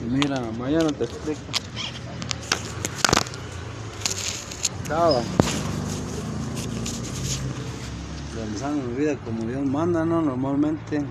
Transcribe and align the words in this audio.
Mira, 0.00 0.40
mañana 0.56 0.88
te 0.90 1.04
explico. 1.04 1.40
Estaba 4.82 5.20
realizando 8.34 8.84
mi 8.84 8.94
vida 8.94 9.16
como 9.16 9.42
Dios 9.42 9.66
manda, 9.66 10.04
¿no? 10.04 10.22
Normalmente 10.22 11.02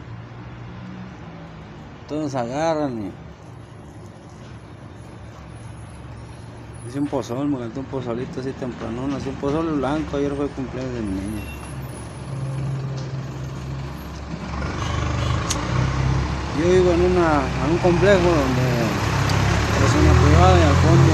todos 2.07 2.33
agarran 2.35 3.07
y 3.07 3.11
hice 6.87 6.99
un 6.99 7.07
pozol, 7.07 7.49
me 7.49 7.59
canté 7.59 7.81
un 7.81 7.85
pozolito 7.85 8.39
así 8.39 8.51
temprano, 8.53 9.13
así 9.15 9.27
un 9.29 9.35
pozol 9.35 9.73
blanco, 9.73 10.17
ayer 10.17 10.33
fue 10.33 10.47
cumpleaños 10.47 10.93
de 10.93 11.01
mi 11.01 11.11
niña. 11.11 11.56
Yo 16.59 16.63
vivo 16.71 16.91
en, 16.91 17.01
una, 17.01 17.41
en 17.65 17.71
un 17.71 17.77
complejo 17.77 18.23
donde 18.23 18.67
es 19.85 19.93
una 20.01 20.13
privada 20.23 20.59
y 20.59 20.63
al 20.63 20.75
fondo 20.75 21.13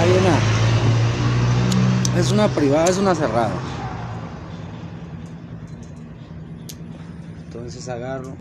hay 0.00 0.10
una. 0.18 0.36
Es 2.18 2.32
una 2.32 2.48
privada, 2.48 2.86
es 2.86 2.98
una 2.98 3.14
cerrada. 3.14 3.54
Entonces 7.44 7.88
agarro, 7.88 8.34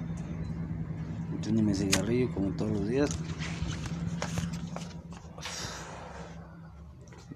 tengo 1.44 1.62
mi 1.62 1.76
cigarrillo 1.76 2.34
como 2.34 2.50
todos 2.54 2.72
los 2.72 2.88
días. 2.88 3.12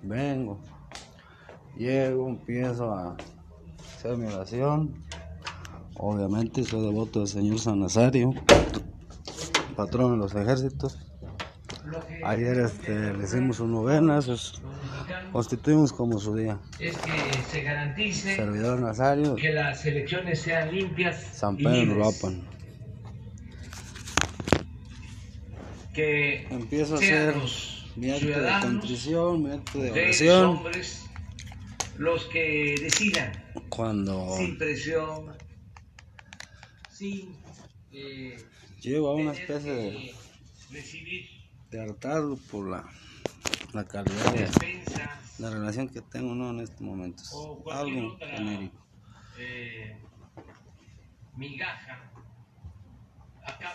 Vengo, 0.02 0.60
llego, 1.78 2.30
empiezo 2.30 2.92
a 2.92 3.16
hacer 3.96 4.18
mi 4.18 4.26
oración. 4.26 5.06
Obviamente 5.98 6.64
soy 6.64 6.82
devoto 6.86 7.20
del 7.20 7.28
Señor 7.28 7.60
San 7.60 7.80
Nazario, 7.80 8.34
patrón 9.76 10.12
de 10.14 10.18
los 10.18 10.36
ejércitos. 10.36 10.98
Ayer 12.24 12.60
este, 12.60 13.14
le 13.14 13.24
hicimos 13.24 13.58
sus 13.58 13.68
novenas, 13.68 14.28
es- 14.28 14.54
constituimos 15.32 15.94
como 15.94 16.20
su 16.20 16.36
día. 16.36 16.60
es 16.80 16.98
que 16.98 17.12
se 17.52 17.62
garantice 17.62 18.36
Servidor 18.36 18.80
Nazario, 18.82 19.36
que 19.36 19.52
las 19.54 19.86
elecciones 19.86 20.42
sean 20.42 20.74
limpias 20.74 21.22
San 21.34 21.56
Pedro 21.58 21.94
Uruapan. 21.94 22.44
que 25.94 26.46
Empiezo 26.50 26.96
a 26.96 26.98
hacer 26.98 27.38
los 27.38 27.86
mi 27.96 28.12
acto 28.12 28.28
de 28.28 28.50
contrición, 28.62 29.44
mi 29.44 29.52
acto 29.52 29.80
de 29.80 29.92
oración. 29.92 30.46
hombres, 30.58 31.06
los 31.98 32.26
que 32.26 32.76
decidan 32.82 33.32
Cuando 33.70 34.36
sin 34.36 34.58
presión, 34.58 35.32
sin 36.96 37.36
eh, 37.92 38.38
llego 38.80 39.10
a 39.10 39.16
una 39.16 39.34
especie 39.34 39.72
de, 39.72 40.16
recibir 40.72 41.28
de 41.70 41.82
hartazgo 41.82 42.38
por 42.50 42.70
la, 42.70 42.90
la 43.74 43.86
calidad 43.86 44.34
de 44.34 44.50
la 45.40 45.50
relación 45.50 45.90
que 45.90 46.02
tengo 46.02 46.34
¿no? 46.34 46.52
en 46.52 46.62
estos 46.62 46.80
momentos. 46.82 47.34
Algo 47.70 48.14
otra 48.14 48.38
genérico. 48.38 48.86
eh, 49.38 49.98
migaja. 51.36 52.12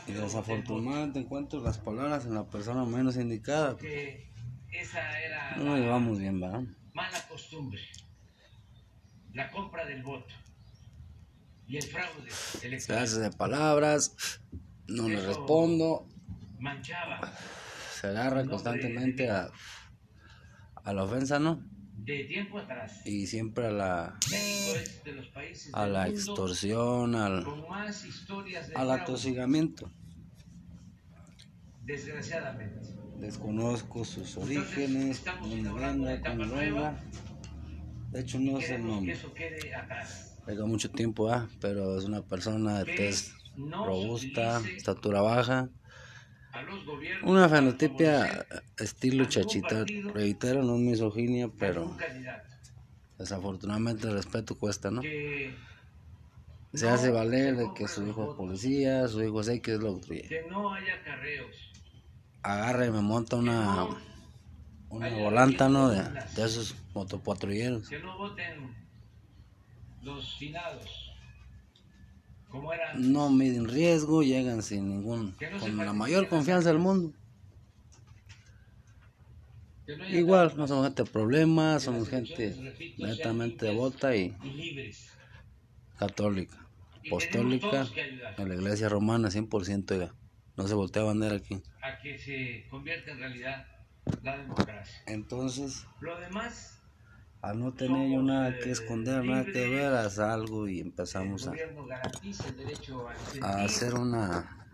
Y 0.06 0.12
desafortunadamente 0.12 1.20
encuentro 1.20 1.60
las 1.60 1.78
palabras 1.78 2.24
en 2.24 2.34
la 2.34 2.44
persona 2.44 2.84
menos 2.84 3.16
indicada. 3.16 3.76
esa 4.72 5.20
era 5.20 5.56
No 5.56 5.64
nos 5.64 5.78
llevamos 5.78 6.18
bien, 6.18 6.40
¿verdad? 6.40 6.62
mala 6.94 7.28
costumbre, 7.28 7.80
la 9.32 9.50
compra 9.50 9.84
del 9.84 10.02
voto 10.02 10.34
y 11.70 11.76
el 11.76 11.82
fraude 11.84 12.28
electoral 12.62 13.04
hace 13.04 13.20
de 13.20 13.30
palabras, 13.30 14.40
no 14.88 15.08
le 15.08 15.20
respondo, 15.24 16.08
manchaba 16.58 17.20
se 18.00 18.06
agarra 18.08 18.44
constantemente 18.46 19.30
a, 19.30 19.50
a 20.84 20.92
la 20.92 21.04
ofensa, 21.04 21.38
¿no? 21.38 21.62
de 21.98 22.24
tiempo 22.24 22.58
atrás. 22.58 23.06
Y 23.06 23.26
siempre 23.26 23.66
a 23.66 23.70
la, 23.70 24.18
de 25.04 25.12
los 25.12 25.28
a 25.72 25.86
la 25.86 26.04
mundo 26.06 26.16
extorsión, 26.16 27.14
al, 27.14 27.44
de 27.44 28.74
al 28.74 28.90
atosigamiento. 28.90 29.90
desgraciadamente. 31.84 32.80
Desconozco 33.18 34.04
sus 34.04 34.36
orígenes, 34.38 35.22
dónde 35.24 36.46
venga. 36.56 36.98
De 38.10 38.20
hecho, 38.20 38.38
no 38.40 38.58
sé 38.60 38.76
el 38.76 38.82
Queremos 38.82 38.86
que 38.88 38.94
nombre. 38.94 39.12
eso 39.12 39.34
quede 39.34 39.74
atrás. 39.74 40.29
Pega 40.50 40.66
mucho 40.66 40.90
tiempo, 40.90 41.30
¿ah? 41.30 41.48
pero 41.60 41.96
es 41.96 42.06
una 42.06 42.22
persona 42.22 42.80
de 42.80 42.84
Que 42.86 42.96
tez 42.96 43.36
no 43.56 43.86
robusta, 43.86 44.60
estatura 44.76 45.20
baja, 45.20 45.68
una 47.22 47.48
fenotipia 47.48 48.44
estilo 48.76 49.26
chachita. 49.26 49.84
Reitero, 50.12 50.64
no 50.64 50.74
es 50.74 50.80
misoginia, 50.80 51.48
pero 51.56 51.96
desafortunadamente 53.16 54.08
el 54.08 54.14
respeto 54.14 54.58
cuesta, 54.58 54.90
¿no? 54.90 55.02
Se 55.02 55.52
no 56.74 56.88
hace 56.94 57.10
valer 57.10 57.56
de 57.56 57.72
que 57.72 57.86
su 57.86 58.04
hijo 58.04 58.32
es 58.32 58.36
policía, 58.36 59.06
su 59.06 59.22
hijo 59.22 59.42
es 59.42 59.48
X, 59.48 59.74
es 59.74 59.80
lo 59.80 59.92
otro. 59.92 60.16
que 60.16 60.46
no 60.50 60.74
haya 60.74 61.00
carreos, 61.04 61.54
Agarra 62.42 62.86
y 62.86 62.90
me 62.90 63.02
monta 63.02 63.36
una, 63.36 63.66
no 63.76 63.98
una 64.88 65.16
volanta, 65.16 65.68
¿no? 65.68 65.90
De, 65.90 66.02
de 66.02 66.44
esos 66.44 66.74
motopatrulleros. 66.92 67.88
que 67.88 68.00
no 68.00 68.18
voten 68.18 68.89
los 70.02 70.36
finados 70.36 71.10
como 72.48 72.72
eran 72.72 73.12
No 73.12 73.30
miden 73.30 73.68
riesgo, 73.68 74.22
llegan 74.22 74.62
sin 74.62 74.88
ningún, 74.88 75.36
no 75.52 75.60
con 75.60 75.76
la 75.76 75.92
mayor 75.92 76.28
confianza 76.28 76.70
del 76.70 76.78
mundo. 76.78 77.14
no 79.86 80.08
Igual, 80.08 80.52
no 80.56 80.66
somos 80.66 80.84
gente 80.86 81.04
de 81.04 81.10
problemas, 81.10 81.84
somos 81.84 82.08
gente 82.08 82.54
netamente 82.98 83.66
devota 83.66 84.16
y 84.16 84.36
y 84.42 84.50
libres 84.50 85.10
católica, 86.00 86.66
apostólica, 87.06 87.86
en 88.38 88.48
la 88.48 88.54
iglesia 88.54 88.88
romana 88.88 89.28
100%, 89.28 89.90
oiga. 89.92 90.14
No 90.56 90.66
se 90.66 90.74
voltea 90.74 91.02
bandera 91.04 91.36
aquí. 91.36 91.62
a 91.82 91.98
que 91.98 92.18
se 92.18 92.66
convierta 92.68 93.12
en 93.12 93.18
realidad 93.18 93.66
la 94.22 94.38
democracia. 94.38 95.02
Entonces, 95.06 95.86
Lo 96.00 96.18
demás, 96.18 96.79
al 97.42 97.58
no 97.58 97.72
tener 97.72 98.10
yo 98.10 98.22
nada 98.22 98.50
eh, 98.50 98.58
que 98.62 98.70
esconder, 98.70 99.24
nada 99.24 99.44
que 99.44 99.68
ver, 99.68 99.92
haz 99.94 100.18
algo 100.18 100.68
y 100.68 100.80
empezamos 100.80 101.48
a, 101.48 101.54
hacer 103.64 103.94
una, 103.94 104.66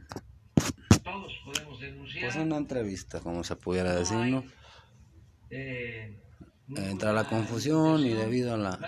Todos 1.05 1.33
podemos 1.45 1.81
denunciar. 1.81 2.25
pues 2.25 2.37
una 2.37 2.57
entrevista, 2.57 3.21
como 3.21 3.45
se 3.45 3.57
pudiera 3.57 3.95
decir, 3.95 4.17
hay, 4.17 4.31
¿no? 4.33 4.45
eh, 5.51 6.19
Entra 6.75 7.13
la 7.13 7.29
confusión 7.29 8.05
y 8.05 8.09
debido 8.09 8.55
a 8.55 8.57
la, 8.57 8.81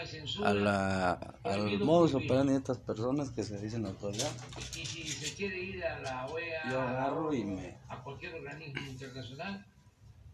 a 0.45 0.53
la, 0.53 1.12
al 1.45 1.78
modus 1.78 2.12
operandi 2.15 2.53
de 2.55 2.59
estas 2.59 2.78
personas 2.78 3.31
que 3.31 3.45
se 3.45 3.56
dicen 3.60 3.87
autoridad, 3.87 4.33
Y 4.75 4.84
si 4.84 5.06
se 5.06 5.33
quiere 5.37 5.60
ir 5.60 5.84
a 5.84 6.00
la 6.00 6.27
OEA, 6.27 6.71
yo 6.72 6.81
agarro 6.81 7.33
y 7.33 7.45
me 7.45 7.77
a 7.89 8.03
cualquier 8.03 8.34
organismo 8.34 8.81
internacional, 8.84 9.65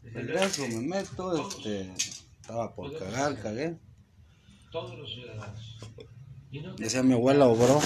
regreso, 0.04 0.66
me 0.68 0.80
meto, 0.88 1.50
este, 1.50 1.92
estaba 2.44 2.74
por 2.74 2.92
cagar, 2.98 3.40
cagué. 3.40 3.78
todos 4.70 4.98
los 4.98 5.10
ciudadanos. 5.14 5.78
Decía 6.76 7.02
mi 7.02 7.14
abuela, 7.14 7.46
obró. 7.46 7.80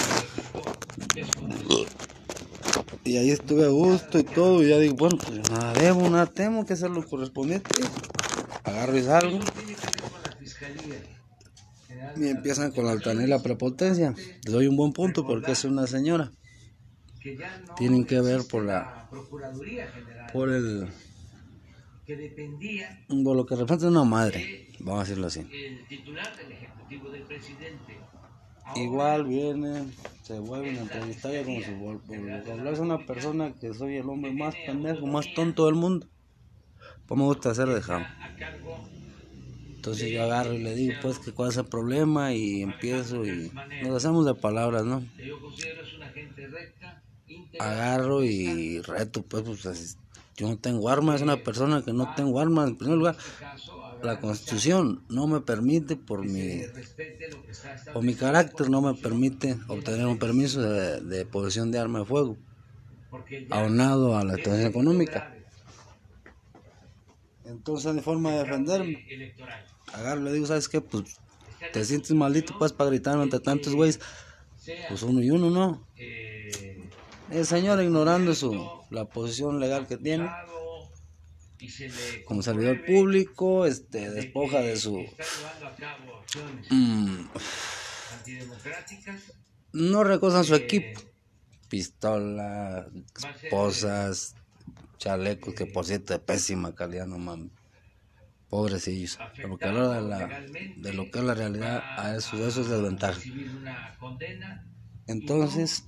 Y 3.05 3.15
ahí 3.15 3.31
estuve 3.31 3.63
a 3.65 3.69
gusto 3.69 4.19
y 4.19 4.23
todo, 4.23 4.61
y 4.61 4.67
ya 4.69 4.77
digo, 4.77 4.95
bueno, 4.97 5.17
pues 5.17 5.49
nada 5.49 5.71
debo, 5.73 6.09
nada 6.09 6.25
temo 6.25 6.65
que 6.65 6.73
hacer 6.73 6.89
lo 6.89 7.05
correspondiente. 7.07 7.69
Agarro 8.65 8.97
y 8.97 9.03
salgo. 9.03 9.39
Y 12.17 12.27
empiezan 12.27 12.71
con 12.71 12.85
la 12.85 12.91
altanera 12.91 13.39
prepotencia. 13.39 14.13
Les 14.43 14.51
doy 14.53 14.67
un 14.67 14.75
buen 14.75 14.91
punto 14.91 15.25
porque 15.25 15.53
es 15.53 15.63
una 15.63 15.87
señora. 15.87 16.31
Tienen 17.77 18.05
que 18.05 18.19
ver 18.19 18.41
por 18.45 18.65
la- 18.65 19.07
Procuraduría 19.09 19.87
General, 19.87 20.31
Por 20.33 20.49
el. 20.51 20.89
Que 22.09 22.15
dependía 22.15 22.87
Por 23.23 23.35
lo 23.37 23.45
que 23.45 23.55
representa 23.55 23.87
una 23.95 24.03
madre. 24.03 24.39
Vamos 24.79 25.01
a 25.01 25.03
decirlo 25.03 25.27
así. 25.27 25.41
el 25.41 25.87
titular 25.87 26.29
del 26.39 26.51
Ejecutivo 26.57 27.05
del 27.11 27.21
presidente. 27.21 27.91
Ahora, 28.65 28.83
Igual 28.83 29.25
viene, 29.25 29.71
se 30.23 30.39
vuelven 30.39 30.75
a 30.79 30.81
entrevistar 30.87 31.31
ya 31.33 31.43
como 31.43 31.61
si 31.61 31.71
vol- 31.83 32.01
por 32.09 32.51
hablarse 32.51 32.81
una 32.81 33.05
persona 33.05 33.53
que 33.59 33.75
soy 33.75 33.97
el 33.97 34.09
hombre 34.09 34.31
más 34.31 34.55
pendejo, 34.65 35.05
más 35.05 35.31
tonto 35.35 35.67
del 35.67 35.75
mundo. 35.75 36.07
Pues 37.07 37.17
me 37.19 37.25
gusta 37.25 37.51
hacer 37.51 37.69
a 37.69 37.79
cargo 37.81 38.07
Entonces 39.75 40.11
yo 40.11 40.23
agarro 40.23 40.53
y 40.55 40.63
le 40.63 40.73
digo, 40.75 40.95
pues, 40.99 41.19
que 41.19 41.31
cuál 41.31 41.49
es 41.49 41.57
el 41.57 41.65
problema 41.65 42.33
y 42.33 42.61
empiezo 42.63 43.25
y 43.25 43.51
nos 43.81 43.95
hacemos 43.95 44.25
de 44.25 44.33
palabras, 44.35 44.83
¿no? 44.83 45.03
Agarro 47.59 48.23
y 48.23 48.81
reto, 48.81 49.21
pues, 49.23 49.43
pues 49.43 49.97
yo 50.39 50.47
no 50.47 50.57
tengo 50.57 50.89
armas, 50.89 51.17
es 51.17 51.21
una 51.21 51.43
persona 51.43 51.83
que 51.83 51.91
no 51.91 52.13
tengo 52.15 52.39
armas, 52.39 52.69
en 52.69 52.77
primer 52.77 52.97
lugar. 52.97 53.17
la 54.01 54.17
constitución 54.21 55.03
no 55.09 55.27
me 55.27 55.41
permite 55.41 55.97
por 55.97 56.25
mi 56.25 56.61
por 57.93 58.01
mi 58.01 58.15
carácter 58.15 58.69
no 58.69 58.81
me 58.81 58.93
permite 58.93 59.57
obtener 59.67 60.05
un 60.05 60.17
permiso 60.17 60.61
de, 60.61 61.01
de 61.01 61.25
posesión 61.25 61.69
de 61.69 61.79
arma 61.79 61.99
de 61.99 62.05
fuego 62.05 62.37
aunado 63.49 64.17
a 64.17 64.23
la 64.23 64.35
situación 64.35 64.67
económica. 64.67 65.33
Entonces 67.43 67.93
de 67.93 68.01
forma 68.01 68.31
de 68.31 68.37
defenderme 68.37 69.05
agarro 69.91 70.21
le 70.21 70.31
digo 70.31 70.45
sabes 70.45 70.69
qué 70.69 70.79
pues 70.79 71.17
te 71.73 71.79
en 71.79 71.85
sientes 71.85 72.11
maldito 72.11 72.55
pues 72.57 72.71
para 72.71 72.89
gritarme 72.89 73.23
entre 73.23 73.41
tantos 73.41 73.75
güeyes 73.75 73.99
pues 74.87 75.03
uno 75.03 75.21
y 75.21 75.29
uno 75.31 75.49
no 75.49 75.85
el 77.31 77.45
señor 77.45 77.81
ignorando 77.83 78.33
su 78.33 78.78
la 78.89 79.05
posición 79.05 79.59
legal 79.59 79.87
que 79.87 79.97
tiene. 79.97 80.29
Como 82.25 82.41
servidor 82.41 82.85
público 82.85 83.65
este 83.65 83.99
de 83.99 84.11
despoja 84.11 84.61
de 84.61 84.77
su 84.77 85.05
mm, 86.69 87.25
no 89.73 90.03
recosan 90.03 90.45
su 90.45 90.55
eh, 90.55 90.59
equipo. 90.59 91.01
Pistola 91.67 92.87
esposas 93.43 94.35
chalecos 94.97 95.53
que 95.53 95.65
por 95.65 95.85
cierto 95.85 96.13
de 96.13 96.19
pésima 96.19 96.73
calidad 96.73 97.07
no 97.07 97.17
mames. 97.17 97.51
Pobrecillos. 98.49 99.19
Porque 99.47 99.65
a 99.65 99.71
la 99.71 99.89
hora 99.89 100.01
de, 100.01 100.07
la, 100.07 100.41
de 100.77 100.93
lo 100.93 101.11
que 101.11 101.19
es 101.19 101.25
la 101.25 101.35
realidad 101.35 101.83
a 101.97 102.15
eso 102.15 102.47
eso 102.47 102.61
es 102.61 102.69
desventaja. 102.69 103.19
entonces 105.07 105.85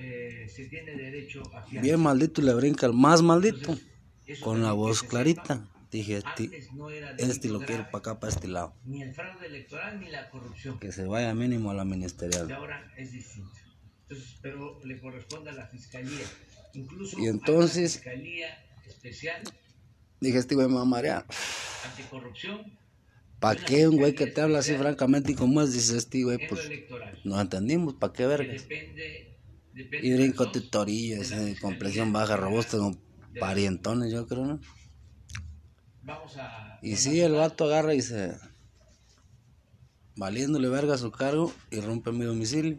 eh, 0.00 0.48
se 0.48 0.66
tiene 0.66 0.92
derecho 0.96 1.42
a 1.54 1.62
fianza. 1.62 1.80
bien 1.82 2.00
maldito 2.00 2.40
le 2.40 2.54
brinca 2.54 2.86
el 2.86 2.92
más 2.92 3.20
maldito. 3.22 3.76
Eso 4.26 4.44
con 4.44 4.62
la 4.62 4.72
voz 4.72 5.02
clarita 5.02 5.56
sepa, 5.56 5.68
dije 5.90 6.20
no 6.74 6.90
este 6.90 7.48
lo 7.48 7.60
quiere 7.60 7.84
para 7.84 7.98
acá 7.98 8.20
para 8.20 8.30
este 8.32 8.46
lado 8.46 8.74
ni 8.84 9.02
el 9.02 9.12
fraude 9.14 9.46
electoral 9.46 9.98
ni 10.00 10.08
la 10.10 10.28
corrupción. 10.30 10.78
Que 10.78 10.92
se 10.92 11.06
vaya 11.06 11.34
mínimo 11.34 11.70
a 11.70 11.74
la 11.74 11.84
ministerial. 11.84 12.50
Ahora 12.52 12.92
es 12.96 13.12
distinto. 13.12 13.50
Entonces 14.02 14.38
pero 14.42 14.78
le 14.84 15.00
corresponde 15.00 15.50
a 15.50 15.54
la 15.54 15.66
fiscalía. 15.66 16.26
Incluso 16.74 17.18
Y 17.18 17.26
a 17.26 17.30
entonces- 17.30 17.96
la 17.96 18.02
fiscalía 18.02 18.48
especial. 18.86 19.42
dije 20.20 20.38
este 20.38 20.54
güey 20.54 20.68
me 20.68 20.74
va 20.74 20.82
a 20.82 20.84
marear 20.84 21.26
anticorrupción. 21.90 22.78
¿Para 23.40 23.64
qué 23.64 23.86
un 23.86 23.96
güey 23.96 24.14
que 24.14 24.26
te 24.26 24.40
habla 24.40 24.58
así 24.58 24.74
francamente 24.74 25.32
y 25.32 25.34
como 25.36 25.62
es? 25.62 25.72
Dice 25.72 25.96
este 25.96 26.22
güey, 26.24 26.38
pues 26.48 26.66
electoral 26.66 27.18
no 27.24 27.40
entendimos, 27.40 27.94
¿para 27.94 28.12
qué 28.12 28.24
que 28.24 28.26
vergas? 28.26 28.62
depende, 28.68 29.37
Y 30.00 30.10
de 30.10 30.16
brinco 30.16 30.44
las 30.44 30.52
dos, 30.52 30.62
tutorillo, 30.62 31.14
de 31.14 31.16
la 31.16 31.22
ese, 31.22 31.34
fiscalía 31.34 31.60
complexión 31.60 32.12
baja, 32.12 32.36
robusto, 32.36 32.78
la- 32.78 33.38
parientones, 33.38 34.12
yo 34.12 34.26
creo, 34.26 34.46
¿no? 34.46 34.60
Y 36.82 36.96
sí, 36.96 37.20
el 37.20 37.34
vato 37.34 37.64
agarra 37.64 37.94
y 37.94 38.02
se. 38.02 38.36
valiéndole 40.16 40.68
verga 40.68 40.94
a 40.94 40.98
su 40.98 41.10
cargo 41.10 41.52
y 41.70 41.80
rompe 41.80 42.12
mi 42.12 42.24
domicilio. 42.26 42.78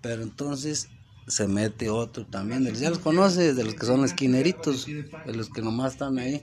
Pero 0.00 0.22
entonces 0.22 0.88
se 1.26 1.46
mete 1.46 1.90
otro 1.90 2.26
también, 2.26 2.64
ya 2.74 2.90
los 2.90 2.98
conoces, 2.98 3.54
de 3.56 3.64
los 3.64 3.74
que 3.74 3.86
son 3.86 4.04
esquineritos, 4.04 4.86
de 5.24 5.34
los 5.34 5.48
que 5.50 5.62
nomás 5.62 5.92
están 5.92 6.18
ahí. 6.18 6.40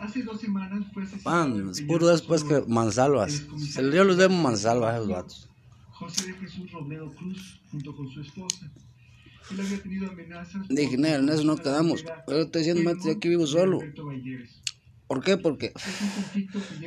Pan, 1.24 1.70
es 1.72 1.82
puro 1.82 2.08
después 2.08 2.44
que 2.44 2.64
mansalvas. 2.68 3.44
Yo 3.76 4.04
los 4.04 4.18
debo 4.18 4.34
mansalvas 4.36 4.94
a 4.94 4.98
esos 4.98 5.10
vatos. 5.10 5.50
José 5.92 6.28
de 6.28 6.34
Jesús 6.36 6.72
Robledo 6.72 7.12
Cruz, 7.12 7.60
junto 7.72 7.96
con 7.96 8.10
su 8.10 8.22
esposa. 8.22 8.66
Él 8.66 8.72
había 8.72 8.74
tenido 8.74 8.76
amenazas. 8.78 9.37
Dije, 10.76 10.96
por- 10.96 11.00
"Nel, 11.02 11.20
en 11.24 11.30
eso 11.30 11.44
no 11.44 11.58
quedamos. 11.64 12.06
Pero 12.26 12.40
estoy 12.44 12.62
diciendo, 12.62 12.84
"Mate, 12.84 13.12
aquí 13.12 13.28
vivo 13.28 13.46
solo. 13.48 13.92
¿Por 15.08 15.24
qué? 15.24 15.38
Porque 15.38 15.74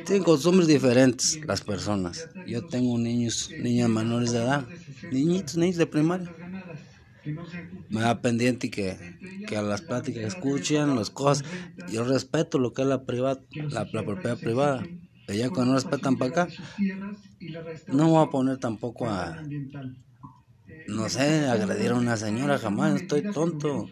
tienen 0.03 0.23
costumbres 0.23 0.67
diferentes 0.67 1.39
las 1.43 1.61
personas. 1.61 2.29
Yo 2.45 2.65
tengo 2.65 2.97
niños, 2.97 3.53
niñas 3.57 3.89
menores 3.89 4.31
de 4.31 4.39
edad, 4.39 4.61
más 4.61 4.71
de 4.73 4.79
60 4.83 5.09
niñitos, 5.09 5.57
niños 5.57 5.77
de 5.77 5.87
primaria. 5.87 6.33
me 7.89 8.01
da 8.01 8.21
pendiente 8.21 8.69
que, 8.69 8.97
que 9.45 9.57
a 9.57 9.61
las 9.61 9.81
pláticas 9.81 10.23
escuchen 10.25 10.95
las 10.95 11.09
cosas. 11.09 11.43
Yo 11.85 12.03
respeto 12.03 12.59
lo 12.59 12.73
que 12.73 12.81
es 12.83 12.87
la 12.87 13.05
privada, 13.05 13.43
la, 13.69 13.89
propiedad 13.89 14.39
privada. 14.41 14.91
Ya 15.27 15.49
cuando 15.51 15.71
no 15.73 15.77
respetan 15.79 16.17
para 16.17 16.29
acá, 16.29 16.53
no 17.87 18.09
voy 18.09 18.23
a 18.23 18.29
poner 18.29 18.57
tampoco 18.57 19.07
a, 19.09 19.47
no 20.87 21.09
sé, 21.09 21.47
agredir 21.47 21.91
a 21.91 21.95
una 21.95 22.17
señora 22.17 22.57
jamás, 22.57 23.01
estoy 23.01 23.23
tonto. 23.31 23.87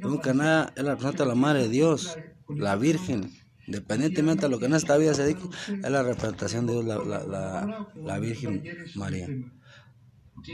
Nunca 0.00 0.34
nada, 0.34 0.72
es 0.76 0.82
la 0.82 0.92
representante 0.92 1.26
la 1.26 1.34
Madre 1.34 1.62
de 1.62 1.68
Dios, 1.68 2.18
la 2.48 2.76
Virgen. 2.76 3.30
Independientemente 3.66 4.46
de 4.46 4.48
lo 4.50 4.58
que 4.58 4.66
en 4.66 4.74
esta 4.74 4.96
vida 4.96 5.14
se 5.14 5.22
dedique, 5.22 5.42
es 5.68 5.90
la 5.90 6.02
representación 6.02 6.66
de 6.66 6.72
Dios, 6.74 6.84
la, 6.84 6.98
la, 7.24 7.88
la, 7.94 8.18
Virgen 8.18 8.64
María. 8.96 9.28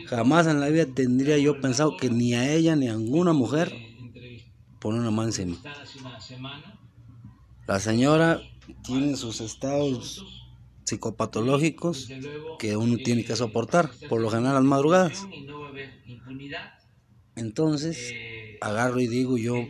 Jamás 0.07 0.47
en 0.47 0.61
la 0.61 0.69
vida 0.69 0.87
tendría 0.87 1.39
yo 1.39 1.61
pensado 1.61 1.97
que 1.97 2.11
ni 2.11 2.35
a 2.35 2.53
ella 2.53 2.77
ni 2.77 2.89
a 2.89 2.95
ninguna 2.95 3.33
mujer 3.33 3.73
poner 4.79 5.01
una 5.01 5.11
mano 5.11 5.33
La 7.67 7.81
señora 7.81 8.41
tiene 8.85 9.17
sus 9.17 9.41
estados 9.41 10.38
psicopatológicos 10.89 12.09
que 12.59 12.77
uno 12.77 12.97
tiene 12.97 13.25
que 13.25 13.37
soportar, 13.37 13.91
por 14.09 14.21
lo 14.21 14.31
general 14.31 14.55
las 14.55 14.65
madrugadas. 14.65 15.27
Entonces, 17.37 18.11
eh, 18.13 18.59
agarro 18.61 19.01
y 19.01 19.07
digo 19.07 19.37
yo, 19.39 19.67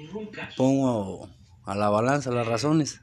pongo 0.56 1.28
a 1.64 1.74
la 1.74 1.90
balanza 1.90 2.30
las 2.30 2.46
razones. 2.46 3.02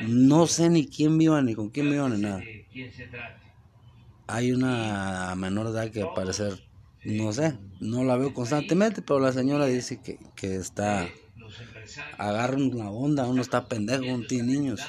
No 0.00 0.46
sé 0.46 0.70
ni 0.70 0.86
quién 0.86 1.18
viva, 1.18 1.42
ni 1.42 1.54
con 1.54 1.70
quién 1.70 1.90
viva, 1.90 2.08
ni 2.08 2.20
nada. 2.20 2.42
Hay 4.26 4.52
una 4.52 5.34
menor 5.36 5.66
edad 5.66 5.90
que 5.90 6.02
al 6.02 6.14
parecer, 6.14 6.62
no 7.04 7.32
sé, 7.32 7.58
no 7.80 8.04
la 8.04 8.16
veo 8.16 8.32
constantemente, 8.32 9.02
pero 9.02 9.18
la 9.18 9.32
señora 9.32 9.66
dice 9.66 10.00
que, 10.00 10.18
que 10.36 10.54
está, 10.54 11.08
agarran 12.16 12.70
la 12.78 12.90
onda, 12.90 13.26
uno 13.26 13.42
está 13.42 13.66
pendejo, 13.66 14.04
uno 14.04 14.24
tiene 14.26 14.52
niños. 14.52 14.80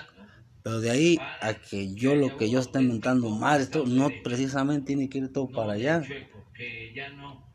Pero 0.64 0.80
de 0.80 0.90
ahí 0.92 1.18
a 1.40 1.54
que 1.56 1.94
yo 1.94 2.16
lo 2.16 2.36
que 2.38 2.50
yo 2.50 2.60
esté 2.60 2.80
inventando 2.80 3.30
mal, 3.30 3.62
esto 3.62 3.86
no 3.86 4.22
precisamente 4.22 4.88
tiene 4.88 5.10
que 5.10 5.20
ir 5.20 5.34
todo 5.34 5.52
para 5.52 5.74
allá. 5.74 6.04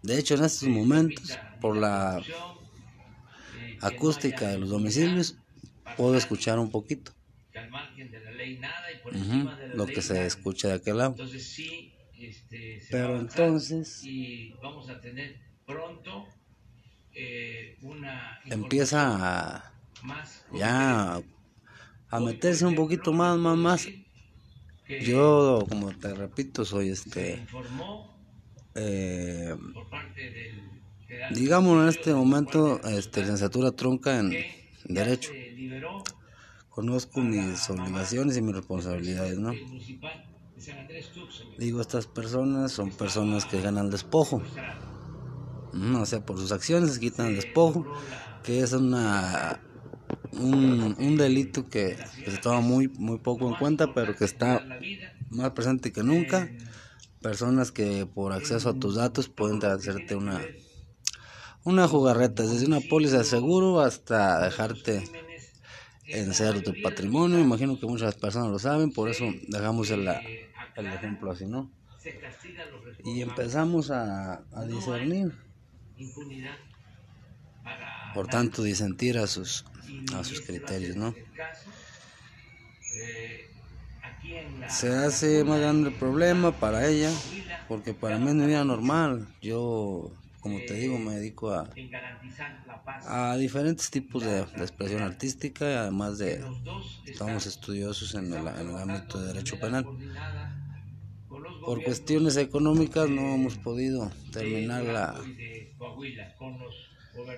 De 0.02 0.18
hecho, 0.18 0.34
en 0.34 0.44
estos 0.44 0.68
momentos, 0.68 1.38
por 1.60 1.76
la 1.76 2.24
acústica 3.80 4.48
de 4.48 4.58
los 4.58 4.70
domicilios, 4.70 5.36
puedo 5.96 6.16
escuchar 6.16 6.58
un 6.58 6.70
poquito 6.70 7.12
lo 9.72 9.86
que 9.86 10.02
se 10.02 10.26
escucha 10.26 10.68
de 10.68 10.74
aquel 10.74 10.98
lado. 10.98 11.12
Entonces 11.12 11.42
sí, 11.42 11.92
se 12.48 12.86
Pero 12.90 13.18
entonces 13.18 14.02
vamos 14.62 14.88
a 14.90 15.00
tener 15.00 15.36
pronto 15.66 16.26
una 17.82 18.38
empieza 18.50 19.00
a, 19.56 19.72
más 20.02 20.44
ya 20.52 21.22
a 22.16 22.20
meterse 22.20 22.64
un 22.64 22.74
poquito 22.74 23.12
más, 23.12 23.36
más, 23.36 23.56
más. 23.56 23.88
Yo, 25.02 25.64
como 25.68 25.90
te 25.96 26.14
repito, 26.14 26.64
soy 26.64 26.90
este, 26.90 27.44
eh, 28.74 29.54
digamos 31.32 31.82
en 31.82 31.88
este 31.88 32.14
momento, 32.14 32.80
este, 32.84 33.20
licenciatura 33.20 33.72
trunca 33.72 34.18
en 34.18 34.32
Derecho. 34.84 35.32
Conozco 36.70 37.20
mis 37.20 37.68
obligaciones 37.68 38.36
y 38.36 38.42
mis 38.42 38.54
responsabilidades, 38.54 39.38
¿no? 39.38 39.52
Digo, 41.58 41.80
estas 41.80 42.06
personas 42.06 42.72
son 42.72 42.90
personas 42.90 43.44
que 43.44 43.60
ganan 43.60 43.90
despojo. 43.90 44.42
O 45.72 46.06
sea, 46.06 46.24
por 46.24 46.38
sus 46.38 46.52
acciones 46.52 46.98
quitan 46.98 47.26
el 47.26 47.36
despojo, 47.36 47.86
que 48.42 48.60
es 48.60 48.72
una 48.72 49.60
un, 50.32 50.96
un 50.98 51.16
delito 51.16 51.68
que, 51.68 51.96
que 52.24 52.30
toma 52.42 52.60
muy 52.60 52.88
muy 52.88 53.18
poco 53.18 53.48
en 53.48 53.54
cuenta, 53.54 53.92
pero 53.94 54.14
que 54.16 54.24
está 54.24 54.64
más 55.30 55.50
presente 55.50 55.92
que 55.92 56.02
nunca. 56.02 56.48
Personas 57.20 57.72
que 57.72 58.06
por 58.06 58.32
acceso 58.32 58.68
a 58.68 58.78
tus 58.78 58.96
datos 58.96 59.28
pueden 59.28 59.64
hacerte 59.64 60.14
una 60.14 60.40
una 61.64 61.88
jugarreta, 61.88 62.44
desde 62.44 62.66
una 62.66 62.80
póliza 62.80 63.18
de 63.18 63.24
seguro 63.24 63.80
hasta 63.80 64.40
dejarte 64.44 65.02
en 66.06 66.32
cero 66.32 66.62
tu 66.62 66.72
patrimonio. 66.80 67.40
Imagino 67.40 67.78
que 67.80 67.86
muchas 67.86 68.14
personas 68.14 68.50
lo 68.50 68.58
saben, 68.60 68.92
por 68.92 69.08
eso 69.08 69.24
dejamos 69.48 69.90
el, 69.90 70.06
el 70.76 70.86
ejemplo 70.86 71.32
así, 71.32 71.46
¿no? 71.46 71.70
Y 73.04 73.20
empezamos 73.20 73.90
a, 73.90 74.44
a 74.52 74.64
discernir, 74.64 75.32
por 78.14 78.28
tanto 78.28 78.62
disentir 78.62 79.18
a 79.18 79.26
sus, 79.26 79.64
a 80.14 80.24
sus 80.24 80.40
criterios, 80.40 80.96
¿no? 80.96 81.14
Se 84.68 84.88
hace 84.88 85.44
más 85.44 85.60
grande 85.60 85.90
el 85.90 85.94
problema 85.94 86.52
para 86.52 86.86
ella, 86.88 87.10
porque 87.68 87.94
para 87.94 88.18
mí 88.18 88.32
mi 88.32 88.46
vida 88.46 88.64
normal. 88.64 89.28
Yo 89.40 90.10
como 90.46 90.60
te 90.60 90.74
digo, 90.74 90.96
me 90.96 91.16
dedico 91.16 91.52
a, 91.52 91.68
a 93.04 93.36
diferentes 93.36 93.90
tipos 93.90 94.22
de, 94.22 94.42
expresión 94.42 95.02
artística, 95.02 95.82
además 95.82 96.18
de 96.18 96.40
estamos 97.04 97.46
estudiosos 97.46 98.14
en 98.14 98.32
el, 98.32 98.46
ámbito 98.46 99.20
de 99.20 99.26
derecho 99.32 99.58
penal. 99.58 99.84
Por 101.64 101.82
cuestiones 101.82 102.36
económicas 102.36 103.10
no 103.10 103.34
hemos 103.34 103.56
podido 103.56 104.12
terminar 104.30 104.84
la, 104.84 105.20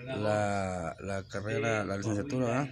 La, 0.06 0.96
la 1.00 1.22
carrera, 1.28 1.84
la 1.84 1.96
licenciatura, 1.96 2.68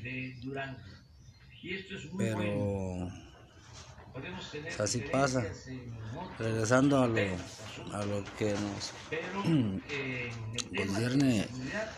pero 2.17 3.09
así 4.79 5.01
pasa. 5.01 5.47
regresando 6.39 6.99
a 7.03 7.09
lo, 7.09 7.37
a 7.93 8.05
lo 8.05 8.25
que 8.39 8.55
nos 8.55 8.93
de 10.71 10.89
seguridad, 10.89 11.91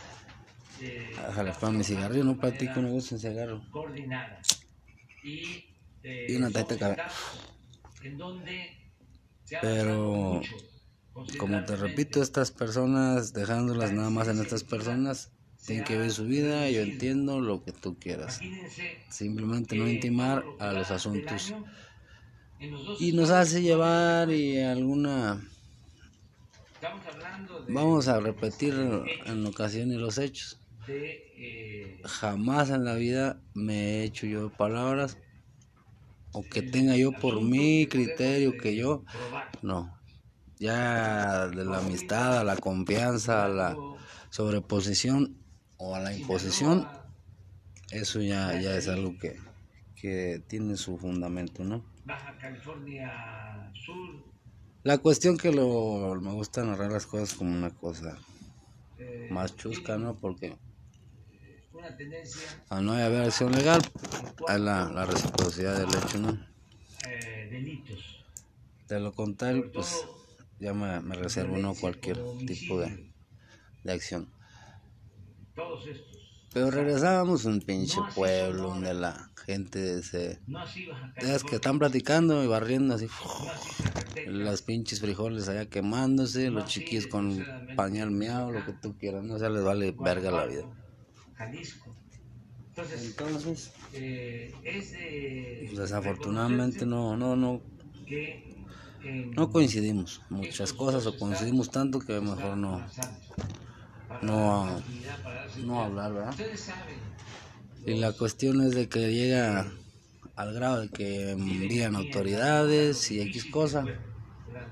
eh, 0.80 1.10
Déjale 1.26 1.52
para 1.52 1.72
mi 1.72 1.84
cigarrillo, 1.84 2.24
no 2.24 2.38
platico, 2.38 2.80
no 2.80 2.88
gusto 2.90 3.14
en 3.14 3.20
cigarro. 3.20 3.62
coordinada 3.70 4.40
y, 5.22 5.64
eh, 6.02 6.26
Y 6.28 6.36
una 6.36 6.50
taita 6.50 6.74
de 6.74 6.80
café. 6.80 7.02
Pero, 9.60 10.40
Como 11.38 11.64
te 11.64 11.76
repito, 11.76 12.22
estas 12.22 12.50
personas, 12.50 13.32
dejándolas 13.32 13.92
nada 13.92 14.10
más 14.10 14.28
en 14.28 14.40
estas 14.40 14.64
personas, 14.64 15.30
tienen 15.66 15.84
que 15.84 15.96
vivir 15.96 16.12
su 16.12 16.24
vida, 16.24 16.70
yo 16.70 16.80
entiendo 16.80 17.40
lo 17.40 17.62
que 17.62 17.72
tú 17.72 17.98
quieras. 17.98 18.40
Simplemente 19.10 19.76
no 19.76 19.88
intimar 19.88 20.44
a 20.58 20.72
los 20.72 20.90
asuntos. 20.90 21.54
Y 22.98 23.12
nos 23.12 23.30
hace 23.30 23.62
llevar 23.62 24.30
y 24.30 24.60
alguna... 24.60 25.42
Vamos 27.68 28.08
a 28.08 28.20
repetir 28.20 28.74
en 29.26 29.46
ocasiones 29.46 29.98
los 29.98 30.18
hechos. 30.18 30.58
Jamás 32.04 32.70
en 32.70 32.84
la 32.84 32.94
vida 32.94 33.40
me 33.54 33.74
he 33.74 34.04
hecho 34.04 34.26
yo 34.26 34.50
palabras 34.50 35.18
o 36.32 36.42
que 36.42 36.62
tenga 36.62 36.96
yo 36.96 37.12
por 37.12 37.42
mi 37.42 37.86
criterio 37.86 38.56
que 38.56 38.76
yo 38.76 39.04
no 39.62 39.97
ya 40.58 41.46
de 41.48 41.64
la 41.64 41.78
amistad 41.78 42.38
a 42.38 42.44
la 42.44 42.56
confianza 42.56 43.44
a 43.44 43.48
la 43.48 43.76
sobreposición 44.30 45.36
o 45.76 45.94
a 45.94 46.00
la 46.00 46.14
imposición 46.14 46.88
eso 47.90 48.20
ya 48.20 48.60
ya 48.60 48.76
es 48.76 48.88
algo 48.88 49.16
que 49.18 49.38
que 49.94 50.42
tiene 50.46 50.76
su 50.76 50.98
fundamento 50.98 51.64
no 51.64 51.84
Baja 52.04 52.36
California 52.38 53.70
Sur, 53.74 54.24
la 54.82 54.98
cuestión 54.98 55.36
que 55.36 55.52
lo 55.52 56.14
me 56.20 56.32
gusta 56.32 56.64
narrar 56.64 56.92
las 56.92 57.06
cosas 57.06 57.34
como 57.34 57.52
una 57.52 57.70
cosa 57.70 58.18
eh, 58.98 59.28
más 59.30 59.56
chusca 59.56 59.96
no 59.98 60.16
porque 60.16 60.56
una 61.72 61.96
tendencia 61.96 62.42
al 62.68 62.84
no 62.84 62.92
haber 62.92 63.22
acción 63.22 63.52
legal 63.52 63.80
hay 64.48 64.60
la, 64.60 64.88
la 64.90 65.06
reciprocidad 65.06 65.78
del 65.78 66.02
hecho 66.02 66.18
no 66.18 66.48
eh, 67.06 67.48
delitos. 67.50 68.24
De 68.88 69.00
lo 69.00 69.12
contrario, 69.12 69.70
pues 69.72 70.04
ya 70.60 70.74
me, 70.74 71.00
me 71.00 71.14
reservo 71.14 71.56
no 71.58 71.74
cualquier 71.74 72.18
tipo 72.46 72.80
de, 72.80 73.12
de 73.84 73.92
acción. 73.92 74.30
Pero 76.52 76.70
regresábamos 76.70 77.44
a 77.44 77.50
un 77.50 77.60
pinche 77.60 77.98
pueblo 78.14 78.68
donde 78.68 78.94
la 78.94 79.30
gente 79.44 80.02
se... 80.02 80.40
Es 81.16 81.44
que 81.44 81.56
están 81.56 81.78
platicando 81.78 82.42
y 82.42 82.46
barriendo 82.46 82.94
así. 82.94 83.06
Las 84.26 84.62
pinches 84.62 85.00
frijoles 85.00 85.48
allá 85.48 85.66
quemándose, 85.68 86.50
los 86.50 86.64
chiquillos 86.66 87.06
con 87.06 87.44
pañal 87.76 88.10
miau, 88.10 88.50
lo 88.50 88.64
que 88.64 88.72
tú 88.72 88.96
quieras, 88.96 89.24
no 89.24 89.38
se 89.38 89.48
les 89.50 89.62
vale 89.62 89.92
verga 89.92 90.30
la 90.30 90.46
vida. 90.46 90.64
Jalisco. 91.34 91.94
Entonces, 92.78 93.72
pues, 93.92 94.92
desafortunadamente 95.76 96.86
no, 96.86 97.16
no, 97.16 97.34
no, 97.34 97.60
no 99.36 99.50
coincidimos 99.50 100.22
muchas 100.28 100.72
cosas 100.72 101.06
o 101.06 101.16
coincidimos 101.16 101.70
tanto 101.70 102.00
que 102.00 102.20
mejor 102.20 102.56
no, 102.56 102.92
no, 104.20 104.82
no 105.54 105.82
hablar, 105.82 106.12
¿verdad? 106.12 106.36
Y 107.84 107.94
la 107.94 108.12
cuestión 108.12 108.60
es 108.62 108.74
de 108.74 108.88
que 108.88 109.12
llega 109.12 109.72
al 110.36 110.52
grado 110.54 110.80
de 110.82 110.90
que 110.90 111.30
envían 111.32 111.96
autoridades 111.96 113.10
y 113.10 113.20
X 113.22 113.46
cosa. 113.46 113.92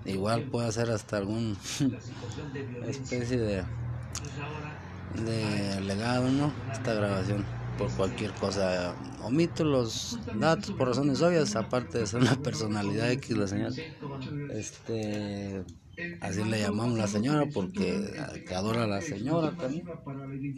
Igual 0.05 0.45
puede 0.51 0.73
ser 0.73 0.91
hasta 0.91 1.19
algún 1.19 1.59
especie 2.83 3.39
de, 3.39 3.65
de 5.11 5.81
legado, 5.81 6.31
¿no? 6.31 6.53
Esta 6.71 6.95
grabación 6.95 7.56
por 7.77 7.91
cualquier 7.93 8.33
cosa. 8.33 8.95
Omito 9.23 9.65
los 9.65 10.19
datos 10.39 10.73
por 10.73 10.89
razones 10.89 11.23
obvias, 11.23 11.57
aparte 11.57 11.99
de 11.99 12.07
ser 12.07 12.23
una 12.23 12.41
personalidad 12.43 13.11
X 13.13 13.37
la 13.37 13.47
señora. 13.47 13.75
Este, 14.51 15.65
así 16.21 16.45
le 16.45 16.61
llamamos 16.61 16.99
la 16.99 17.07
señora 17.07 17.47
porque 17.53 18.11
que 18.47 18.55
adora 18.55 18.85
a 18.85 18.87
la 18.87 19.01
señora 19.01 19.57
también. 19.57 19.87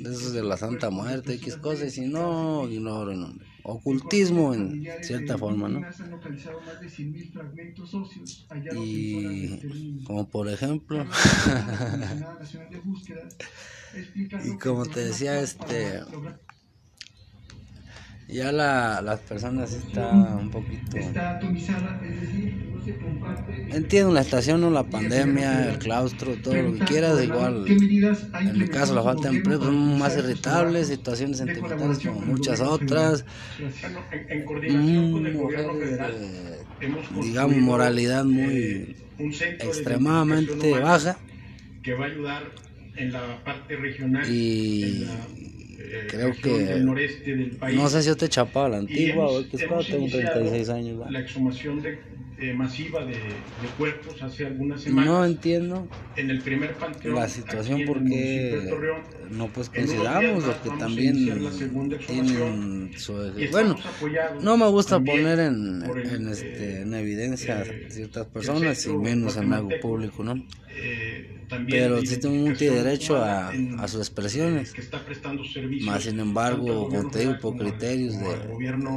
Eso 0.00 0.10
es 0.10 0.32
de 0.32 0.42
la 0.42 0.56
Santa 0.56 0.90
Muerte, 0.90 1.34
X 1.34 1.56
cosas, 1.56 1.88
y 1.88 1.90
si 1.90 2.08
no, 2.08 2.68
ignoro, 2.68 3.14
no. 3.14 3.34
Ocultismo 3.64 4.54
en 4.54 4.86
cierta 5.02 5.36
forma, 5.36 5.68
¿no? 5.68 5.82
Y 8.72 10.02
como 10.04 10.28
por 10.28 10.48
ejemplo, 10.48 11.04
y 14.44 14.56
como 14.56 14.86
te 14.86 15.04
decía, 15.04 15.40
este, 15.40 16.00
ya 18.28 18.52
la, 18.52 19.00
las 19.00 19.20
personas 19.20 19.72
están 19.72 20.38
un 20.38 20.50
poquito... 20.50 20.98
Está 20.98 21.36
atomizada, 21.36 22.00
es 22.04 22.20
decir, 22.20 22.72
no 22.74 22.84
se 22.84 22.96
comparte. 22.96 23.68
Entiendo 23.74 24.12
la 24.12 24.20
estación, 24.20 24.60
¿no? 24.60 24.70
la 24.70 24.84
pandemia, 24.84 25.70
el 25.70 25.78
claustro, 25.78 26.36
todo 26.36 26.54
lo 26.54 26.74
que 26.74 26.80
quieras, 26.80 27.22
igual 27.22 27.64
en 27.66 28.58
mi 28.58 28.68
caso 28.68 28.94
la 28.94 29.02
falta 29.02 29.30
de 29.30 29.38
empleo 29.38 29.62
son 29.62 29.98
más 29.98 30.16
irritables, 30.16 30.88
situaciones 30.88 31.38
sentimentales 31.38 32.00
como 32.00 32.20
muchas 32.20 32.60
otras, 32.60 33.24
Bueno, 33.58 34.00
en, 34.12 34.30
en 34.30 34.44
coordinación 34.44 35.12
con 35.12 35.26
el 35.26 35.36
gobierno 35.36 35.72
mujeres 35.72 37.26
digamos, 37.26 37.56
moralidad 37.56 38.24
muy 38.24 38.54
eh, 38.54 38.96
extremadamente 39.60 40.78
baja 40.78 41.18
que 41.82 41.94
va 41.94 42.04
a 42.04 42.08
ayudar 42.08 42.42
en 42.96 43.12
la 43.12 43.42
parte 43.44 43.76
regional 43.76 44.24
y 44.28 45.06
creo 46.08 46.28
región 46.28 46.58
que- 46.58 46.64
del 46.64 46.84
noreste 46.86 47.34
del 47.36 47.50
país 47.56 47.76
no 47.76 47.88
sé 47.88 48.02
si 48.02 48.08
yo 48.08 48.16
te 48.16 48.28
chapaba 48.28 48.68
la 48.70 48.78
antigua 48.78 49.26
o 49.26 49.30
hemos- 49.40 49.46
X 49.46 49.62
hemos 49.62 49.76
cosa, 49.76 49.90
tengo 49.90 50.02
iniciado 50.04 50.32
36 50.40 50.68
años. 50.70 51.00
¿va? 51.00 51.10
la 51.10 51.20
exhumación 51.20 51.82
de, 51.82 51.98
eh, 52.40 52.52
masiva 52.54 53.04
de, 53.04 53.14
de 53.14 53.68
cuerpos 53.76 54.22
hace 54.22 54.46
algunas 54.46 54.80
semanas 54.80 55.06
No 55.06 55.24
entiendo 55.24 55.88
en 56.16 56.30
el 56.30 56.40
primer 56.40 56.72
panteón 56.74 57.14
la 57.16 57.28
situación 57.28 57.78
de 57.80 57.86
porque 57.86 58.66
Torreón, 58.70 58.98
no 59.30 59.48
pues 59.48 59.68
lo 59.74 60.04
más 60.46 60.56
que 60.58 60.70
también 60.78 61.14
tienen 62.06 62.92
su 62.96 63.14
bueno 63.50 63.76
no 64.40 64.56
me 64.56 64.66
gusta 64.68 65.00
poner 65.00 65.38
en, 65.40 65.82
el, 65.82 66.06
en, 66.14 66.28
eh, 66.28 66.32
este 66.32 66.82
en 66.82 66.94
evidencia 66.94 67.62
eh, 67.62 67.86
ciertas 67.90 68.26
personas 68.26 68.84
y 68.86 68.90
menos 68.96 69.36
en 69.36 69.52
algo 69.52 69.70
público 69.80 70.22
no 70.22 70.34
eh, 70.80 71.44
también 71.48 71.80
pero 71.80 72.02
tengo 72.18 72.34
un 72.44 72.54
derecho 72.82 73.16
a, 73.22 73.54
en- 73.54 73.78
a 73.80 73.88
sus 73.88 74.00
expresiones. 74.00 74.72
que 74.72 74.80
está 74.80 75.04
prestando 75.04 75.44
servicios 75.44 75.86
más 75.90 76.02
sin 76.02 76.20
embargo 76.20 76.88
como 76.88 77.10
te 77.10 77.20
digo 77.20 77.38
por 77.38 77.56
criterios 77.56 78.18
de 78.18 78.36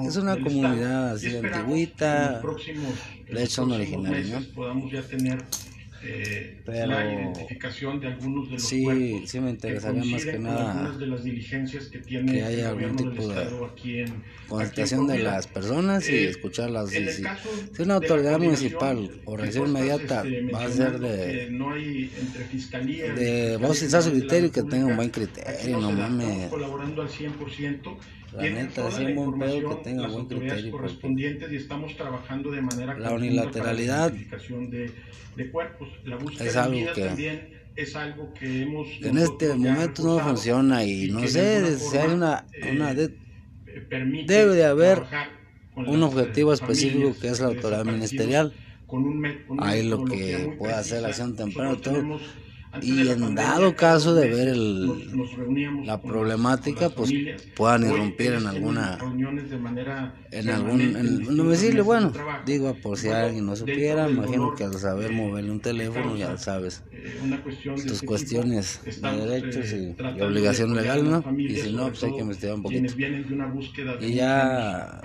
es 0.08 0.16
una 0.18 0.40
comunidad 0.40 1.10
así 1.12 1.30
son 3.48 3.70
próximos 3.70 3.78
originarios, 3.78 4.28
meses 4.30 4.50
¿no? 4.50 4.56
podamos 4.56 4.92
ya 4.92 5.02
tener 5.08 5.38
eh, 6.03 6.62
Pero- 6.65 6.88
la 6.88 7.13
identificación 7.13 8.00
de 8.00 8.08
algunos 8.08 8.48
de 8.48 8.53
los 8.53 8.63
sí 8.63 8.84
cuerpos 8.84 9.29
sí 9.29 9.39
me 9.39 9.50
interesaría 9.51 10.00
más 10.00 10.10
coinciden 10.10 10.36
que 10.36 10.39
nada 10.39 10.72
algunas 10.72 11.00
de 11.00 11.08
las 11.08 11.24
diligencias 11.24 11.86
que 11.86 12.00
tiene 12.00 12.31
que 12.31 12.43
haya 12.43 12.60
el 12.60 12.65
algún 12.65 12.96
del 12.96 13.10
tipo 13.12 13.27
de 13.27 13.43
Estado 13.43 13.65
aquí 13.65 14.00
en, 14.00 14.24
constatación 14.48 15.08
de 15.08 15.20
las 15.20 15.48
personas 15.48 16.10
y 16.10 16.13
Eh, 16.13 16.29
escucharlas 16.29 16.89
si, 16.89 17.24
una 17.81 17.96
autoridad 17.96 18.39
municipal 18.39 19.10
o 19.25 19.38
reacción 19.38 19.67
inmediata 19.70 20.24
este, 20.24 20.51
va 20.51 20.65
a 20.65 20.70
ser 20.70 21.00
de 21.00 21.50
no 21.51 21.72
hay 21.72 22.12
entre 22.20 22.43
fiscalía 22.46 23.13
de 23.13 23.58
sin 23.74 23.89
su 24.01 24.12
criterio 24.12 24.48
y 24.48 24.51
que 24.51 24.63
tenga 24.63 24.86
un 24.88 24.96
buen 24.96 25.10
criterio, 25.10 25.79
no 25.79 25.91
mames. 25.91 26.50
colaborando 26.50 27.01
al 27.01 27.10
100%. 27.10 27.98
La 28.34 28.44
neta, 28.44 28.74
toda 28.88 29.00
la 29.00 29.10
que 29.70 29.84
tenga 29.84 30.02
las 30.04 30.12
buen 30.14 30.26
criterio, 30.28 30.72
porque 30.72 30.72
correspondientes 30.72 31.52
y 31.52 31.56
estamos 31.58 31.96
trabajando 31.98 32.52
de 32.52 32.62
manera 32.62 32.98
la 32.98 33.12
unilateralidad 33.12 33.98
para 33.98 34.10
la 34.10 34.16
identificación 34.16 34.70
de, 34.70 34.92
de 35.36 35.52
cuerpos. 35.52 35.90
La 36.06 36.16
búsqueda 36.16 36.46
es 36.50 36.56
algo 36.56 36.94
que- 36.94 37.06
también 37.06 37.50
es 37.76 37.96
algo 37.96 38.34
que 38.34 38.62
hemos 38.64 38.88
en 39.02 39.18
este 39.18 39.54
momento 39.56 40.04
no 40.04 40.20
funciona 40.20 40.84
y 40.86 41.10
no 41.10 41.28
sé 41.28 41.78
si 41.78 41.98
hay 41.98 42.10
una, 42.12 42.46
eh, 42.54 42.72
una 42.74 42.94
de- 42.94 43.18
eh, 43.68 44.24
debe 44.28 44.56
de 44.56 44.66
haber 44.66 45.04
un 45.76 46.00
las, 46.00 46.04
objetivo 46.04 46.52
eh, 46.52 46.56
específico 46.56 47.16
que 47.20 47.30
es 47.30 47.40
la 47.40 47.48
autoridad 47.48 47.86
ministerial 47.86 48.54
con 48.88 49.04
un 49.06 49.26
Ahí 49.60 49.88
lo 49.88 50.04
que 50.04 50.54
puede 50.58 50.74
hacer 50.74 51.02
la 51.02 51.08
acción 51.10 51.36
temprana, 51.36 51.78
Y 52.80 53.10
en 53.10 53.36
dado 53.36 53.75
caso 53.75 54.13
de 54.16 54.28
ver 54.28 54.48
el- 54.50 55.28
la 55.82 56.04
problemática, 56.04 56.90
pues, 56.96 57.16
puedan 57.54 57.84
irrumpir 57.86 58.34
en 58.34 58.48
alguna- 58.48 59.13
en 60.32 60.50
algún 60.50 60.96
en 60.96 61.06
distintas 61.08 61.28
un 61.28 61.38
domicilio, 61.38 61.84
mesas 61.84 61.86
de 61.86 61.86
bueno, 61.86 62.18
digo 62.42 62.80
por 62.80 62.98
si 62.98 63.10
alguien 63.10 63.46
no 63.46 63.56
supiera, 63.56 64.08
imagino 64.08 64.54
que 64.54 64.63
al 64.63 64.74
saber 64.80 65.12
moverle 65.12 65.51
un 65.51 65.62
teléfono 65.62 66.16
ya 66.18 66.38
sabes 66.38 66.84
eh, 67.75 67.84
tus 67.86 68.00
este 68.00 68.06
cuestiones 68.06 68.82
de 68.96 69.12
derechos 69.12 69.74
eh, 69.74 69.98
y- 70.00 70.18
y 70.18 70.22
obligación 70.22 70.75
legal, 70.75 71.10
¿no? 71.10 71.25
Y 71.46 71.58
si 71.58 71.74
no, 71.74 71.90
pues 71.92 72.04
hay 72.04 72.13
que 72.13 72.22
investigar 72.22 72.56
un 72.56 72.63
poquito. 72.63 72.96
Y 73.98 74.13
ya- 74.16 75.01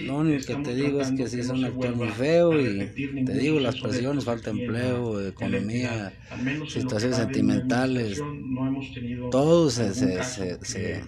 Lo 0.00 0.16
único 0.16 0.44
que 0.44 0.56
te 0.56 0.74
digo 0.74 1.00
es 1.00 1.12
que 1.12 1.28
sí 1.28 1.42
no 1.42 1.42
es 1.42 1.50
un 1.50 1.62
vuelva 1.64 1.94
muy 1.96 2.10
feo 2.12 2.60
y 2.60 2.92
te 3.24 3.34
digo 3.34 3.60
las 3.60 3.76
presiones, 3.76 4.24
falta 4.24 4.50
empleo, 4.50 5.20
economía, 5.26 6.14
situaciones 6.66 7.16
sentimentales, 7.18 8.26
todo 9.28 9.70
se- 9.70 9.94
se- 9.94 10.22
se- 10.22 10.58
se- 10.64 11.04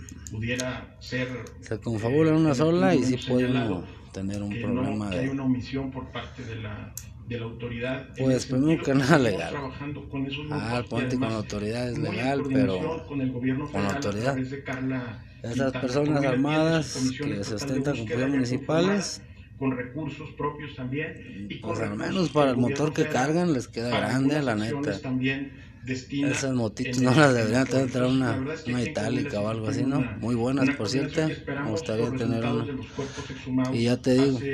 se 1.61 1.81
confabula 1.81 2.31
en 2.31 2.37
eh, 2.37 2.39
una 2.39 2.55
sola 2.55 2.95
y 2.95 3.05
sí 3.05 3.17
puede 3.19 3.85
tener 4.13 4.43
un 4.43 4.59
problema 4.59 5.11
de 5.11 5.21
una 5.21 5.45
omisión 5.45 5.91
por 5.91 6.11
parte 6.11 6.45
de 6.45 6.57
la 6.57 6.95
de 7.29 7.39
la 7.39 7.45
autoridad. 7.47 8.09
Pues, 8.17 8.45
sentido, 8.45 8.79
que 8.83 8.95
nada, 8.95 9.19
legal. 9.19 9.51
trabajando 9.51 10.09
con 10.09 10.27
esos 10.27 10.47
Ah, 10.51 10.75
grupos 10.75 10.91
ponte 10.91 11.19
con 11.19 11.25
además 11.25 11.35
autoridad 11.43 11.89
es 11.91 11.99
legal, 11.99 12.43
pero 12.53 13.07
con 13.07 13.21
el 13.21 13.33
gobierno 13.33 13.65
con 13.67 13.73
federal 13.73 13.91
a 13.93 13.95
autoridad. 13.97 14.37
Esas 15.43 15.73
personas 15.75 16.25
armadas 16.25 17.15
que 17.21 17.45
ostentan 17.55 17.97
con 17.97 18.07
ya 18.07 18.29
municipales, 18.29 19.23
con 19.59 19.77
recursos 19.77 20.31
propios 20.37 20.75
también 20.75 21.15
y 21.49 21.55
pues 21.57 21.81
al 21.81 21.95
menos 21.97 22.31
para 22.31 22.51
el 22.51 22.57
motor 22.57 22.93
que 22.93 23.09
cargan 23.09 23.53
les 23.53 23.69
queda 23.69 23.93
grande, 23.93 24.43
la 24.43 24.55
neta. 24.55 25.01
también 25.01 25.53
Esas 26.21 26.55
motitos 26.55 27.03
no 27.03 27.15
las 27.15 27.35
deberían 27.35 27.67
tener 27.67 28.03
una, 28.05 28.37
La 28.37 28.55
una 28.65 28.83
itálica 28.83 29.41
o 29.41 29.49
algo 29.49 29.69
así, 29.69 29.85
¿no? 29.85 30.03
Muy 30.03 30.35
buenas, 30.35 30.71
por 30.71 30.89
cierto. 30.89 31.35
Me 31.63 31.71
gustaría 31.71 32.15
tener 32.15 32.45
una. 32.45 32.71
Y 33.71 33.85
ya 33.85 34.01
te 34.01 34.15
digo, 34.15 34.45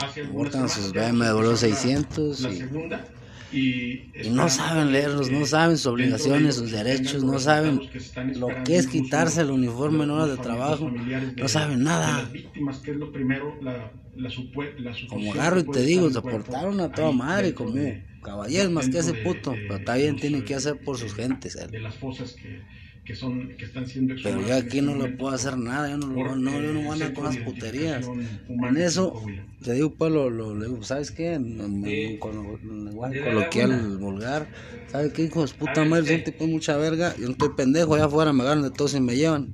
hace- 0.00 0.24
sus 0.68 0.92
BMW 0.92 1.08
empezó 1.08 1.42
la- 1.50 1.56
600 1.56 2.40
la 2.40 2.50
y- 2.52 2.56
segunda, 2.56 3.04
y 3.50 3.92
Y 4.26 4.30
no 4.30 4.48
saben 4.50 4.92
leerlos, 4.92 5.30
no 5.30 5.46
saben 5.46 5.76
sus 5.78 5.86
obligaciones, 5.86 6.56
sus 6.56 6.70
derechos, 6.70 7.24
no 7.24 7.38
saben 7.38 7.80
que 7.80 8.38
lo 8.38 8.48
que 8.64 8.76
es 8.76 8.86
quitarse 8.86 9.40
el 9.40 9.50
uniforme 9.50 10.04
en 10.04 10.10
horas 10.10 10.28
de 10.28 10.36
trabajo. 10.36 10.90
No 11.36 11.48
saben 11.48 11.82
nada. 11.82 12.22
las 12.22 12.32
víctimas, 12.32 12.78
que 12.78 12.90
es 12.90 12.96
lo 12.98 13.10
primero, 13.10 13.56
la, 13.62 13.90
la, 14.16 14.28
supue- 14.28 14.76
la 14.78 14.92
Como 15.08 15.32
que 15.32 15.60
y 15.60 15.64
te 15.64 15.82
digo, 15.82 16.10
se 16.10 16.20
portaron 16.20 16.80
a 16.80 16.92
toda 16.92 17.12
madre, 17.12 17.54
como 17.54 17.72
de- 17.72 18.04
caballeros 18.22 18.70
más 18.70 18.88
que 18.90 18.98
ese 18.98 19.14
puto. 19.14 19.52
de 19.52 19.58
Pero 19.62 19.76
está 19.76 19.94
bien, 19.94 20.16
tiene 20.16 20.44
que 20.44 20.54
hacer 20.54 20.78
por 20.80 20.98
sus 20.98 21.12
eh, 21.12 21.22
gentes. 21.22 21.56
él. 21.56 21.70
de 21.70 21.80
las 21.80 21.94
fosas 21.94 22.32
que, 22.32 22.60
que 23.08 23.14
son 23.16 23.48
que 23.56 23.64
están 23.64 23.86
siendo 23.86 24.14
Pero 24.22 24.46
yo 24.46 24.54
aquí 24.54 24.78
este 24.80 24.82
no 24.82 24.94
le 24.96 25.08
puedo 25.08 25.34
hacer 25.34 25.56
nada, 25.56 25.88
yo 25.88 25.96
no, 25.96 26.14
por, 26.14 26.26
lo- 26.26 26.36
no, 26.36 26.60
yo 26.60 26.74
no 26.74 26.80
eh, 26.80 26.84
voy 26.84 27.02
a 27.02 27.14
con 27.14 27.24
las 27.24 27.36
de 27.36 27.40
puterías. 27.40 28.06
En 28.50 28.76
eso, 28.76 29.14
te 29.62 29.72
digo, 29.72 29.94
pues, 29.94 30.12
lo, 30.12 30.28
lo, 30.28 30.54
lo 30.54 30.62
digo, 30.66 30.82
¿sabes 30.82 31.10
qué? 31.10 31.32
En, 31.32 31.82
Sí. 31.86 32.18
con 32.20 32.84
lenguaje 32.84 33.14
De 33.14 33.24
coloquial, 33.24 33.96
vulgar. 33.96 34.46
¿Sabes 34.92 35.14
qué, 35.14 35.22
hijos? 35.24 35.54
A 35.54 35.56
Puta 35.58 35.80
ver, 35.80 35.88
madre, 35.88 36.02
usted. 36.02 36.16
son 36.16 36.24
tipo 36.24 36.46
mucha 36.46 36.76
verga. 36.76 37.14
Yo 37.16 37.24
no 37.24 37.32
estoy 37.32 37.48
pendejo, 37.56 37.94
allá 37.94 38.04
afuera 38.04 38.34
me 38.34 38.42
agarran 38.42 38.62
de 38.64 38.70
todos 38.72 38.94
y 38.94 39.00
me 39.00 39.16
llevan. 39.16 39.48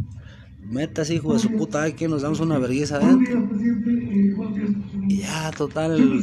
Metas, 0.69 1.11
hijo 1.11 1.33
de 1.35 1.39
su 1.39 1.51
puta, 1.53 1.85
aquí 1.85 2.09
nos 2.09 2.23
damos 2.23 2.41
una 2.41 2.59
vergüenza 2.59 2.97
adentro. 2.97 3.39
Eh, 3.39 4.75
Y 5.09 5.19
ya, 5.19 5.53
total, 5.53 5.93
el, 5.93 6.21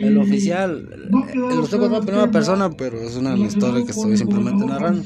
el 0.00 0.16
eh, 0.16 0.20
oficial, 0.20 0.88
eh, 0.92 1.32
quedado 1.32 1.54
lo 1.54 1.62
estoy 1.64 1.78
contando 1.78 1.84
en 1.84 1.88
claro 1.88 1.96
el 2.00 2.06
primera 2.06 2.30
persona, 2.32 2.70
pero 2.70 2.98
es 3.00 3.14
una 3.14 3.36
historia 3.36 3.84
que 3.84 3.90
estoy 3.92 4.12
el 4.12 4.18
simplemente 4.18 4.64
narrando. 4.66 5.02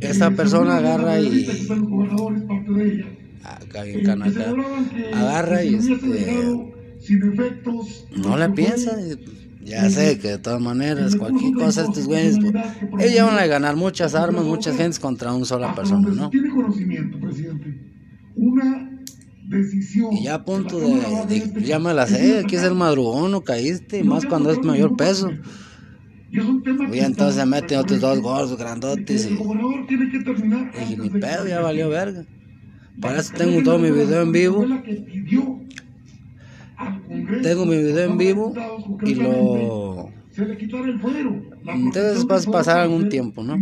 Eh, 0.00 0.36
persona 0.36 0.74
la 0.74 0.76
agarra 0.78 1.20
y 1.20 1.44
en 1.44 1.50
acá 3.42 3.84
celebraban 4.32 4.88
que 4.90 5.10
agarra 5.14 5.64
y 5.64 5.74
este 5.74 5.94
dejado 6.06 6.70
sin 7.00 7.32
efectos 7.32 8.06
no 8.16 8.36
que 8.36 8.48
piensa. 8.50 8.96
Ya 9.62 9.88
sé 9.90 10.18
que 10.18 10.28
de 10.28 10.38
todas 10.38 10.60
maneras, 10.60 11.16
cualquier 11.16 11.52
cosa, 11.52 11.84
estos 11.84 12.06
güeyes, 12.06 12.38
pues, 12.40 12.54
ellos 13.04 13.14
llevan 13.14 13.38
a 13.38 13.46
ganar 13.46 13.76
muchas 13.76 14.14
armas, 14.14 14.44
muchas 14.44 14.76
gentes 14.76 14.98
contra 14.98 15.34
una 15.34 15.44
sola 15.44 15.68
hasta 15.68 15.82
persona, 15.82 16.08
¿no? 16.08 16.30
tiene 16.30 16.48
conocimiento, 16.48 17.20
presidente. 17.20 17.78
Una 18.36 18.90
decisión. 19.48 20.14
Y 20.14 20.24
ya 20.24 20.36
a 20.36 20.44
punto 20.44 20.80
la 20.80 21.26
de, 21.26 21.40
de- 21.40 21.62
ya 21.62 21.78
me 21.78 21.92
la 21.92 22.06
sé, 22.06 22.38
aquí 22.38 22.56
es 22.56 22.62
el 22.62 22.74
madrugón, 22.74 23.32
no 23.32 23.42
caíste, 23.42 23.98
y 23.98 24.02
más 24.02 24.24
cuando 24.24 24.50
es 24.50 24.58
mayor 24.64 24.96
peso. 24.96 25.30
Y 26.32 26.38
es 26.38 26.44
un 26.44 26.62
tema 26.62 26.88
que 26.88 27.00
entonces 27.00 27.34
se 27.36 27.46
meten 27.46 27.78
otros 27.78 28.00
dos 28.00 28.20
gordos, 28.20 28.56
grandotes, 28.56 29.26
El 29.26 29.32
y 29.32 29.36
gobernador 29.36 29.86
tiene 29.86 30.10
que 30.10 30.20
terminar. 30.20 30.70
pedo, 31.20 31.48
ya 31.48 31.60
valió 31.60 31.88
verga. 31.88 32.24
Para 33.00 33.20
eso 33.20 33.32
tengo 33.36 33.62
todo 33.62 33.78
mi 33.78 33.90
video 33.90 34.22
en 34.22 34.32
vivo. 34.32 34.64
Tengo 37.42 37.66
mi 37.66 37.76
video 37.76 38.10
en 38.10 38.18
vivo 38.18 38.54
y 39.02 39.14
lo... 39.14 40.08
El 40.36 40.60
Entonces 41.66 42.24
vas 42.26 42.46
a 42.46 42.50
pasar 42.50 42.80
algún 42.80 43.08
tiempo, 43.08 43.42
¿no? 43.42 43.56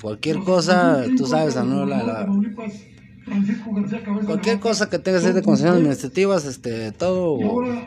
Cualquier 0.00 0.38
cosa, 0.38 1.04
tú 1.16 1.26
sabes, 1.26 1.56
Anuel, 1.56 1.90
la, 1.90 2.26
Francisco 3.24 3.72
García 3.72 4.02
Cabeza 4.02 4.26
cualquier 4.26 4.60
cosa 4.60 4.88
que 4.88 4.98
tenga 4.98 5.18
que 5.18 5.24
ser 5.24 5.34
de 5.34 5.42
ustedes. 5.42 5.64
administrativas, 5.64 6.44
este, 6.44 6.92
todo, 6.92 7.38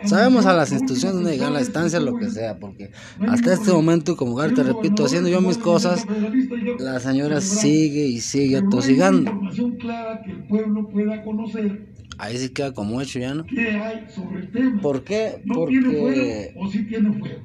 sabemos 0.05 0.45
a 0.45 0.53
las 0.53 0.71
instituciones 0.71 1.15
donde 1.15 1.31
llegar, 1.31 1.51
la 1.51 1.59
sabe 1.59 1.61
es 1.61 1.67
instancia, 1.67 1.99
que 1.99 2.05
lo 2.05 2.17
que 2.17 2.29
sea, 2.29 2.59
porque 2.59 2.91
hasta 3.27 3.53
este 3.53 3.71
momento, 3.71 4.15
como 4.15 4.39
te 4.53 4.61
El 4.61 4.67
repito, 4.67 5.05
haciendo 5.05 5.29
yo 5.29 5.41
mis 5.41 5.57
cosas, 5.57 6.05
la 6.79 6.99
señora 6.99 7.41
sigue 7.41 8.05
y 8.05 8.19
sigue 8.19 8.57
atosigando. 8.57 9.31
Ahí 12.19 12.37
sí 12.37 12.49
queda 12.49 12.73
como 12.73 13.01
hecho 13.01 13.19
ya, 13.19 13.33
¿no? 13.33 13.45
¿Por 14.81 15.03
qué? 15.03 15.41
¿No 15.45 15.65
tiene 15.65 15.89
fuego 15.89 16.53
Porque 16.55 16.55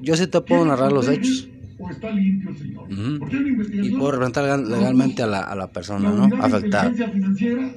yo 0.02 0.16
sí 0.16 0.26
te 0.26 0.40
puedo 0.40 0.64
¿Quién 0.64 0.68
narrar 0.68 0.92
los 0.92 1.08
hechos 1.08 1.48
¿O 1.80 1.88
está 1.90 2.10
limpio 2.10 2.56
señor? 2.56 2.88
Porque 3.20 3.36
y 3.82 3.90
puedo 3.90 4.10
representar 4.12 4.44
legal- 4.44 4.68
legalmente 4.68 5.22
a 5.22 5.26
la, 5.26 5.40
a 5.42 5.54
la 5.54 5.70
persona, 5.70 6.10
La 6.10 6.26
¿no? 6.26 6.28
De 6.28 6.36
Afectada. 6.36 6.88
Inteligencia 6.90 7.08
Financiera 7.10 7.70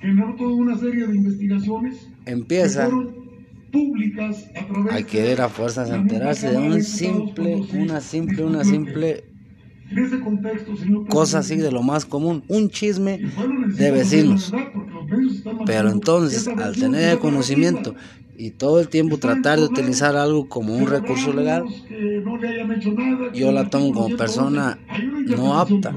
generó 0.00 0.34
toda 0.36 0.54
una 0.54 0.78
serie 0.78 1.06
de 1.06 1.16
investigaciones 1.16 2.08
Empieza 2.26 2.84
que 2.86 2.90
fueron 2.92 3.14
públicas 3.70 4.46
a 4.54 4.66
través 4.66 4.92
a 4.94 5.06
querer 5.06 5.40
a 5.40 5.48
fuerzas 5.48 5.88
la 5.88 5.98
misma 5.98 6.12
enterarse 6.12 6.50
de 6.50 6.58
un 6.58 6.82
simple, 6.82 7.56
una 7.74 8.00
simple, 8.00 8.44
una 8.44 8.64
simple 8.64 9.12
tema. 9.14 9.28
En 9.90 9.98
ese 9.98 10.20
contexto, 10.20 10.74
señor 10.76 11.06
cosa 11.08 11.40
así 11.40 11.56
de 11.56 11.70
lo 11.70 11.82
más 11.82 12.06
común, 12.06 12.44
un 12.48 12.70
chisme 12.70 13.18
de 13.76 13.90
vecinos. 13.90 14.50
la 14.50 14.72
Pero 15.66 15.90
entonces, 15.90 16.48
al 16.48 16.74
tener 16.74 17.00
de 17.00 17.08
el 17.10 17.14
la 17.16 17.20
conocimiento. 17.20 17.94
Y 18.36 18.50
todo 18.50 18.80
el 18.80 18.88
tiempo 18.88 19.18
tratar 19.18 19.58
de 19.58 19.66
utilizar 19.66 20.16
algo 20.16 20.48
como 20.48 20.74
un 20.74 20.86
recurso 20.86 21.32
legal, 21.32 21.64
yo 23.34 23.52
la 23.52 23.68
tomo 23.68 23.92
como 23.92 24.16
persona 24.16 24.78
111, 24.86 24.88
hay 24.88 25.06
una 25.06 25.36
no 25.36 25.58
apta. 25.58 25.96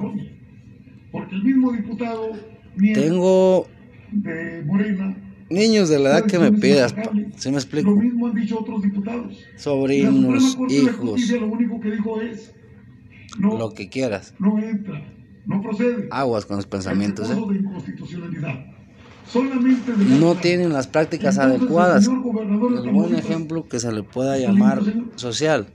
Tengo 2.93 3.67
niños 5.50 5.89
de 5.89 6.00
la 6.00 6.10
edad 6.10 6.26
que 6.26 6.39
me 6.39 6.52
pidas, 6.52 6.93
pa. 6.93 7.12
¿sí 7.38 7.52
me 7.52 7.58
explico? 7.58 7.98
Sobrinos, 9.56 10.58
hijos, 10.69 11.21
lo 13.39 13.74
que 13.74 13.89
quieras. 13.89 14.34
no 14.39 14.60
entra, 14.60 15.02
no 15.45 15.62
procede. 15.62 16.08
Aguas 16.12 16.45
con 16.45 16.58
los 16.58 16.67
pensamientos, 16.67 17.30
¿eh? 17.32 18.74
No 20.19 20.35
tienen 20.35 20.71
las 20.73 20.88
prácticas 20.88 21.38
Entonces, 21.38 21.57
el 21.57 21.63
adecuadas. 21.63 22.07
El 22.07 22.91
buen 22.91 23.15
ejemplo 23.15 23.67
que 23.67 23.79
se 23.79 23.91
le 23.91 24.03
pueda 24.03 24.38
llamar 24.38 24.81
social. 25.15 25.67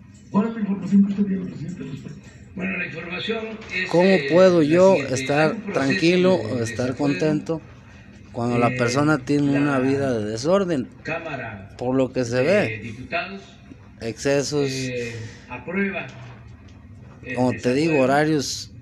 ¿Cómo 3.90 4.04
eh, 4.04 4.26
puedo 4.30 4.62
yo 4.62 4.94
estar 4.96 5.56
tranquilo 5.72 6.34
o 6.34 6.58
estar 6.62 6.94
contento 6.96 7.60
cuando 8.32 8.58
la 8.58 8.68
Eh, 8.68 8.76
persona 8.78 9.18
tiene 9.18 9.58
una 9.58 9.78
vida 9.80 10.16
de 10.18 10.24
desorden? 10.24 10.88
Cámara 11.02 11.74
Por 11.76 11.96
lo 11.96 12.12
que 12.12 12.24
se 12.24 12.42
ve, 12.42 12.80
Diputados 12.82 13.42
excesos, 14.00 14.70
eh, 14.70 15.14
el 17.26 17.34
como 17.34 17.52
te 17.52 17.74
digo, 17.74 18.00
horarios 18.00 18.72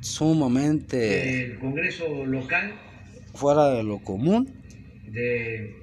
sumamente 0.00 0.96
del 0.96 1.58
Congreso 1.58 2.24
local 2.26 2.74
fuera 3.34 3.68
de 3.70 3.82
lo 3.82 3.98
común 3.98 4.52
de 5.08 5.74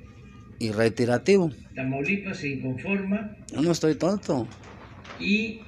y 0.60 0.72
reiterativo. 0.72 1.52
Tamaulipas 1.76 2.38
se 2.38 2.50
inconforma 2.50 3.38
Yo 3.54 3.62
no 3.62 3.72
estoy 3.72 3.96
tonto. 3.96 4.48
y 5.20 5.62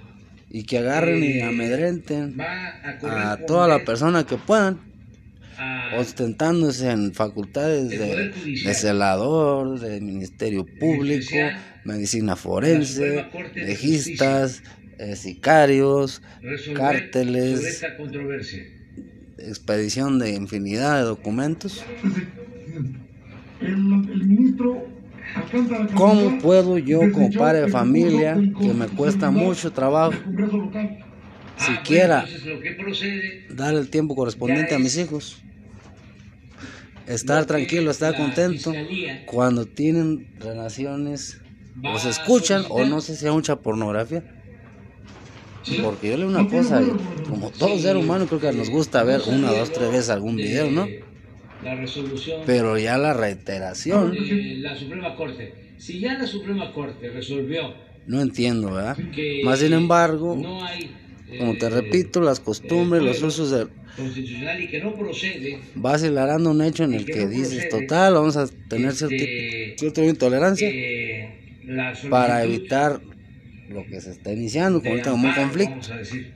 Y 0.50 0.64
que 0.64 0.80
agarren 0.80 1.24
y 1.24 1.40
Eh, 1.40 1.44
amedrenten 1.44 2.36
a 2.42 3.32
a 3.32 3.38
toda 3.46 3.68
la 3.68 3.86
persona 3.86 4.26
que 4.26 4.36
puedan, 4.38 4.80
ostentándose 5.98 6.92
en 6.92 7.14
facultades 7.14 7.90
de, 7.90 8.74
celador, 8.74 9.80
de 9.80 10.02
Ministerio 10.02 10.66
Público, 10.66 11.36
medicina 11.86 12.36
forense, 12.36 13.26
legistas, 13.56 14.64
eh, 14.98 15.16
sicarios, 15.16 16.22
resolver 16.42 16.60
sobre 16.60 16.74
cárteles, 16.80 17.66
esta 17.66 17.96
controversia. 17.96 18.64
Expedición 19.50 20.20
de 20.20 20.32
infinidad 20.32 20.98
de 20.98 21.04
documentos. 21.04 21.84
¿Cómo 25.96 26.40
puedo 26.40 26.78
yo, 26.78 27.12
como 27.12 27.32
padre 27.32 27.62
de 27.62 27.68
familia, 27.68 28.36
que 28.36 28.74
me 28.74 28.88
cuesta 28.88 29.32
mucho 29.32 29.72
trabajo? 29.72 30.14
Ah, 30.14 30.82
siquiera 31.58 32.26
dar 33.50 33.76
el 33.76 33.90
tiempo 33.90 34.16
correspondiente 34.16 34.76
a 34.76 34.80
mis 34.80 34.98
hijos? 34.98 35.44
Estar 37.08 37.46
tranquilo, 37.46 37.92
estar 37.92 38.16
contento 38.16 38.74
cuando 39.26 39.66
tienen 39.66 40.28
relaciones 40.40 41.42
o 41.84 41.98
se 42.00 42.10
escuchan 42.10 42.64
o 42.70 42.86
no 42.86 43.02
sé 43.02 43.16
si 43.16 43.26
hay 43.26 43.32
mucha 43.34 43.56
pornografía. 43.58 44.24
Porque 45.84 46.10
yo 46.10 46.18
leo 46.18 46.28
una 46.28 46.48
cosa, 46.48 46.82
como 47.30 47.52
todo 47.52 47.78
ser 47.78 47.96
humano 47.98 48.26
creo 48.26 48.40
que 48.40 48.52
nos 48.52 48.70
gusta 48.70 49.04
ver 49.04 49.22
una, 49.28 49.52
dos, 49.52 49.72
tres 49.72 49.92
veces 49.92 50.10
algún 50.10 50.38
De 50.38 50.44
video, 50.44 50.72
¿no? 50.72 50.88
La 51.64 51.76
resolución 51.76 52.42
Pero 52.46 52.78
ya 52.80 52.98
la 52.98 53.14
reiteración, 53.14 54.12
de 54.12 54.56
la 54.58 54.76
Suprema 54.76 55.16
Corte. 55.16 55.76
Si 55.78 56.00
ya 56.00 56.18
la 56.18 56.26
Suprema 56.26 56.74
Corte 56.74 57.10
resolvió 57.10 57.74
no 58.08 58.22
entiendo, 58.22 58.74
¿verdad? 58.74 58.98
Más 59.44 59.60
sin 59.60 59.74
embargo, 59.74 60.36
no 60.36 60.64
hay, 60.66 60.92
como 61.38 61.58
te 61.58 61.68
eh, 61.68 61.70
repito, 61.70 62.22
las 62.22 62.40
costumbres, 62.40 63.02
eh, 63.02 63.06
los 63.06 63.22
usos 63.22 63.52
de... 63.52 63.68
constitucional 63.96 64.62
y 64.62 64.68
que 64.68 64.82
no 64.82 64.96
procede 64.96 65.60
Vas 65.76 66.04
hilarando 66.04 66.52
un 66.52 66.62
hecho 66.62 66.84
en 66.84 66.94
el 66.94 67.06
que 67.06 67.28
dices, 67.28 67.70
total, 67.70 68.16
vamos 68.16 68.38
a 68.38 68.48
tener 68.48 68.94
cierto, 68.94 69.16
este, 69.16 69.76
cierto 69.78 70.04
intolerancia 70.04 70.70
eh, 70.70 71.60
para 72.10 72.44
evitar 72.44 73.02
lo 73.72 73.86
que 73.88 74.02
se 74.02 74.12
está 74.12 74.32
iniciando, 74.34 74.82
ahorita 74.86 75.12
como 75.12 75.28
un 75.28 75.34
conflicto. 75.34 75.98
decir, 75.98 76.34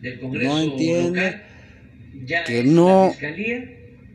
del 0.00 0.20
No 0.42 0.60
entiende 0.60 1.22
local, 1.24 2.44
que 2.46 2.64
no- 2.64 3.14
la 3.20 3.36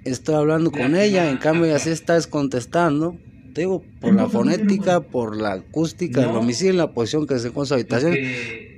Estoy 0.03 0.33
hablando 0.35 0.71
con 0.71 0.95
ella, 0.95 1.29
en 1.29 1.37
cambio 1.37 1.65
ella 1.65 1.77
sí 1.77 1.91
está 1.91 2.19
contestando. 2.23 3.19
Te 3.53 3.61
digo, 3.61 3.83
por 3.99 4.15
la 4.15 4.27
fonética, 4.29 5.01
por 5.01 5.39
la 5.39 5.53
acústica 5.53 6.21
del 6.21 6.29
No. 6.29 6.35
domicilio, 6.35 6.73
la 6.73 6.91
posición 6.93 7.27
que 7.27 7.37
se 7.37 7.49
encuentra 7.49 7.77
en 7.77 7.83
su 7.83 7.93
habitación, 7.95 8.17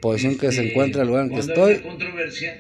posición 0.02 0.38
que 0.38 0.52
se 0.52 0.70
encuentra 0.70 1.04
el 1.04 1.08
lugar 1.08 1.24
en 1.26 1.30
que 1.30 1.40
estoy. 1.40 1.74
una 1.76 1.82
controversia 1.84 2.56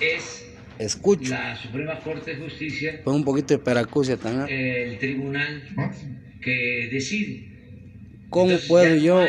es 0.00 0.46
escucho. 0.80 1.30
la 1.32 1.54
Suprema 1.54 2.00
Corte 2.00 2.34
de 2.34 2.36
Justicia, 2.42 3.00
Pon 3.04 3.16
un 3.16 3.24
poquito 3.24 3.48
de 3.54 3.58
también. 4.16 4.48
el 4.48 4.98
tribunal 4.98 5.62
que 6.42 6.88
decide. 6.90 7.46
¿Cómo 8.30 8.46
Entonces, 8.46 8.68
puedo 8.68 8.94
no 8.96 9.00
yo 9.00 9.26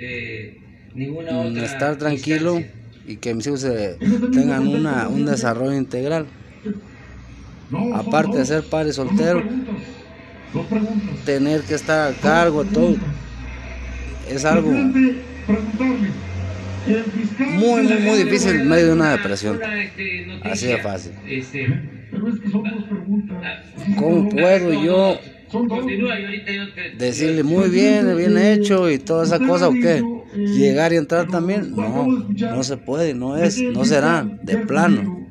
eh, 0.00 0.58
ninguna 0.94 1.32
mm, 1.32 1.46
otra 1.46 1.64
estar 1.64 1.96
tranquilo 1.96 2.58
instancia. 2.58 2.80
y 3.06 3.16
que 3.16 3.34
mis 3.34 3.46
hijos 3.46 3.60
se 3.60 3.96
tengan 4.32 4.66
una, 4.66 5.08
un 5.08 5.26
desarrollo 5.26 5.76
integral? 5.76 6.26
No, 7.70 7.94
Aparte 7.94 8.38
de 8.38 8.46
ser 8.46 8.64
padre 8.64 8.92
soltero, 8.92 9.42
preguntas. 9.42 11.24
Tener 11.24 11.60
que 11.62 11.74
estar 11.74 12.12
a 12.12 12.16
cargo 12.16 12.64
todo, 12.64 12.96
es 14.28 14.44
algo 14.44 14.72
muy, 14.72 15.22
muy, 17.82 17.82
muy 17.82 18.22
difícil 18.24 18.56
en 18.56 18.68
medio 18.68 18.86
de 18.86 18.92
una 18.92 19.12
depresión. 19.12 19.60
Este, 19.62 20.40
Así 20.42 20.66
de 20.66 20.78
fácil. 20.78 21.12
Este, 21.28 21.66
Pero 22.10 22.28
es 22.28 22.40
que 22.40 22.50
son 22.50 22.62
dos 22.64 22.84
preguntas. 22.84 23.64
¿Cómo 23.96 24.28
puedo 24.28 24.84
yo 24.84 25.18
Son 25.50 25.66
dos. 25.66 25.84
Decirle 26.96 27.42
muy 27.42 27.68
bien, 27.70 28.16
bien 28.16 28.38
hecho 28.38 28.90
y 28.90 28.98
toda 28.98 29.24
esa 29.24 29.38
cosa 29.38 29.68
o 29.68 29.72
qué? 29.72 30.02
Llegar 30.36 30.92
y 30.92 30.96
entrar 30.96 31.26
también, 31.26 31.72
no, 31.74 32.06
no 32.06 32.62
se 32.62 32.76
puede, 32.76 33.14
no 33.14 33.36
es, 33.36 33.60
no 33.60 33.84
será, 33.84 34.24
de 34.42 34.58
plano. 34.58 35.26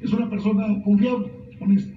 Es 0.00 0.12
una 0.12 0.30
persona 0.30 0.66
confiable, 0.84 1.32
honesta. 1.60 1.92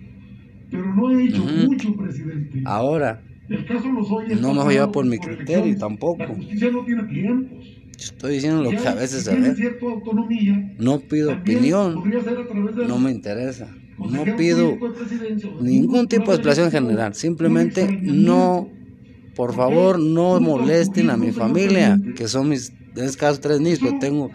Pero 0.71 0.95
no 0.95 1.11
he 1.11 1.25
hecho 1.25 1.43
mucho, 1.43 1.95
presidente. 1.95 2.61
Ahora, 2.65 3.21
El 3.47 3.65
caso 3.65 3.87
No 3.87 4.01
está 4.01 4.35
me 4.35 4.37
voy 4.39 4.47
a 4.47 4.51
llevar 4.51 4.65
parado 4.65 4.91
por 4.91 5.05
mi 5.05 5.17
criterio 5.19 5.77
tampoco. 5.77 6.23
La 6.23 6.27
justicia 6.27 6.71
no 6.71 6.83
tiene 6.83 7.03
tiempos. 7.03 7.65
yo 7.65 8.05
estoy 8.05 8.33
diciendo 8.33 8.63
lo 8.63 8.71
que 8.71 8.87
a 8.87 8.95
veces 8.95 9.23
se 9.23 9.35
ve. 9.35 9.55
No 10.79 10.99
pido 10.99 11.33
opinión, 11.33 12.03
no 12.87 12.99
me 12.99 13.11
interesa. 13.11 13.69
No 13.99 14.25
pido 14.37 14.77
ningún 15.59 16.07
tipo 16.07 16.31
de 16.31 16.35
explicación 16.35 16.71
general. 16.71 17.15
Simplemente 17.15 17.99
no, 18.03 18.69
por 19.35 19.53
favor, 19.53 19.99
no 19.99 20.39
molesten 20.39 21.09
a 21.09 21.17
mi 21.17 21.31
familia, 21.31 21.97
que 22.15 22.27
son 22.27 22.49
mis, 22.49 22.71
en 22.95 23.05
este 23.05 23.17
caso 23.17 23.39
tres 23.39 23.59
niños, 23.59 23.79
pero 23.81 23.97
tengo 23.99 24.31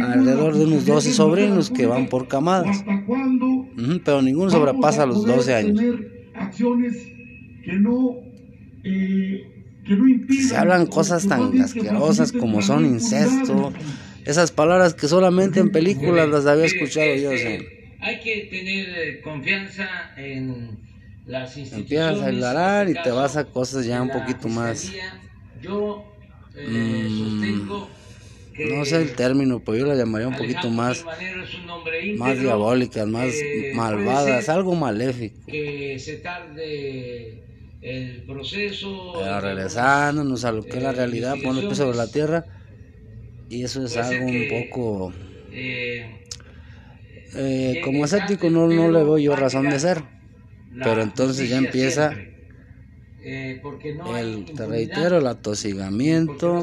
alrededor 0.00 0.54
de 0.54 0.64
unos 0.64 0.86
12 0.86 1.12
sobrinos 1.12 1.70
que 1.70 1.86
van 1.86 2.06
por 2.06 2.28
camadas. 2.28 2.78
¿Hasta 2.78 3.04
cuándo 3.06 3.46
Ujú, 3.46 4.00
pero 4.04 4.22
ninguno 4.22 4.50
sobrepasa 4.50 5.04
los 5.06 5.22
poder 5.22 5.36
12 5.36 5.54
años. 5.54 5.80
Se 10.48 10.56
hablan 10.56 10.86
cosas 10.86 11.26
tan 11.26 11.60
asquerosas 11.60 12.32
como 12.32 12.62
son 12.62 12.84
incesto, 12.86 13.72
esas 14.24 14.52
palabras 14.52 14.94
que 14.94 15.08
solamente 15.08 15.60
en 15.60 15.70
películas 15.70 16.28
las 16.28 16.46
había 16.46 16.64
escuchado 16.64 17.14
yo. 17.16 17.36
sí. 17.36 17.58
Hay 18.04 18.20
que 18.20 18.46
tener 18.50 18.88
eh, 18.98 19.20
confianza 19.22 20.12
en 20.16 20.86
las 21.24 21.56
instituciones. 21.56 21.82
Empiezas 21.82 22.20
a 22.22 22.30
hilarar 22.30 22.88
y 22.88 22.94
este 22.94 23.02
te 23.02 23.10
vas 23.10 23.36
a 23.36 23.50
cosas 23.50 23.84
ya 23.86 24.02
un 24.02 24.10
poquito 24.10 24.48
más. 24.48 24.96
Yo 25.54 26.20
eh, 26.64 27.08
Mm, 27.08 27.10
sostengo 27.10 28.00
que 28.52 28.64
no 28.64 28.84
sé 28.86 28.96
el 28.98 29.14
término, 29.14 29.62
pero 29.64 29.78
yo 29.78 29.86
la 29.86 29.94
llamaría 29.96 30.28
un 30.28 30.36
poquito 30.36 30.70
más, 30.70 31.08
un 31.52 31.68
hombre 31.70 32.04
más 32.14 32.38
íntegro, 32.38 32.40
diabólicas, 32.40 33.06
más 33.06 33.46
eh, 33.52 33.66
malvadas, 33.70 34.48
algo 34.48 34.74
maléfico. 34.74 35.40
que 35.46 35.98
se 35.98 36.18
tarde 36.18 37.44
el 37.80 38.24
proceso. 38.26 38.92
Pero 39.12 39.40
regresándonos 39.40 40.44
a 40.44 40.52
lo 40.52 40.68
que 40.68 40.76
es 40.78 40.82
la 40.82 40.92
eh, 40.92 40.92
realidad, 40.92 41.40
poniendo 41.42 41.74
el 41.74 41.76
sobre 41.76 41.96
la 41.96 42.10
tierra, 42.10 42.46
y 43.48 43.64
eso 43.64 43.84
es 43.84 43.96
algo 43.96 44.24
un 44.24 44.46
que- 44.46 44.46
poco, 44.46 45.14
eh, 47.34 47.78
como 47.80 48.04
escéptico 48.04 48.50
no, 48.50 48.68
no 48.68 48.90
le 48.90 49.04
veo 49.04 49.18
yo 49.18 49.36
razón 49.36 49.68
de 49.68 49.78
ser, 49.80 50.04
pero 50.82 51.02
entonces 51.02 51.48
ya 51.48 51.58
empieza. 51.58 52.26
Eh, 53.26 53.58
porque 53.62 53.94
no 53.94 54.12
hay 54.14 54.22
el, 54.22 54.44
te 54.54 54.66
reitero, 54.66 55.18
el 55.18 55.26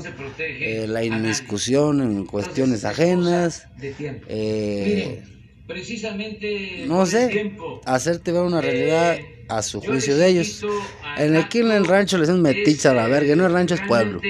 no 0.04 0.16
protege 0.16 0.84
eh, 0.84 0.88
la 0.88 1.04
inmiscusión 1.04 2.02
en 2.02 2.26
cuestiones 2.26 2.86
ajenas, 2.86 3.70
eh, 4.28 5.24
Miren, 5.26 5.26
precisamente 5.66 6.86
no 6.88 7.02
el 7.02 7.08
sé, 7.08 7.30
tiempo, 7.30 7.82
hacerte 7.86 8.32
ver 8.32 8.44
una 8.44 8.62
realidad 8.62 9.16
eh, 9.16 9.46
a 9.48 9.64
su 9.64 9.82
juicio 9.82 10.14
les 10.14 10.20
de 10.20 10.28
ellos. 10.28 10.58
En 11.16 11.36
aquí 11.36 11.60
en 11.60 11.72
el 11.72 11.86
rancho 11.86 12.18
le 12.18 12.24
dicen 12.24 12.42
meticha 12.42 12.92
a 12.92 12.94
la 12.94 13.08
verga, 13.08 13.36
no 13.36 13.46
eh, 13.46 13.50
rancho, 13.54 13.76
es 13.76 13.82
pueblo. 13.82 14.30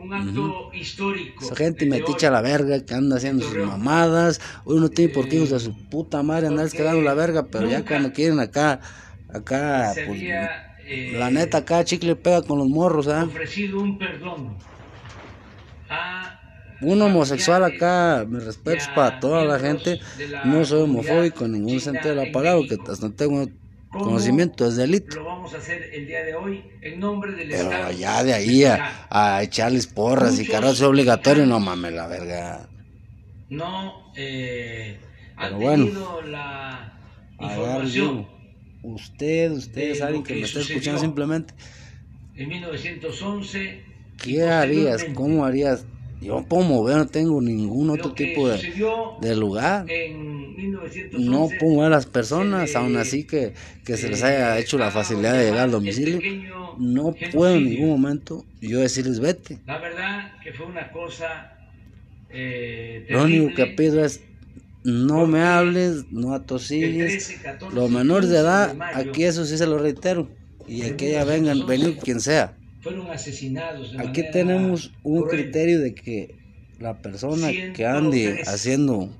Un 0.00 0.14
acto 0.14 0.70
histórico. 0.72 1.44
Esa 1.44 1.54
gente 1.54 1.84
meticha 1.84 2.28
a 2.28 2.30
la 2.30 2.40
verga 2.40 2.80
que 2.84 2.94
anda 2.94 3.16
haciendo 3.16 3.44
sus 3.44 3.58
mamadas. 3.58 4.40
Uno 4.64 4.80
no 4.80 4.88
tiene 4.88 5.12
por 5.12 5.28
qué 5.28 5.36
Eh, 5.36 5.38
hijos 5.38 5.50
de 5.50 5.60
su 5.60 5.74
puta 5.90 6.22
madre 6.22 6.48
porque 6.48 6.70
quedando 6.70 7.02
la 7.02 7.12
verga, 7.12 7.46
pero 7.48 7.68
ya 7.68 7.84
cuando 7.84 8.10
quieren 8.10 8.40
acá, 8.40 8.80
acá, 9.28 9.92
pues, 9.94 10.08
había, 10.08 10.76
eh, 10.86 11.12
la 11.18 11.30
neta 11.30 11.58
acá 11.58 11.84
chicle 11.84 12.16
pega 12.16 12.40
con 12.42 12.58
los 12.58 12.68
morros, 12.68 13.08
¿ah? 13.08 13.24
ofrecido 13.24 13.80
un 13.80 13.98
perdón 13.98 14.56
a 15.90 16.40
Un 16.80 17.02
homosexual 17.02 17.62
acá, 17.62 18.24
mis 18.26 18.42
respetos 18.42 18.88
para 18.94 19.20
toda 19.20 19.44
la 19.44 19.58
gente, 19.58 20.00
no 20.44 20.64
soy 20.64 20.84
homofóbico 20.84 21.44
en 21.44 21.52
ningún 21.52 21.78
sentido 21.80 22.14
de 22.14 22.24
la 22.24 22.32
palabra, 22.32 22.66
que 22.66 22.78
hasta 22.90 23.10
tengo 23.10 23.44
¿Cómo 23.44 23.69
conocimiento, 23.98 24.66
es 24.66 24.76
delito. 24.76 25.16
Lo 25.16 25.24
vamos 25.24 25.52
a 25.54 25.58
hacer 25.58 25.90
el 25.92 26.06
día 26.06 26.22
de 26.24 26.34
hoy 26.34 26.64
en 26.80 27.00
nombre 27.00 27.32
del 27.32 27.48
Pero 27.48 27.62
Estado. 27.64 27.92
ya 27.92 28.22
de 28.24 28.32
ahí 28.34 28.64
a, 28.64 29.06
a 29.10 29.42
echarles 29.42 29.86
porras 29.86 30.34
y 30.36 30.38
Muchos 30.40 30.52
carros 30.54 30.80
obligatorio, 30.82 31.44
no 31.46 31.58
mames 31.60 31.92
la 31.92 32.06
verga. 32.06 32.68
No 33.48 34.12
eh, 34.16 34.98
han 35.36 35.48
Pero 35.48 35.60
bueno. 35.60 35.84
tenido 35.86 36.22
la 36.22 36.92
información 37.40 38.26
usted, 38.82 39.50
usted 39.52 39.90
es 39.90 40.00
alguien 40.02 40.22
que 40.22 40.34
que 40.34 40.40
me 40.40 40.46
está 40.46 40.60
escuchando 40.60 41.00
simplemente. 41.00 41.52
en 42.36 42.48
1911. 42.48 43.64
y 43.64 44.16
¿Qué 44.16 44.42
harías? 44.44 45.04
¿Cómo 45.14 45.44
harías? 45.44 45.84
Yo 46.20 46.42
puedo 46.44 46.62
mover, 46.64 46.96
no 46.98 47.06
tengo 47.06 47.40
ningún 47.40 47.90
otro 47.90 48.12
tipo 48.12 48.48
de, 48.48 48.58
de 49.20 49.36
lugar. 49.36 49.86
en 49.90 50.39
1911. 50.60 51.28
No 51.30 51.48
puedo 51.58 51.74
mover 51.74 51.86
a 51.86 51.90
las 51.96 52.06
personas, 52.06 52.74
aún 52.76 52.96
así 52.96 53.24
que, 53.24 53.54
que 53.84 53.96
se 53.96 54.08
les 54.08 54.22
haya 54.22 54.58
hecho 54.58 54.78
la 54.78 54.90
facilidad 54.90 55.34
de 55.34 55.44
llegar 55.44 55.64
al 55.64 55.70
domicilio. 55.70 56.20
No 56.78 57.14
puedo 57.32 57.54
en 57.54 57.64
ningún 57.64 57.88
momento 57.90 58.44
yo 58.60 58.80
decirles 58.80 59.20
vete. 59.20 59.58
La 59.66 59.78
verdad 59.78 60.32
que 60.42 60.52
fue 60.52 60.66
una 60.66 60.90
cosa. 60.90 61.52
Eh, 62.30 63.06
Lo 63.08 63.24
único 63.24 63.54
que 63.54 63.66
pido 63.66 64.04
es 64.04 64.20
no 64.84 65.26
me 65.26 65.40
hables, 65.42 66.10
no 66.10 66.32
atosigues. 66.34 67.26
13, 67.26 67.42
14, 67.42 67.76
Los 67.76 67.90
menores 67.90 68.30
de 68.30 68.36
15 68.36 68.40
edad, 68.46 68.76
aquí 68.94 69.24
eso 69.24 69.44
sí 69.44 69.58
se 69.58 69.66
lo 69.66 69.78
reitero. 69.78 70.28
Y 70.66 70.82
que 70.92 71.12
ya 71.12 71.24
vengan, 71.24 71.66
venir 71.66 71.96
quien 71.98 72.20
sea. 72.20 72.56
fueron 72.80 73.10
asesinados. 73.10 73.94
Aquí 73.98 74.22
tenemos 74.30 74.92
un 75.02 75.22
cruel. 75.22 75.44
criterio 75.44 75.80
de 75.80 75.94
que 75.94 76.34
la 76.78 77.02
persona 77.02 77.48
que 77.48 77.74
103 77.74 77.86
ande 77.86 78.42
haciendo 78.46 79.10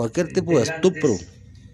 cualquier 0.00 0.32
tipo 0.32 0.56
de 0.56 0.64
estupro 0.64 1.14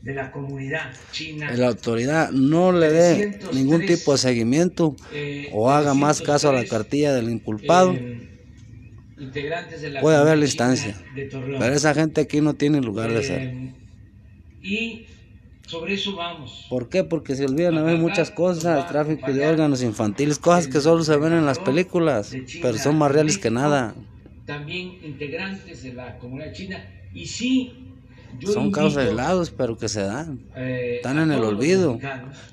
de 0.03 0.13
la 0.13 0.33
comunidad 0.33 0.93
china 1.13 1.49
la 1.57 1.69
autoridad 1.69 2.33
no 2.33 2.73
le 2.73 2.91
dé 2.91 3.15
303, 3.15 3.55
ningún 3.55 3.87
tipo 3.87 4.11
de 4.11 4.19
seguimiento 4.19 4.97
eh, 5.13 5.49
o 5.53 5.71
haga 5.71 5.95
más 5.95 6.21
caso 6.23 6.49
a 6.49 6.53
la 6.53 6.65
303, 6.65 6.71
cartilla 6.71 7.15
del 7.15 7.31
inculpado, 7.31 7.93
eh, 7.95 8.29
integrantes 9.17 9.81
de 9.81 9.91
la 9.91 10.01
puede 10.01 10.17
haber 10.17 10.35
comunidad 10.35 10.49
instancia. 10.49 11.01
pero 11.15 11.73
esa 11.73 11.95
gente 11.95 12.23
aquí 12.23 12.41
no 12.41 12.55
tiene 12.55 12.81
lugar 12.81 13.13
de 13.13 13.23
ser. 13.23 13.43
Eh, 13.43 13.75
y 14.61 15.07
sobre 15.69 15.95
eso 15.95 16.17
vamos. 16.17 16.67
¿Por 16.69 16.89
qué? 16.89 17.05
Porque 17.05 17.37
se 17.37 17.45
olvidan 17.45 17.79
a 17.79 17.85
ver 17.85 17.97
muchas 17.97 18.33
cosas, 18.33 18.89
tráfico 18.89 19.33
de 19.33 19.47
órganos 19.47 19.85
infantiles, 19.85 20.41
cosas 20.41 20.67
que 20.67 20.81
solo 20.81 21.05
se 21.05 21.17
ven 21.17 21.33
en 21.33 21.47
las 21.47 21.61
películas, 21.61 22.35
pero 22.61 22.77
son 22.77 22.99
más 22.99 23.13
reales 23.13 23.39
que 23.39 23.53
nada. 23.53 23.95
También 24.47 24.99
integrantes 25.05 25.85
de 25.85 25.95
la 25.95 26.19
comunidad 26.19 26.53
china. 26.53 26.85
Y 27.15 27.27
sí, 27.27 27.86
yo 28.41 28.53
Son 28.53 28.65
invito, 28.65 28.81
casos 28.81 28.97
aislados, 28.99 29.51
pero 29.51 29.77
que 29.77 29.89
se 29.89 30.03
dan. 30.03 30.41
eh, 30.57 30.95
Están 30.97 31.19
en 31.19 31.31
el 31.33 31.43
olvido. 31.43 31.99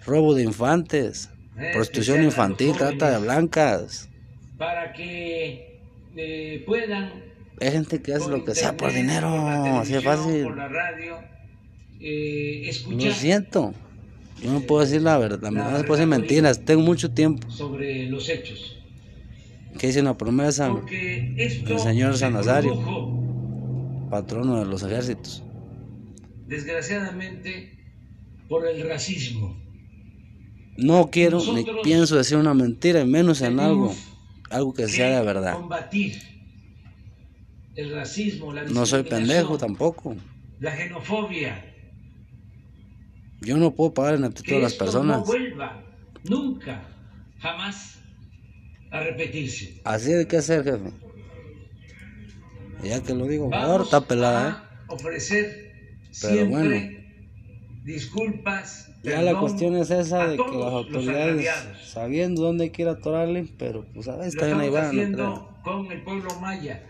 Robo 0.06 0.34
de 0.36 0.43
infantes, 0.43 1.30
Eh, 1.58 1.69
prostitución 1.74 2.24
infantil, 2.24 2.74
trata 2.78 3.12
de 3.12 3.19
blancas. 3.19 4.10
Para 4.58 4.93
que 4.93 5.80
eh, 6.15 6.63
puedan 6.65 7.12
Hay 7.62 7.72
gente 7.72 8.02
que 8.02 8.13
hace 8.13 8.30
lo 8.30 8.43
que 8.43 8.56
sea 8.56 8.76
por 8.78 8.91
dinero, 8.93 9.30
por 9.30 9.38
la 9.43 9.80
así 9.82 9.93
de 9.93 10.00
televisión, 10.00 10.04
fácil. 10.26 10.43
Por 10.43 10.58
la 10.58 10.67
radio, 10.67 11.15
escuchar 12.00 13.08
Lo 13.10 13.13
siento. 13.13 13.74
Yo 14.41 14.52
no 14.52 14.60
puedo 14.62 14.82
decir 14.82 15.02
la 15.02 15.17
verdad, 15.17 15.39
La 15.43 15.52
no 15.52 15.78
se 15.78 15.84
puedo 15.86 15.96
decir 15.98 16.08
verdad 16.10 16.19
mentiras. 16.28 16.65
Tengo 16.65 16.82
mucho 16.82 17.12
tiempo 17.12 17.50
sobre 17.50 18.08
los 18.08 18.28
hechos. 18.30 18.78
que 19.78 19.88
hice 19.88 20.02
una 20.02 20.17
promesa, 20.17 20.72
El 20.91 21.80
señor 21.80 22.13
se 22.13 22.19
San 22.19 22.34
Nazario. 22.34 22.72
produjo, 22.74 24.08
patrono 24.10 24.60
de 24.60 24.65
los 24.65 24.84
ejércitos. 24.84 25.43
Desgraciadamente 26.54 27.78
por 28.48 28.68
el 28.68 28.88
racismo. 28.88 29.60
No 30.78 31.10
quiero 31.10 31.39
ni 31.54 31.66
pienso 31.84 32.16
decir 32.16 32.38
una 32.38 32.54
mentira, 32.54 33.02
y 33.02 33.08
menos 33.08 33.42
en 33.42 33.60
algo, 33.60 33.96
algo 34.50 34.74
que 34.74 34.84
que 34.84 34.89
sea 34.89 35.20
de 35.20 35.26
verdad. 35.26 35.54
Combatir 35.54 36.22
el 37.76 37.92
racismo, 37.92 38.54
la 38.54 38.63
No 38.63 38.86
soy 38.86 39.04
pendejo 39.04 39.58
tampoco. 39.58 40.16
La 40.60 40.76
xenofobia. 40.76 41.74
Yo 43.42 43.58
no 43.58 43.74
puedo 43.74 43.94
pagar 43.94 44.16
en 44.16 44.24
actitud 44.24 44.50
Que 44.50 44.58
a 44.58 44.60
las 44.60 44.76
personas. 44.76 45.18
no 45.18 45.26
vuelva 45.26 45.84
nunca, 46.24 46.84
jamás 47.39 48.00
a 48.92 49.00
repetirse. 49.02 49.82
Así 49.84 50.12
de 50.13 50.28
qué 50.28 50.38
hacer, 50.38 50.63
jefe. 50.63 50.92
Ya 52.84 53.02
que 53.02 53.13
lo 53.13 53.26
digo, 53.26 53.50
Vamos 53.50 53.86
está 53.86 54.02
pelada, 54.02 54.50
¿eh? 54.50 54.86
a 54.89 54.94
ofrecer 54.94 55.62
Pero 56.21 56.34
siempre 56.34 56.47
bueno. 56.47 56.97
disculpas. 57.84 58.89
Ya 59.04 59.21
la 59.21 59.38
cuestión 59.39 59.76
es 59.76 59.91
esa 59.91 60.28
de 60.28 60.38
que 60.38 60.43
las 60.58 60.71
autoridades, 60.71 61.45
sabiendo 61.86 62.41
dónde 62.43 62.71
quiere 62.71 62.91
atorarle, 62.91 63.47
pero 63.58 63.86
pues 63.93 64.08
a 64.08 64.15
veces 64.15 64.36
también 64.36 64.62
ahí 64.62 64.69
van, 64.69 65.12
no 65.12 65.54
con 65.62 65.91
el 65.91 66.02
pueblo 66.04 66.30
maya, 66.39 66.82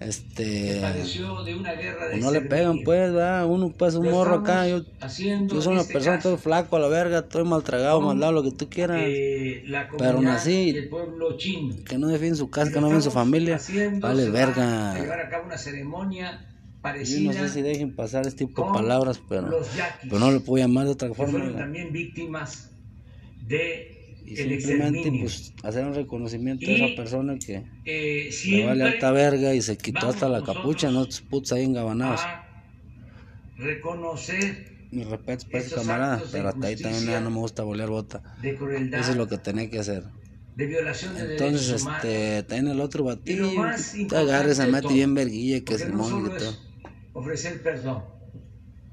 Este. 0.00 0.44
de 0.44 1.54
una 1.56 1.72
guerra 1.74 2.06
de 2.06 2.10
pues 2.12 2.24
no 2.24 2.30
le 2.32 2.40
pegan, 2.42 2.82
pues, 2.84 3.12
¿verdad? 3.12 3.46
Uno, 3.46 3.72
pues, 3.76 3.94
un 3.94 4.06
Lo 4.06 4.10
morro 4.12 4.34
acá. 4.36 4.66
Yo, 4.68 4.82
yo 4.82 5.62
soy 5.62 5.72
una 5.72 5.82
este 5.82 5.92
persona, 5.92 6.16
estoy 6.16 6.36
flaco 6.36 6.76
a 6.76 6.80
la 6.80 6.88
verga, 6.88 7.20
estoy 7.20 7.44
maltragado, 7.44 7.98
con, 7.98 8.06
maldado, 8.08 8.32
lo 8.32 8.42
que 8.42 8.52
tú 8.52 8.68
quieras. 8.68 9.00
eh, 9.04 9.64
Pero 9.98 10.20
chino. 11.36 11.76
Que 11.84 11.98
no 11.98 12.08
defiende 12.08 12.36
su 12.36 12.50
casa, 12.50 12.72
que 12.72 12.80
no 12.80 12.88
ven 12.90 13.02
su 13.02 13.10
familia. 13.10 13.60
Vale, 14.00 14.28
va 14.28 14.28
a 14.28 14.32
verga. 14.46 14.94
llevar 15.00 15.20
a 15.20 15.28
cabo 15.28 15.46
una 15.46 15.58
ceremonia 15.58 16.51
Yo 16.82 16.88
parecida 16.88 17.32
no 17.32 17.38
sé 17.38 17.48
si 17.48 17.62
dejen 17.62 17.94
pasar 17.94 18.26
este 18.26 18.44
tipo 18.46 18.66
de 18.66 18.72
palabras, 18.72 19.20
pero, 19.28 19.48
los 19.48 19.72
yaquis, 19.76 20.08
pero 20.10 20.18
no 20.18 20.32
le 20.32 20.40
puedo 20.40 20.64
llamar 20.66 20.86
de 20.86 20.90
otra 20.90 21.14
forma. 21.14 21.30
fueron 21.38 21.56
también 21.56 21.92
víctimas 21.92 22.70
de 23.46 24.18
Y 24.26 24.40
el 24.40 24.60
simplemente, 24.60 25.12
pues, 25.20 25.52
hacer 25.62 25.84
un 25.86 25.94
reconocimiento 25.94 26.66
a 26.66 26.70
Y 26.70 26.74
esa 26.82 26.96
persona 26.96 27.38
que 27.38 27.62
Eh, 27.84 28.30
le 28.46 28.66
vale 28.66 28.82
alta 28.84 29.12
verga 29.12 29.54
y 29.54 29.62
se 29.62 29.76
quitó 29.76 30.08
hasta 30.08 30.28
la 30.28 30.42
capucha, 30.42 30.90
no 30.90 31.02
estos 31.02 31.20
putos 31.20 31.52
ahí 31.52 31.62
engabanados. 31.64 32.20
a 32.20 32.44
reconocer 33.58 34.72
Mis 34.90 35.06
respetos 35.06 35.44
para 35.46 35.64
ese 35.64 35.74
camarada, 35.74 36.22
pero 36.32 36.48
hasta 36.48 36.66
ahí 36.66 36.76
también 36.76 37.22
no 37.24 37.30
me 37.30 37.38
gusta 37.38 37.62
bolear 37.62 37.88
bota. 37.90 38.22
de 38.42 38.56
crueldad, 38.56 39.00
Eso 39.00 39.12
es 39.12 39.16
lo 39.16 39.28
que 39.28 39.38
tenía 39.38 39.70
que 39.70 39.78
hacer. 39.78 40.04
de 40.56 40.66
violación 40.66 41.14
de 41.14 41.32
Entonces, 41.32 41.82
humanos. 41.82 42.04
este, 42.04 42.42
también 42.42 42.72
el 42.74 42.80
otro 42.80 43.04
lo 43.04 43.52
más 43.54 43.94
te 44.08 44.16
agarres, 44.16 44.58
se 44.58 44.66
mete 44.66 44.82
todo, 44.82 44.92
bien 44.92 45.14
verguilla, 45.14 45.60
que 45.60 45.78
porque 45.78 45.86
no 45.94 46.26
y 46.26 46.38
todo. 46.38 46.71
Ofrecer 47.12 47.62
perdón, 47.62 48.04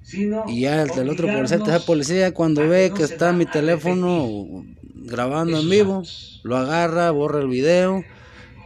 sino 0.02 0.46
Y 0.48 0.62
ya 0.62 0.84
el 0.84 1.10
otro 1.10 1.28
policía, 1.28 1.80
policía, 1.86 2.34
cuando 2.34 2.62
que 2.62 2.68
ve 2.68 2.90
no 2.90 2.96
que 2.96 3.04
está 3.04 3.32
mi 3.32 3.46
teléfono 3.46 4.66
grabando 4.96 5.60
en 5.60 5.70
vivo, 5.70 6.04
lo 6.44 6.58
agarra, 6.58 7.12
borra 7.12 7.40
el 7.40 7.48
video, 7.48 8.04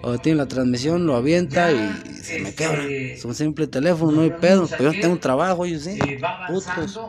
o 0.01 0.17
tiene 0.17 0.37
la 0.37 0.47
transmisión, 0.47 1.05
lo 1.05 1.15
avienta 1.15 1.71
Ya, 1.71 2.01
y 2.09 2.13
se 2.15 2.39
me 2.39 2.49
este, 2.49 2.63
quebra. 2.63 2.85
Es 2.85 3.23
un 3.23 3.35
simple 3.35 3.67
teléfono, 3.67 4.11
no 4.11 4.21
hay 4.21 4.31
pedo. 4.31 4.67
Pero 4.77 4.91
yo 4.91 4.99
tengo 5.01 5.17
trabajo, 5.17 5.65
yo 5.65 5.79
sí. 5.79 5.91
eh, 5.91 6.19
Putos. 6.49 6.99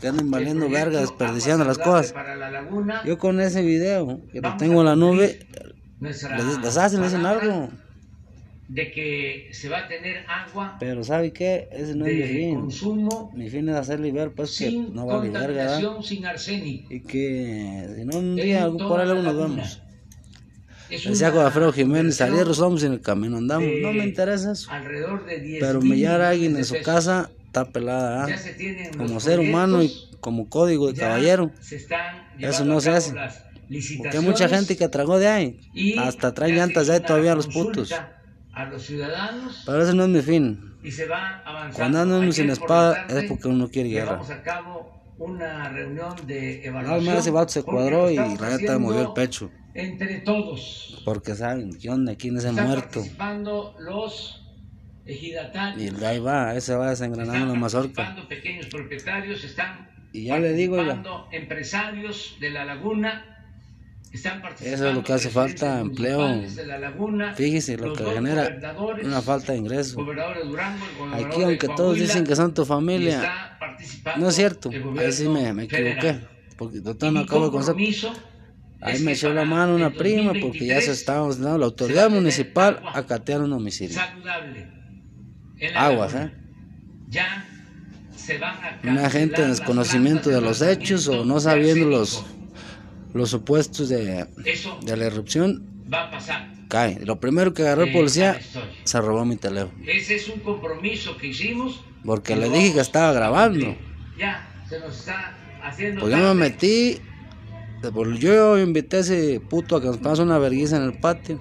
que 0.00 0.08
anden 0.08 0.30
valiendo 0.30 0.68
verga, 0.68 1.00
desperdiciando 1.00 1.64
las 1.64 1.78
cosas. 1.78 2.12
para 2.12 2.36
la 2.36 2.50
laguna, 2.50 3.02
Yo 3.04 3.18
con 3.18 3.40
ese 3.40 3.62
video, 3.62 4.20
que 4.32 4.40
lo 4.40 4.56
tengo 4.56 4.80
en 4.80 4.86
la 4.86 4.96
nube, 4.96 5.46
les, 6.00 6.22
les 6.22 6.76
hacen, 6.76 7.00
les 7.02 7.10
dicen 7.12 7.26
algo. 7.26 7.68
De 8.68 8.90
que 8.90 9.48
se 9.52 9.68
va 9.68 9.78
a 9.78 9.88
tener 9.88 10.24
agua 10.28 10.76
Pero 10.80 11.04
¿sabe 11.04 11.32
qué? 11.32 11.68
Ese 11.70 11.94
no 11.94 12.06
es 12.06 12.14
mi 12.14 12.20
de 12.20 12.28
fin. 12.28 12.60
consumo 12.60 13.30
Mi 13.34 13.48
fin 13.48 13.68
es 13.68 13.76
hacerle 13.76 14.10
ver, 14.12 14.32
pues, 14.32 14.58
que 14.58 14.70
no 14.70 15.06
vale 15.06 15.30
verga, 15.30 15.80
sin 16.02 16.26
arsénico. 16.26 16.92
Y 16.92 17.00
que 17.00 17.88
si 17.96 18.04
no 18.04 18.18
un 18.18 18.36
día, 18.36 18.64
algún 18.64 18.88
por 18.88 19.04
luego 19.04 19.22
nos. 19.22 19.82
Es 20.88 21.04
Decía 21.04 21.30
una 21.30 21.36
Godafredo 21.38 21.72
Jiménez, 21.72 22.20
ayer 22.20 22.46
somos 22.54 22.84
en 22.84 22.92
el 22.92 23.00
camino, 23.00 23.38
andamos. 23.38 23.68
No 23.82 23.92
me 23.92 24.00
de 24.00 24.04
interesa 24.04 24.52
eso. 24.52 24.70
Alrededor 24.70 25.24
de 25.26 25.40
10 25.40 25.60
Pero 25.60 25.80
mil 25.80 25.90
humillar 25.90 26.20
a 26.20 26.28
alguien 26.30 26.56
en 26.56 26.64
su 26.64 26.74
de 26.74 26.82
casa 26.82 27.30
está 27.44 27.64
pelada, 27.64 28.24
¿ah? 28.24 28.38
se 28.38 28.90
Como 28.96 29.18
ser 29.18 29.40
humano 29.40 29.82
y 29.82 29.92
como 30.20 30.48
código 30.48 30.92
de 30.92 31.00
caballero. 31.00 31.50
Eso 32.38 32.64
no 32.64 32.80
se 32.80 32.90
hace. 32.90 33.14
Porque 33.98 34.18
hay 34.18 34.24
mucha 34.24 34.48
gente 34.48 34.76
que 34.76 34.88
tragó 34.88 35.18
de 35.18 35.26
ahí. 35.26 35.60
Hasta 35.98 36.32
traen 36.34 36.54
llantas 36.54 36.86
de 36.86 36.94
ahí 36.94 37.00
todavía 37.00 37.34
los 37.34 37.48
putos. 37.48 37.92
A 38.56 38.64
los 38.64 38.82
ciudadanos 38.84 39.62
Pero 39.66 39.82
ese 39.82 39.94
no 39.94 40.04
es 40.04 40.08
mi 40.08 40.22
fin. 40.22 40.76
y 40.82 40.90
se 40.90 41.06
va 41.06 41.42
avanzando. 41.44 41.76
Cuando 41.76 41.98
anda 42.00 42.14
uno 42.16 42.22
Ayer 42.22 42.34
sin 42.34 42.50
espada 42.50 43.06
es 43.08 43.24
porque 43.28 43.48
uno 43.48 43.68
quiere 43.68 43.90
guerra. 43.90 44.12
Llevamos 44.12 44.30
a 44.30 44.42
cabo 44.42 44.92
una 45.18 45.68
reunión 45.68 46.14
de 46.26 46.62
No, 46.64 46.68
evaluación. 46.80 47.16
ese 47.16 47.30
vato 47.30 47.48
se 47.52 47.62
cuadró 47.62 48.10
y 48.10 48.16
la 48.16 48.50
neta 48.56 48.78
movió 48.78 49.02
el 49.02 49.12
pecho. 49.12 49.50
Entre 49.74 50.20
todos. 50.20 51.02
Porque 51.04 51.34
saben, 51.34 51.78
¿qué 51.78 51.90
onda? 51.90 52.14
¿Quién 52.16 52.38
es 52.38 52.44
el 52.44 52.50
Están 52.50 52.66
muerto? 52.68 52.90
participando 53.00 53.74
los 53.78 54.42
ejidatarios. 55.04 56.00
Y 56.00 56.04
ahí 56.04 56.18
va, 56.18 56.54
ese 56.54 56.74
va 56.74 56.90
desengranando 56.90 57.52
la 57.52 57.60
mazorca. 57.60 57.92
participando 57.94 58.28
pequeños 58.28 58.66
propietarios, 58.66 59.44
están 59.44 59.88
Y 60.14 60.24
ya 60.24 60.38
le 60.38 60.52
digo, 60.54 60.76
participando 60.76 61.28
empresarios 61.30 62.36
de 62.40 62.50
la 62.50 62.64
laguna, 62.64 63.35
están 64.16 64.42
Eso 64.60 64.88
es 64.88 64.94
lo 64.94 65.02
que 65.02 65.12
hace 65.12 65.30
falta, 65.30 65.80
empleo. 65.80 66.42
la 66.66 66.78
laguna, 66.78 67.34
Fíjese 67.34 67.76
lo 67.76 67.92
que 67.94 68.04
genera 68.04 68.58
una 69.02 69.22
falta 69.22 69.52
de 69.52 69.58
ingreso. 69.58 70.02
Durango, 70.02 70.84
Aquí, 71.12 71.42
aunque 71.42 71.66
todos 71.68 71.76
Coahuila, 71.76 72.02
dicen 72.02 72.24
que 72.24 72.36
son 72.36 72.52
tu 72.52 72.64
familia, 72.64 73.58
no 74.16 74.28
es 74.28 74.34
cierto. 74.34 74.70
Ahí 74.98 75.12
sí 75.12 75.28
me, 75.28 75.52
me 75.52 75.64
equivoqué. 75.64 76.20
Porque 76.56 76.80
total 76.80 77.14
no 77.14 77.20
acabo 77.20 77.46
de 77.46 77.50
compromiso 77.50 78.12
Ahí 78.80 79.00
me 79.00 79.12
echó 79.12 79.32
la 79.32 79.44
mano 79.44 79.74
una 79.74 79.90
prima 79.90 80.32
porque 80.40 80.66
ya 80.66 80.80
se 80.80 80.88
2023 80.88 80.98
estábamos 80.98 81.38
dando 81.40 81.58
la 81.58 81.64
autoridad 81.66 82.10
municipal 82.10 82.82
a 82.94 83.02
catear 83.04 83.40
un 83.40 83.52
homicidio. 83.52 83.98
Aguas. 85.74 86.14
¿eh? 86.14 86.30
Ya 87.08 87.46
se 88.14 88.38
van 88.38 88.56
a 88.56 88.80
Una 88.84 89.08
gente 89.08 89.42
en 89.42 89.50
desconocimiento 89.50 90.30
de 90.30 90.40
los 90.40 90.60
hechos 90.60 91.08
o 91.08 91.24
no 91.24 91.40
sabiendo 91.40 91.88
los. 91.88 92.24
Los 93.14 93.30
supuestos 93.30 93.88
de, 93.88 94.26
de 94.82 94.96
la 94.96 95.04
erupción, 95.06 95.64
va 95.92 96.04
a 96.04 96.10
pasar. 96.10 96.52
cae. 96.68 96.98
Lo 97.04 97.18
primero 97.20 97.54
que 97.54 97.62
agarró 97.62 97.84
el 97.84 97.92
policía, 97.92 98.38
se 98.84 99.00
robó 99.00 99.24
mi 99.24 99.36
teléfono. 99.36 99.72
Ese 99.86 100.16
es 100.16 100.28
un 100.28 100.40
compromiso 100.40 101.16
que 101.16 101.28
hicimos. 101.28 101.82
Porque 102.04 102.36
le 102.36 102.48
dije 102.50 102.74
que 102.74 102.80
estaba 102.80 103.12
grabando. 103.12 103.74
Ya, 104.18 104.48
se 104.68 104.78
nos 104.80 104.96
está 104.98 105.34
haciendo. 105.62 106.00
Pues 106.02 106.12
yo 106.16 106.18
me 106.18 106.34
metí. 106.34 106.98
pues 107.92 108.18
Yo 108.20 108.58
invité 108.58 108.98
a 108.98 109.00
ese 109.00 109.40
puto 109.40 109.76
a 109.76 109.80
que 109.80 109.86
nos 109.88 109.98
pasó 109.98 110.22
una 110.22 110.38
vergüenza 110.38 110.76
en 110.76 110.84
el 110.84 110.98
patio. 110.98 111.40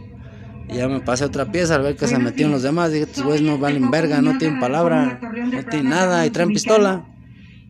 Y 0.67 0.77
ya 0.77 0.87
me 0.87 0.99
pasé 1.01 1.25
otra 1.25 1.51
pieza 1.51 1.75
al 1.75 1.83
ver 1.83 1.95
que 1.95 2.07
se 2.07 2.17
metieron 2.17 2.51
los 2.51 2.63
demás. 2.63 2.91
Dije, 2.91 3.03
estos 3.03 3.23
güeyes 3.23 3.43
no 3.43 3.59
valen 3.59 3.91
verga, 3.91 4.21
no 4.21 4.37
tienen 4.39 4.59
palabra, 4.59 5.19
no 5.21 5.65
tienen 5.65 5.89
nada 5.89 6.25
y 6.25 6.31
traen 6.31 6.49
pistola. 6.49 7.05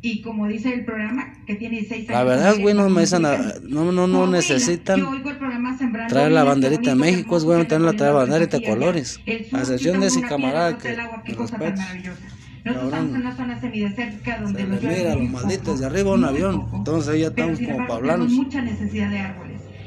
Y 0.05 0.21
como 0.21 0.45
dice 0.45 0.71
el 0.71 0.85
programa, 0.85 1.33
que 1.47 1.55
tiene 1.55 1.83
seis 1.83 2.07
La 2.07 2.19
años 2.19 2.29
verdad, 2.29 2.49
al 2.49 2.61
güey, 2.61 2.75
no 2.75 2.87
me 2.89 3.03
nada, 3.07 3.55
no, 3.63 3.91
no, 3.91 4.05
no 4.05 4.27
necesitan. 4.27 5.03
Traer 6.09 6.31
la 6.31 6.43
banderita 6.43 6.91
de 6.91 6.95
México, 6.95 7.35
es 7.35 7.43
bueno 7.43 7.65
tener 7.65 7.81
la 7.81 7.93
traer 7.93 8.13
banderita 8.13 8.59
de 8.59 8.65
colores. 8.67 9.19
A 9.51 9.61
excepción 9.61 9.99
de 10.01 10.07
ese 10.07 10.21
camarada 10.21 10.77
que 10.77 10.89
me 10.89 11.33
respeta. 11.33 11.87
Nosotros 12.65 12.93
estamos 12.93 13.15
en 13.15 13.21
una 13.21 13.35
zona 13.35 13.59
semidesértica 13.59 14.39
donde 14.41 14.63
llueve 14.63 14.95
mira 14.95 15.15
los 15.15 15.29
malditos 15.29 15.79
de 15.79 15.85
arriba 15.87 16.13
un 16.13 16.23
avión. 16.23 16.67
Entonces 16.71 17.11
ahí 17.11 17.21
ya 17.21 17.27
estamos 17.27 17.59
como 17.59 17.77
para 17.77 17.95
hablarnos. 17.95 18.31
Mucha 18.31 18.61
necesidad 18.61 19.09
de 19.09 19.19
árboles 19.19 19.44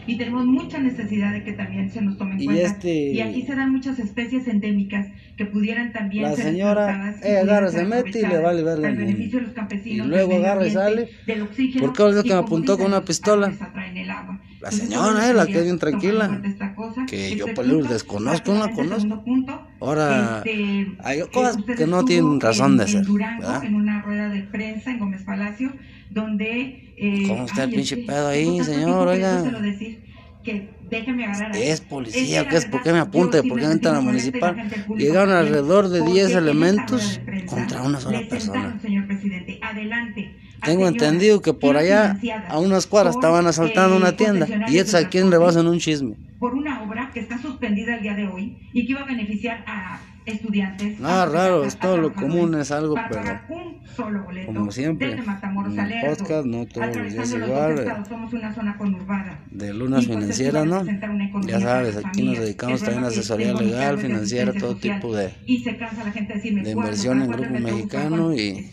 y 0.08 0.16
tenemos 0.16 0.46
mucha 0.46 0.78
necesidad 0.78 1.32
de 1.32 1.44
que 1.44 1.52
también 1.52 1.90
se 1.90 2.00
nos 2.00 2.16
tome 2.18 2.34
en 2.34 2.40
Y 2.40 2.44
cuenta. 2.46 2.62
este- 2.66 3.12
Y 3.12 3.20
aquí 3.20 3.42
se 3.42 3.54
dan 3.54 3.70
muchas 3.70 3.98
especies 3.98 4.48
endémicas 4.48 5.06
que 5.36 5.44
pudieran 5.44 5.92
también 5.92 6.24
La 6.24 6.34
ser 6.34 6.46
señora, 6.46 7.14
pudieran 7.20 7.48
agarra, 7.48 7.70
se 7.70 7.84
mete 7.84 8.18
y 8.18 8.22
le 8.26 8.38
vale 8.40 8.68
al 8.70 8.84
el 8.84 8.96
beneficio 8.96 9.38
de 9.38 9.44
los 9.46 9.54
campesinos, 9.54 10.06
Y 10.06 10.10
luego 10.10 10.34
agarra 10.36 10.66
y 10.66 10.70
sale. 10.70 11.08
del 11.26 11.42
oxígeno, 11.42 11.84
¿Por 11.86 11.94
qué 11.94 12.02
ahorita 12.02 12.20
y 12.20 12.22
que 12.24 12.34
me 12.34 12.40
apuntó 12.40 12.76
con 12.78 12.86
una 12.86 13.04
pistola? 13.04 13.46
el 13.94 14.10
agua. 14.10 14.40
La 14.60 14.70
Entonces, 14.70 14.88
señora, 14.88 15.30
eh, 15.30 15.34
la 15.34 15.46
que 15.46 15.58
es 15.58 15.64
bien 15.64 15.78
tranquila. 15.78 16.40
cosa, 16.74 17.06
Que 17.06 17.26
este 17.28 17.38
yo 17.38 17.46
punto, 17.46 17.88
desconozco, 17.88 18.52
no 18.54 18.66
la 18.66 18.72
conozco. 18.72 19.24
punto, 19.24 19.68
Ahora, 19.80 20.38
este, 20.44 20.86
hay 21.04 21.20
eh, 21.20 21.24
cosas 21.32 21.58
que 21.76 21.86
no 21.86 22.04
tienen 22.04 22.40
razón 22.40 22.76
de 22.76 22.84
en- 22.84 22.88
ser, 22.88 23.00
En 23.00 23.06
Durango, 23.06 23.62
en 23.62 23.74
una 23.76 24.02
rueda 24.02 24.28
de 24.30 24.42
prensa 24.42 24.90
en 24.90 24.98
Gómez 24.98 25.22
Palacio, 25.22 25.72
donde... 26.10 26.94
eh, 26.96 27.24
¿Cómo 27.28 27.44
está 27.44 27.64
el 27.64 27.70
ay, 27.70 27.76
pinche 27.76 27.94
es 27.94 28.00
que 28.00 28.06
pedo 28.06 28.28
ahí, 28.28 28.64
señor? 28.64 29.08
Oiga. 29.08 29.44
que 30.42 30.68
déjeme 30.90 31.24
agarrar. 31.26 31.56
Es 31.56 31.80
policía, 31.80 32.48
¿qué 32.48 32.54
la 32.54 32.58
es? 32.58 32.66
¿Por 32.66 32.82
qué 32.82 32.92
me 32.92 32.98
apunta? 32.98 33.42
¿Por 33.42 33.58
qué 33.58 33.66
entra 33.66 33.92
la 33.92 34.00
molesta 34.00 34.30
y 34.36 34.40
municipal? 34.40 34.96
Llegaron 34.96 35.30
alrededor 35.34 35.88
de 35.88 36.00
porque 36.00 36.12
10 36.12 36.24
en 36.24 36.30
esa 36.30 36.38
elementos 36.38 37.20
contra 37.46 37.82
una 37.82 38.00
sola 38.00 38.20
persona. 38.28 38.80
a 39.60 39.74
Tengo 40.64 40.88
entendido 40.88 41.40
que 41.40 41.52
por 41.54 41.76
allá, 41.76 42.18
a 42.48 42.58
unas 42.58 42.86
cuadras, 42.86 43.14
estaban 43.14 43.46
asaltando 43.46 43.94
eh, 43.94 43.98
una 43.98 44.16
tienda. 44.16 44.46
Y 44.68 44.78
es 44.78 44.94
a 44.94 45.08
quien 45.08 45.30
rebasan 45.30 45.66
un 45.68 45.78
chisme. 45.78 46.16
por 46.38 46.54
una 46.54 46.82
obra 46.82 47.10
que 47.12 47.20
está 47.20 47.36
suspendida 47.38 47.96
el 47.96 48.02
día 48.02 48.14
de 48.14 48.26
hoy 48.26 48.56
y 48.72 48.86
que 48.86 48.92
iba 48.92 49.02
a 49.02 49.06
beneficiar 49.06 49.64
a 49.66 50.00
estudiantes. 50.28 51.00
Nada 51.00 51.22
a 51.22 51.26
raro, 51.26 51.64
es 51.64 51.78
todo 51.78 51.96
lo 51.96 52.12
común, 52.12 52.54
es 52.54 52.70
algo, 52.70 52.94
pero 53.08 53.22
como 54.46 54.70
siempre, 54.70 55.12
en 55.12 55.18
el 55.18 56.00
podcast 56.06 56.46
no 56.46 56.66
todos 56.66 56.96
los 56.96 57.12
días 57.12 57.32
igual, 57.34 57.78
eh, 57.80 57.92
de 59.50 59.74
lunas 59.74 60.06
pues, 60.06 60.18
financieras, 60.18 60.66
¿no? 60.66 60.84
Ya 61.46 61.60
sabes, 61.60 61.96
aquí 61.96 62.22
nos 62.22 62.38
dedicamos 62.38 62.80
también 62.80 63.04
a 63.04 63.08
asesoría 63.08 63.54
legal, 63.54 63.98
financiera, 63.98 64.52
todo 64.52 64.76
tipo 64.76 65.14
de, 65.14 65.30
de 65.46 66.70
inversión 66.70 67.22
en 67.22 67.26
¿Cuándo 67.26 67.44
grupo 67.44 67.60
mexicano 67.60 68.34
y 68.34 68.70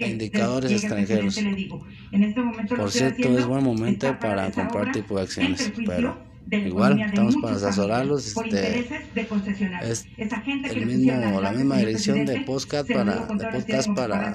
indicadores 0.00 0.72
extranjeros. 0.72 1.36
este 1.36 2.76
Por 2.76 2.90
cierto, 2.90 3.38
es 3.38 3.46
buen 3.46 3.64
momento 3.64 4.18
para 4.20 4.50
comprar 4.50 4.92
tipo 4.92 5.16
de 5.16 5.22
acciones, 5.22 5.72
pero 5.86 6.33
de 6.46 6.58
igual 6.68 7.00
estamos 7.00 7.36
para 7.36 7.56
asesorarlos, 7.56 8.32
por 8.34 8.46
este, 8.46 8.56
intereses 8.78 9.14
de 9.14 9.26
concesionarios. 9.26 10.06
es 10.16 10.34
gente 10.44 10.68
el 10.70 10.86
mismo- 10.86 11.40
la 11.40 11.52
misma 11.52 11.76
dirección 11.78 12.24
de 12.26 12.40
podcast 12.40 12.90
para- 12.90 13.14
de 13.14 13.20
podcast 13.26 13.88
para- 13.94 14.34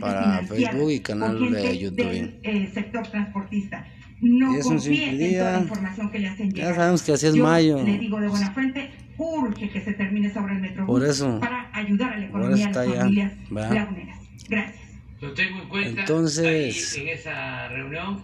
para 0.00 0.42
Facebook 0.46 0.90
y 0.90 1.00
canal 1.00 1.50
de 1.50 1.78
YouTube. 1.78 1.96
del, 1.96 2.40
eh, 2.42 2.70
sector 2.72 3.06
transportista. 3.08 3.86
No 4.20 4.54
Y 4.56 4.58
es 4.58 4.66
un 4.66 4.80
simple 4.80 5.04
en 5.04 5.10
toda 5.38 5.42
la 5.44 5.50
día. 5.52 5.60
información 5.62 6.10
que 6.10 6.18
le 6.18 6.28
hacen 6.28 6.50
Ya 6.50 6.56
llegar. 6.56 6.74
sabemos 6.74 7.02
que 7.02 7.12
así 7.12 7.26
es 7.26 7.34
Yo 7.34 7.42
mayo. 7.44 7.82
Le 7.84 7.98
digo 7.98 8.20
de 8.20 8.26
buena 8.28 8.50
fuente, 8.52 8.90
urge 9.16 9.70
que 9.70 9.80
se 9.80 9.92
termine 9.92 10.32
sobre 10.34 10.54
el 10.54 10.60
metro 10.60 10.86
Por 10.86 11.04
eso. 11.04 11.38
para 11.38 11.70
ayudar 11.72 12.14
a 12.14 12.18
la 12.18 12.28
Por 12.30 12.40
economía. 12.42 13.32
Gracias. 14.48 14.74
Lo 15.20 15.34
tengo 15.34 15.62
en 15.62 15.68
cuenta. 15.68 16.00
Entonces- 16.00 16.94
ahí 16.96 17.02
en 17.02 17.08
esa 17.08 17.68
reunión. 17.68 18.22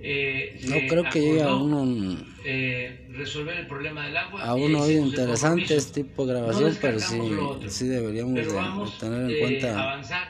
Eh, 0.00 0.60
No 0.68 0.76
creo 0.88 1.04
que 1.10 1.20
llegue 1.20 1.42
a 1.42 1.54
uno, 1.54 2.18
eh, 2.44 3.08
resolver 3.12 3.56
el 3.58 3.66
problema 3.66 4.06
del 4.06 4.16
agua. 4.16 4.42
a 4.42 4.56
y 4.58 4.60
uno 4.62 4.80
hoy 4.82 4.90
hicimos 4.92 5.04
el 5.04 5.08
interesante 5.08 5.60
compromiso. 5.60 5.74
este 5.88 6.02
tipo 6.04 6.26
de 6.26 6.32
No 6.34 6.38
grabación, 6.38 6.76
pero 6.80 7.00
sí, 7.00 7.18
otro, 7.20 7.70
sí 7.70 7.86
deberíamos 7.88 8.34
pero 8.40 8.54
vamos, 8.54 8.92
de 9.00 9.06
tener 9.06 9.22
en 9.24 9.30
eh, 9.30 9.38
cuenta 9.38 9.82
avanzar 9.82 10.28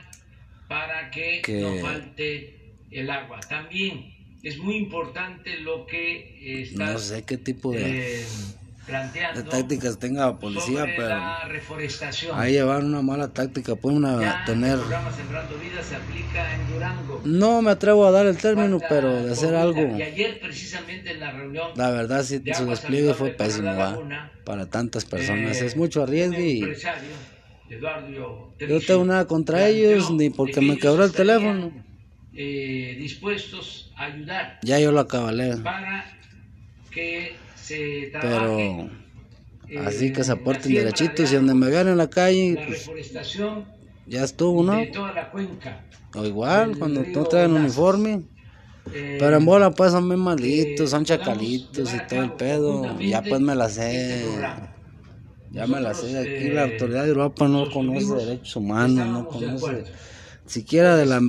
para 0.68 1.10
que, 1.10 1.42
que- 1.42 1.60
no 1.60 1.76
falte 1.76 2.76
el 2.90 3.10
agua. 3.10 3.40
También 3.40 4.14
es 4.42 4.58
muy 4.58 4.76
importante 4.76 5.58
lo 5.60 5.86
que 5.86 6.62
está 6.62 6.92
no 6.92 6.98
sé 6.98 7.24
qué 7.24 7.36
tipo 7.36 7.72
de, 7.72 8.22
eh, 8.22 8.26
planteando 8.86 9.42
de 9.42 9.48
tácticas 9.48 9.98
tenga 9.98 10.26
la 10.26 10.38
policía, 10.38 10.86
pero 10.96 11.16
la 11.16 11.50
ahí 12.34 12.52
llevar 12.52 12.84
una 12.84 13.02
mala 13.02 13.28
táctica 13.28 13.74
puede 13.74 13.96
una 13.96 14.44
tener 14.44 14.78
Vida 14.78 15.82
se 15.82 15.96
aplica 15.96 16.54
en 16.54 16.72
Durango. 16.72 17.20
no 17.24 17.62
me 17.62 17.70
atrevo 17.72 18.06
a 18.06 18.10
dar 18.10 18.26
el 18.26 18.36
término, 18.36 18.78
Falta 18.78 18.88
pero 18.88 19.22
de 19.22 19.32
hacer 19.32 19.54
algo. 19.54 19.96
Y 19.96 20.02
ayer 20.02 20.38
precisamente 20.40 21.12
en 21.12 21.20
la 21.20 21.32
reunión 21.32 21.70
la 21.74 21.90
verdad 21.90 22.22
sí 22.22 22.38
de 22.38 22.54
su 22.54 22.66
despliegue 22.66 23.14
fue 23.14 23.30
pésimo 23.30 23.74
laguna, 23.74 24.32
para 24.44 24.66
tantas 24.66 25.04
personas, 25.04 25.60
eh, 25.60 25.66
es 25.66 25.76
mucho 25.76 26.02
arriesgue 26.02 26.64
un 26.64 26.74
y 27.68 27.74
Eduardo 27.74 28.54
yo 28.60 28.80
tengo 28.80 29.04
nada 29.04 29.26
contra 29.26 29.66
ellos 29.66 30.10
ni 30.10 30.30
porque 30.30 30.54
que 30.54 30.60
me 30.60 30.78
quebró 30.78 31.04
el 31.04 31.12
teléfono, 31.12 31.72
eh, 32.32 32.96
dispuestos 32.98 33.92
a 33.96 34.04
ayudar 34.04 34.60
ya 34.62 34.78
yo 34.78 34.92
lo 34.92 35.00
acabalé, 35.00 35.56
para 35.56 36.04
que 36.92 37.34
se 37.66 38.10
pero 38.18 38.56
trabaje 38.56 38.90
eh, 39.68 39.78
así 39.86 40.12
que 40.12 40.24
se 40.24 40.32
la 40.32 40.32
aporten 40.32 40.74
derechitos 40.74 41.32
y 41.32 41.38
me 41.40 41.68
vean 41.70 41.88
en 41.88 41.98
la 41.98 42.08
calle, 42.10 42.56
la 42.56 42.62
pues 42.64 42.66
reforestación 42.66 43.66
ya 44.04 44.24
estuvo, 44.24 44.62
¿no? 44.62 44.80
de 44.80 44.86
toda 44.86 45.12
la 45.12 45.30
cuenca. 45.30 45.86
O 46.14 46.24
igual, 46.24 46.76
cuando 46.78 47.04
no 47.04 47.24
traen 47.26 47.52
uniforme. 47.52 48.28
Eh, 48.86 49.16
Pero 49.18 49.36
en 49.36 49.44
bola 49.44 49.70
pues 49.74 49.92
son 49.92 50.08
bien 50.08 50.20
malitos, 50.20 50.90
son 50.90 51.04
chacalitos 51.04 51.92
y 51.94 52.00
todo 52.00 52.22
el 52.22 52.34
pedo. 52.34 53.00
Ya 53.02 53.26
pues 53.26 53.40
me 53.40 53.54
la 53.54 53.68
sé. 53.68 54.42
este. 54.44 54.70
Ya 55.48 55.66
me 55.66 55.80
la 55.80 55.94
sé. 55.94 56.18
Aquí 56.18 56.48
eh, 56.48 56.50
la 56.50 56.64
autoridad 56.64 57.04
de 57.04 57.10
Europa 57.10 57.48
no 57.48 57.68
conoce 57.70 58.14
derechos 58.14 58.56
humanos, 58.56 59.06
no 59.06 59.26
conoce 59.28 59.84
siquiera 60.46 60.96
de 60.96 61.06
la 61.06 61.20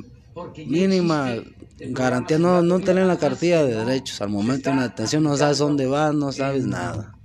mínima 0.64 1.36
garantía. 1.78 2.38
No, 2.38 2.62
no 2.62 2.80
tener 2.80 3.06
la 3.06 3.18
cartilla 3.18 3.64
de 3.64 3.84
derechos. 3.84 4.20
Al 4.20 4.30
momento 4.30 4.70
de 4.70 4.76
una 4.76 4.88
detención 4.88 5.22
no 5.22 5.36
sabes 5.36 5.58
dónde 5.58 5.86
vas, 5.86 6.14
no 6.14 6.32
sabes 6.32 6.66
nada. 6.66 7.18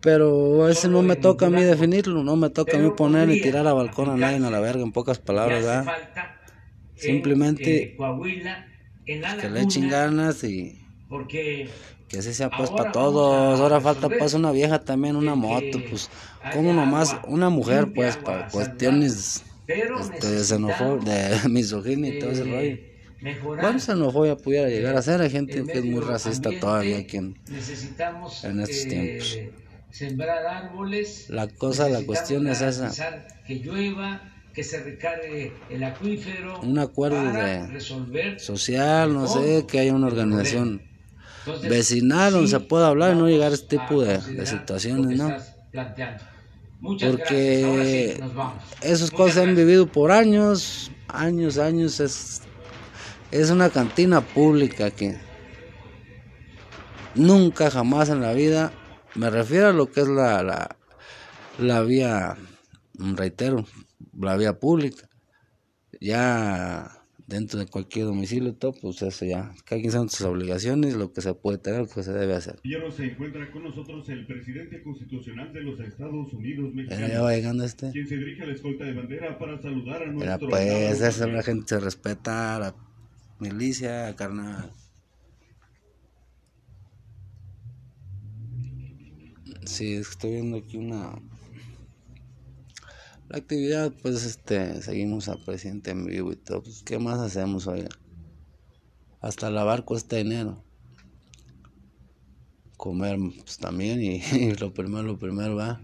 Pero 0.00 0.68
ese 0.68 0.88
no 0.88 1.02
me 1.02 1.16
toca 1.16 1.46
a 1.46 1.50
mí 1.50 1.62
definirlo, 1.62 2.22
no 2.22 2.36
me 2.36 2.50
toca 2.50 2.76
a 2.76 2.80
mí 2.80 2.90
poner 2.96 3.28
ni 3.28 3.40
tirar 3.40 3.66
a 3.66 3.72
balcón 3.72 4.10
a 4.10 4.16
nadie 4.16 4.36
a 4.36 4.50
la 4.50 4.60
verga, 4.60 4.82
en 4.82 4.92
pocas 4.92 5.18
palabras, 5.18 5.64
¿verdad? 5.64 5.86
en, 5.86 7.00
Simplemente 7.00 7.96
eh, 9.06 9.20
la 9.20 9.36
Que 9.36 9.50
le 9.50 9.62
echen 9.62 9.88
ganas 9.90 10.44
y 10.44 10.80
Que 12.08 12.18
así 12.18 12.32
sea 12.32 12.50
pues 12.50 12.70
para 12.70 12.92
todos. 12.92 13.60
Ahora 13.60 13.80
falta 13.80 14.08
pues 14.08 14.34
una 14.34 14.52
vieja 14.52 14.80
también, 14.80 15.16
una 15.16 15.34
moto, 15.34 15.80
pues 15.90 16.08
como 16.52 16.72
nomás 16.72 17.16
una 17.26 17.50
mujer 17.50 17.92
pues 17.92 18.16
para 18.16 18.48
cuestiones 18.48 19.44
este, 19.66 20.26
de 20.28 21.00
de 21.04 21.38
misoginia 21.48 22.14
y 22.14 22.18
todo 22.20 22.30
ese 22.30 22.42
eh, 22.42 22.44
rollo. 22.44 22.93
Mejorar 23.24 23.64
Bueno, 23.64 23.78
xenofobia 23.86 24.36
pudiera 24.44 24.68
llegar 24.74 24.94
a 24.96 25.02
ser, 25.08 25.20
hay 25.20 25.30
gente 25.38 25.56
que 25.70 25.78
es 25.78 25.84
muy 25.92 26.00
racista 26.12 26.48
ambiente, 26.50 26.66
todavía 26.66 26.98
aquí 26.98 27.16
en- 27.16 27.34
necesitamos 27.58 28.44
en 28.44 28.60
estos 28.60 28.82
eh, 28.84 28.88
tiempos. 28.92 29.28
sembrar 29.90 30.42
árboles 30.60 31.08
La 31.28 31.46
cosa, 31.48 31.88
la 31.88 32.02
cuestión 32.08 32.46
es 32.46 32.60
esa. 32.60 32.90
que 33.46 33.54
llueva 33.64 34.08
que 34.54 34.62
se 34.70 34.78
recargue 34.82 35.52
el 35.68 35.82
acuífero 35.82 36.52
Un 36.62 36.78
acuerdo 36.78 37.32
de 37.32 37.66
resolver 37.68 38.38
social, 38.40 39.12
no 39.12 39.26
sé, 39.26 39.66
que 39.68 39.78
haya 39.80 39.94
una 39.94 40.06
organización 40.06 40.68
Entonces, 41.46 41.68
vecinal 41.70 42.32
donde 42.34 42.50
se 42.50 42.60
pueda 42.60 42.88
hablar 42.88 43.14
y 43.14 43.18
no 43.18 43.28
llegar 43.28 43.52
a 43.52 43.54
este 43.54 43.78
tipo 43.78 44.00
a 44.02 44.06
de- 44.06 44.22
de 44.36 44.46
situaciones, 44.46 45.12
¿no? 45.16 45.34
Porque 46.98 48.22
sí, 48.22 48.22
esas 48.80 49.10
cosas 49.10 49.34
se 49.34 49.40
han 49.42 49.54
vivido 49.54 49.90
por 49.90 50.12
años, 50.12 50.92
años, 51.08 51.58
años. 51.58 52.00
Es, 52.00 52.43
es 53.34 53.50
una 53.50 53.68
cantina 53.68 54.20
pública 54.20 54.92
que 54.92 55.16
nunca 57.16 57.68
jamás 57.68 58.08
en 58.08 58.20
la 58.20 58.32
vida, 58.32 58.72
me 59.16 59.28
refiero 59.28 59.68
a 59.68 59.72
lo 59.72 59.90
que 59.90 60.02
es 60.02 60.08
la, 60.08 60.44
la, 60.44 60.76
la 61.58 61.82
vía, 61.82 62.36
reitero, 62.96 63.66
la 64.16 64.36
vía 64.36 64.60
pública. 64.60 65.08
Ya 66.00 67.04
dentro 67.26 67.58
de 67.58 67.66
cualquier 67.66 68.04
domicilio, 68.06 68.50
y 68.50 68.52
todo, 68.52 68.72
pues 68.72 69.02
eso 69.02 69.24
ya, 69.24 69.52
cada 69.64 69.80
quien 69.80 69.90
sabe 69.90 70.08
sus 70.10 70.26
obligaciones, 70.26 70.94
lo 70.94 71.12
que 71.12 71.20
se 71.20 71.34
puede 71.34 71.58
tener, 71.58 71.80
lo 71.80 71.88
que 71.88 72.04
se 72.04 72.12
debe 72.12 72.34
hacer. 72.34 72.60
Y 72.62 72.74
ahora 72.76 72.92
se 72.92 73.04
encuentra 73.04 73.50
con 73.50 73.64
nosotros 73.64 74.08
el 74.10 74.26
presidente 74.26 74.80
constitucional 74.84 75.52
de 75.52 75.62
los 75.62 75.80
Estados 75.80 76.32
Unidos 76.32 76.72
Mira, 76.72 76.90
ya 76.90 76.98
mexicanos, 76.98 77.24
va 77.26 77.34
llegando 77.34 77.64
este. 77.64 77.90
quien 77.90 78.06
se 78.06 78.16
dirige 78.16 78.44
a 78.44 78.46
la 78.46 78.52
escolta 78.52 78.84
de 78.84 78.92
bandera 78.92 79.38
para 79.38 79.60
saludar 79.60 80.02
a 80.04 80.06
Mira, 80.12 80.26
nuestro 80.26 80.48
pues, 80.50 80.70
amado 80.70 81.08
esa 81.08 81.26
la 81.26 81.42
gente 81.42 81.66
se 81.66 81.80
respeta, 81.80 82.58
la 82.60 82.93
milicia, 83.44 84.16
carnal. 84.16 84.72
Sí, 89.66 89.94
estoy 89.94 90.32
viendo 90.32 90.56
aquí 90.56 90.76
una... 90.78 91.12
La 93.28 93.38
actividad, 93.38 93.92
pues, 94.02 94.24
este, 94.24 94.80
seguimos 94.82 95.28
al 95.28 95.42
presidente 95.44 95.90
en 95.90 96.06
vivo 96.06 96.32
y 96.32 96.36
todo. 96.36 96.62
Pues, 96.62 96.82
¿qué 96.82 96.98
más 96.98 97.20
hacemos, 97.20 97.66
oiga? 97.66 97.88
Hasta 99.20 99.50
lavar 99.50 99.84
cuesta 99.84 100.16
dinero. 100.16 100.62
comer 102.76 103.18
pues, 103.38 103.58
también 103.58 104.02
y, 104.02 104.22
y 104.32 104.54
lo 104.54 104.72
primero, 104.72 105.02
lo 105.02 105.18
primero 105.18 105.56
va. 105.56 105.80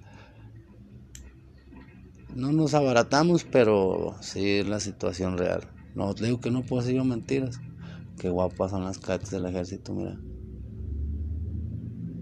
No 2.34 2.52
nos 2.52 2.74
abaratamos, 2.74 3.44
pero 3.44 4.16
sí 4.20 4.58
es 4.58 4.68
la 4.68 4.80
situación 4.80 5.36
real. 5.36 5.68
No, 5.94 6.14
te 6.14 6.26
digo 6.26 6.40
que 6.40 6.50
no 6.50 6.62
puedo 6.62 6.82
decir 6.82 6.96
yo 6.96 7.04
mentiras. 7.04 7.60
Qué 8.18 8.28
guapas 8.28 8.70
son 8.70 8.84
las 8.84 8.98
cates 8.98 9.30
del 9.30 9.46
ejército, 9.46 9.94
mira. 9.94 10.20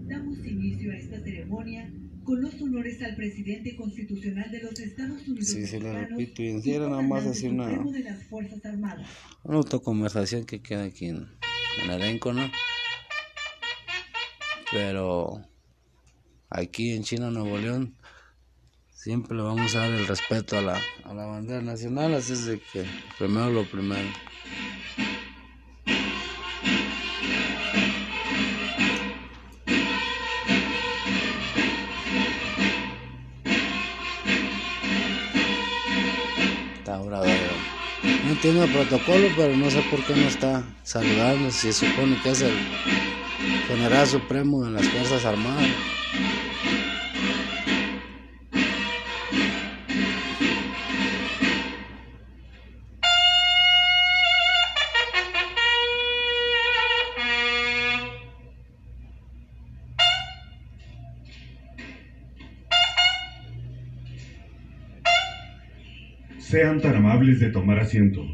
Damos 0.07 0.37
inicio 0.45 0.91
a 0.91 0.95
esta 0.95 1.19
ceremonia 1.19 1.93
con 2.23 2.41
los 2.41 2.61
honores 2.61 3.01
al 3.01 3.15
presidente 3.15 3.75
constitucional 3.75 4.51
de 4.51 4.61
los 4.61 4.79
Estados 4.79 5.27
Unidos 5.27 5.47
Sí, 5.47 5.65
sí, 5.65 5.79
le 5.79 6.05
repito, 6.05 6.43
y 6.43 6.49
en 6.49 6.61
sí 6.61 6.73
era 6.73 6.87
nada 6.87 7.01
más 7.01 7.25
así 7.25 7.47
una, 7.47 7.67
de 7.67 8.03
las 8.03 8.23
Fuerzas 8.27 8.63
Armadas. 8.65 9.07
una 9.43 9.57
autoconversación 9.57 10.45
que 10.45 10.61
queda 10.61 10.83
aquí 10.83 11.07
en, 11.07 11.27
en 11.83 11.89
el 11.89 12.01
elenco, 12.01 12.31
¿no? 12.31 12.49
Pero 14.71 15.41
aquí 16.49 16.91
en 16.91 17.03
China, 17.03 17.31
Nuevo 17.31 17.57
León, 17.57 17.95
siempre 19.09 19.35
le 19.35 19.41
vamos 19.41 19.73
a 19.73 19.79
dar 19.79 19.89
el 19.89 20.05
respeto 20.05 20.55
a 20.59 20.61
la, 20.61 20.79
a 21.03 21.13
la 21.15 21.25
bandera 21.25 21.63
nacional, 21.63 22.13
así 22.13 22.33
es 22.33 22.45
de 22.45 22.59
que 22.59 22.85
primero 23.17 23.49
lo 23.49 23.63
primero. 23.63 24.07
No 38.25 38.29
entiendo 38.29 38.63
el 38.63 38.71
protocolo, 38.71 39.27
pero 39.35 39.57
no 39.57 39.71
sé 39.71 39.81
por 39.89 40.05
qué 40.05 40.13
no 40.13 40.27
está 40.27 40.63
saludando, 40.83 41.49
si 41.49 41.73
supone 41.73 42.15
que 42.21 42.29
es 42.29 42.41
el 42.41 42.53
general 43.67 44.05
supremo 44.05 44.65
de 44.65 44.69
las 44.69 44.87
Fuerzas 44.87 45.25
Armadas. 45.25 45.98
Sean 66.49 66.81
tan 66.81 66.95
amables 66.95 67.39
de 67.39 67.51
tomar 67.51 67.77
asiento. 67.79 68.25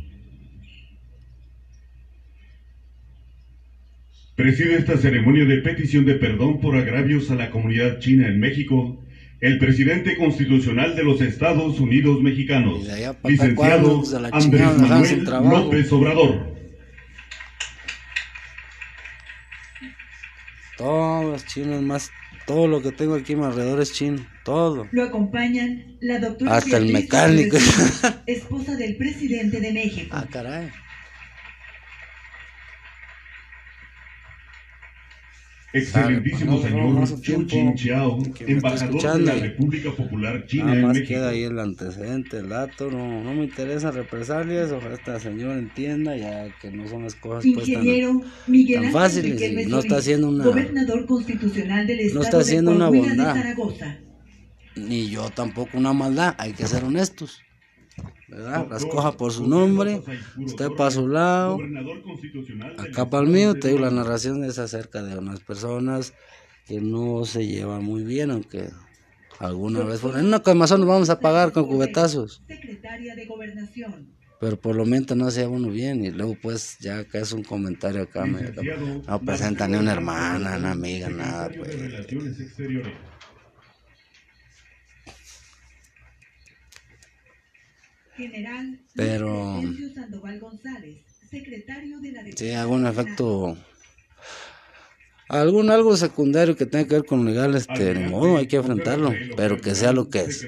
Preside 4.38 4.78
esta 4.78 4.95
ceremonia 4.95 5.43
de 5.43 5.57
petición 5.57 6.05
de 6.05 6.16
perdón 6.16 6.61
por 6.61 6.78
agravios 6.78 7.30
a 7.30 7.36
la 7.36 7.51
comunidad 7.51 7.99
china 7.99 8.30
en 8.30 8.39
México 8.39 9.03
el 9.41 9.57
presidente 9.59 10.16
constitucional 10.16 10.95
de 10.95 11.03
los 11.03 11.20
Estados 11.20 11.78
Unidos 11.82 12.22
mexicanos, 12.22 12.88
licenciado 13.26 14.01
Andrés 14.32 14.78
Manuel. 14.78 15.24
López 15.49 15.91
Obrador. 15.91 16.55
Todos 20.78 21.26
los 21.26 21.45
chinos, 21.47 21.82
más 21.82 22.09
todo 22.46 22.68
lo 22.68 22.82
que 22.82 22.91
tengo 22.91 23.16
aquí 23.16 23.34
a 23.34 23.38
mi 23.38 23.43
alrededor 23.46 23.82
es 23.82 23.93
chino, 23.93 24.26
todo. 24.43 24.88
Lo 24.91 25.04
acompañan 25.04 25.98
la 26.00 26.20
doctora 26.20 26.58
Hasta 26.58 26.78
el 26.78 26.91
mecánico. 26.91 27.58
Rodríguez, 27.58 28.02
esposa 28.28 28.76
del 28.76 28.98
presidente 28.98 29.60
de 29.60 29.74
México. 29.74 30.16
Ah, 30.18 30.26
caray. 30.32 30.72
Excelentísimo 35.78 36.59
pues, 36.61 36.71
no, 36.73 36.78
no, 36.78 36.99
no, 36.99 37.05
señor 37.05 37.07
su 37.07 37.15
Chu 37.15 37.21
tiempo. 37.21 37.49
Chin 37.49 37.76
Chiao, 37.76 38.17
Que 38.17 38.23
me 38.23 38.32
está 38.32 38.43
embajador 38.51 38.80
de 38.80 38.86
escuchando. 38.97 39.26
la 39.34 39.39
República 39.41 39.91
Popular 39.91 40.45
China 40.47 40.63
Nada 40.65 40.76
en 40.78 40.82
más 40.84 40.93
México. 40.93 41.07
queda 41.09 41.30
ahí 41.30 41.43
el 41.43 41.59
antecedente, 41.59 42.38
el 42.38 42.49
dato, 42.49 42.89
no, 42.91 43.23
no 43.23 43.34
me 43.34 43.43
interesa 43.43 43.91
represalias, 43.91 44.71
ojalá 44.71 44.95
esta 44.95 45.19
señora 45.19 45.57
entienda 45.57 46.15
ya 46.15 46.47
que 46.61 46.71
no 46.71 46.88
son 46.88 47.03
las 47.03 47.15
cosas 47.15 47.45
pues 47.53 47.71
tan, 47.71 47.82
Miguel 48.47 48.82
tan 48.84 48.91
fáciles 48.91 49.41
y 49.41 49.65
no 49.69 49.80
está 49.80 49.97
haciendo 49.97 50.30
una- 50.30 50.45
gobernador 50.45 51.05
constitucional 51.05 51.86
del 51.88 51.99
estado 51.99 52.23
está 52.23 52.38
haciendo 52.39 52.71
de 52.71 52.78
una 52.78 52.88
bondad. 52.89 53.34
de 53.36 53.41
Zaragoza. 53.41 53.97
ni 54.76 55.09
yo 55.09 55.30
tampoco 55.30 55.78
una 55.78 55.93
maldad, 55.93 56.36
hay 56.38 56.53
que 56.53 56.65
ser 56.67 56.84
honestos, 56.84 57.39
¿verdad? 58.28 58.68
Las 58.70 58.86
coja 58.86 59.12
por 59.18 59.32
su 59.32 59.48
nombre, 59.48 60.02
usted 60.43 60.72
para 60.72 60.91
su 60.91 61.08
lado, 61.08 61.62
acá 62.78 63.10
para 63.10 63.24
el 63.24 63.30
mío, 63.30 63.58
te 63.60 63.70
digo, 63.70 63.80
la 63.80 63.91
narración 63.91 64.43
es 64.43 64.58
acerca 64.60 65.04
de 65.04 65.18
unas 65.18 65.39
personas 65.41 66.14
que 66.66 66.82
no 66.82 67.26
se 67.26 67.46
llevan 67.48 67.84
muy 67.84 68.04
bien, 68.04 68.32
aunque 68.32 68.70
alguna 69.39 69.84
vez, 69.84 70.04
en 70.04 70.26
una 70.26 70.41
quemazón 70.41 70.80
nos 70.82 70.89
vamos 70.89 71.10
a 71.10 71.20
pagar 71.20 71.52
con 71.52 71.66
cubetazos. 71.68 72.41
Secretaria 72.48 73.16
de 73.16 73.26
Gobernación. 73.26 74.16
Pero 74.39 74.60
por 74.60 74.76
lo 74.76 74.86
menos 74.86 75.16
no 75.16 75.32
se 75.32 75.41
lleva 75.41 75.54
uno 75.54 75.70
bien 75.70 76.04
y 76.04 76.12
luego 76.12 76.36
pues 76.41 76.78
ya 76.80 77.00
acá 77.00 77.20
es 77.20 77.32
un 77.32 77.43
comentario 77.43 78.04
acá. 78.04 78.26
me- 78.26 78.41
no 79.08 79.22
presenta 79.24 79.68
ni 79.68 79.78
una 79.78 79.93
hermana, 79.93 80.58
una 80.58 80.72
amiga, 80.72 81.10
nada. 81.10 81.50
Pues. 81.50 81.76
General 88.16 88.80
Pero- 88.95 89.61
Sandoval 89.93 90.39
González, 90.39 90.97
secretario 91.30 91.99
de 91.99 92.11
la 92.11 92.22
Sí, 92.36 92.51
algún 92.51 92.86
efecto, 92.88 93.57
algún 95.28 95.70
algo 95.70 95.97
secundario 95.97 96.55
que 96.55 96.66
tenga 96.66 96.88
que 96.88 96.95
ver 96.95 97.05
con 97.05 97.26
legal, 97.26 97.55
este, 97.55 97.93
ni 97.93 98.09
modo, 98.09 98.38
hay 98.38 98.47
que 98.47 98.55
enfrentarlo, 98.57 99.13
pero 99.36 99.59
que 99.59 99.76
sea 99.76 99.91
lo 99.91 100.09
que 100.09 100.22
es. 100.22 100.47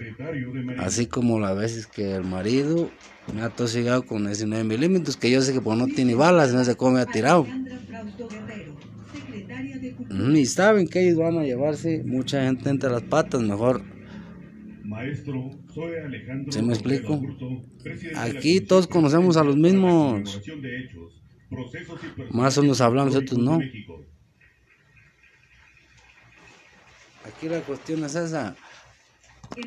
Así 0.77 1.07
como 1.07 1.39
las 1.39 1.57
veces 1.57 1.87
que 1.87 2.15
el 2.15 2.23
marido 2.23 2.89
me 3.33 3.41
ha 3.41 3.49
tosigado 3.49 4.05
con 4.05 4.25
19 4.25 4.63
milímetros, 4.63 5.17
que 5.17 5.29
yo 5.29 5.41
sé 5.41 5.51
que 5.51 5.61
pues 5.61 5.77
no 5.77 5.87
tiene 5.87 6.15
balas, 6.15 6.53
no 6.53 6.63
sé 6.63 6.75
cómo 6.75 6.91
me 6.93 7.01
ha 7.01 7.05
tirado. 7.05 7.45
Y 10.09 10.45
saben 10.45 10.87
que 10.87 11.01
ellos 11.01 11.17
van 11.17 11.37
a 11.37 11.43
llevarse 11.43 12.01
mucha 12.05 12.43
gente 12.43 12.69
entre 12.69 12.89
las 12.89 13.03
patas, 13.03 13.41
mejor 13.41 13.81
Maestro, 14.97 15.51
soy 15.75 15.95
Alejandro. 16.03 16.51
¿Sí 16.51 16.61
me 16.63 16.73
explico? 16.73 17.21
Aquí 18.15 18.61
todos 18.61 18.87
conocemos 18.87 19.37
a 19.37 19.43
los 19.43 19.55
mismos. 19.55 20.41
de 20.43 20.79
hechos, 20.79 21.21
y 21.51 22.35
Más 22.35 22.57
unos 22.57 22.81
hablamos, 22.81 23.15
otros 23.15 23.37
no. 23.37 23.59
México. 23.59 24.03
Aquí 27.25 27.47
la 27.47 27.61
cuestión 27.61 28.03
es 28.05 28.15
esa. 28.15 28.55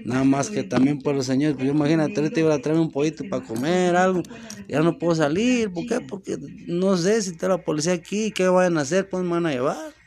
Nada 0.04 0.24
más 0.24 0.50
que 0.50 0.64
también 0.64 0.98
por 0.98 1.14
los 1.14 1.26
señores, 1.26 1.54
pues 1.54 1.68
yo 1.68 1.74
imagínate, 1.74 2.20
ahorita 2.20 2.40
iba 2.40 2.54
a 2.54 2.58
traerme 2.58 2.82
un 2.82 2.90
pollito 2.90 3.22
para 3.28 3.44
comer, 3.44 3.94
algo. 3.94 4.22
Ya 4.68 4.80
no 4.80 4.98
puedo 4.98 5.14
salir, 5.14 5.70
¿por 5.72 5.86
qué? 5.86 6.00
Porque 6.00 6.38
no 6.66 6.96
sé 6.96 7.22
si 7.22 7.30
está 7.30 7.46
la 7.48 7.62
policía 7.62 7.92
aquí, 7.92 8.32
qué 8.32 8.48
vayan 8.48 8.78
a 8.78 8.80
hacer, 8.80 9.08
pues 9.08 9.22
me 9.22 9.30
van 9.30 9.46
a 9.46 9.52
llevar. 9.52 9.99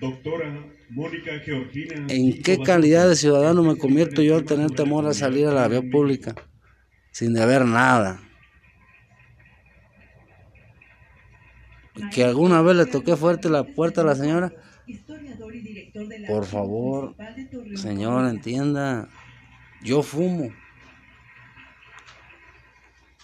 Doctora 0.00 0.64
Mónica 0.90 1.38
Georgina. 1.44 2.06
¿En 2.08 2.42
qué 2.42 2.58
calidad 2.58 3.08
de 3.08 3.16
ciudadano 3.16 3.62
me 3.62 3.76
convierto 3.76 4.22
yo 4.22 4.36
al 4.36 4.44
tener 4.44 4.70
temor 4.70 5.06
a 5.06 5.14
salir 5.14 5.46
a 5.46 5.52
la 5.52 5.68
vía 5.68 5.82
pública? 5.82 6.34
Sin 7.10 7.34
deber 7.34 7.64
nada. 7.64 8.20
Que 12.12 12.24
alguna 12.24 12.62
vez 12.62 12.76
le 12.76 12.86
toqué 12.86 13.16
fuerte 13.16 13.50
la 13.50 13.64
puerta 13.64 14.02
a 14.02 14.04
la 14.04 14.14
señora. 14.14 14.52
Por 16.28 16.46
favor, 16.46 17.16
Municipal 17.16 17.34
de 17.34 17.44
Torreón, 17.46 17.76
Señor, 17.76 18.12
Coahuila. 18.12 18.30
entienda. 18.30 19.08
Yo 19.82 20.02
fumo. 20.02 20.50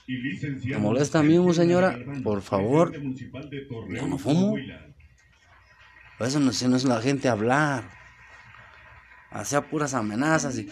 ¿Me 0.06 0.78
molesta 0.78 1.20
a 1.20 1.22
mí, 1.22 1.36
señora? 1.54 1.98
Por 2.22 2.42
favor. 2.42 2.92
Yo 2.92 4.06
no 4.06 4.18
fumo. 4.18 4.54
Eso 6.20 6.40
no, 6.40 6.52
si 6.52 6.68
no 6.68 6.76
es 6.76 6.84
la 6.84 7.00
gente 7.00 7.28
hablar. 7.28 7.90
Hacía 9.30 9.62
puras 9.62 9.94
amenazas 9.94 10.58
y... 10.58 10.68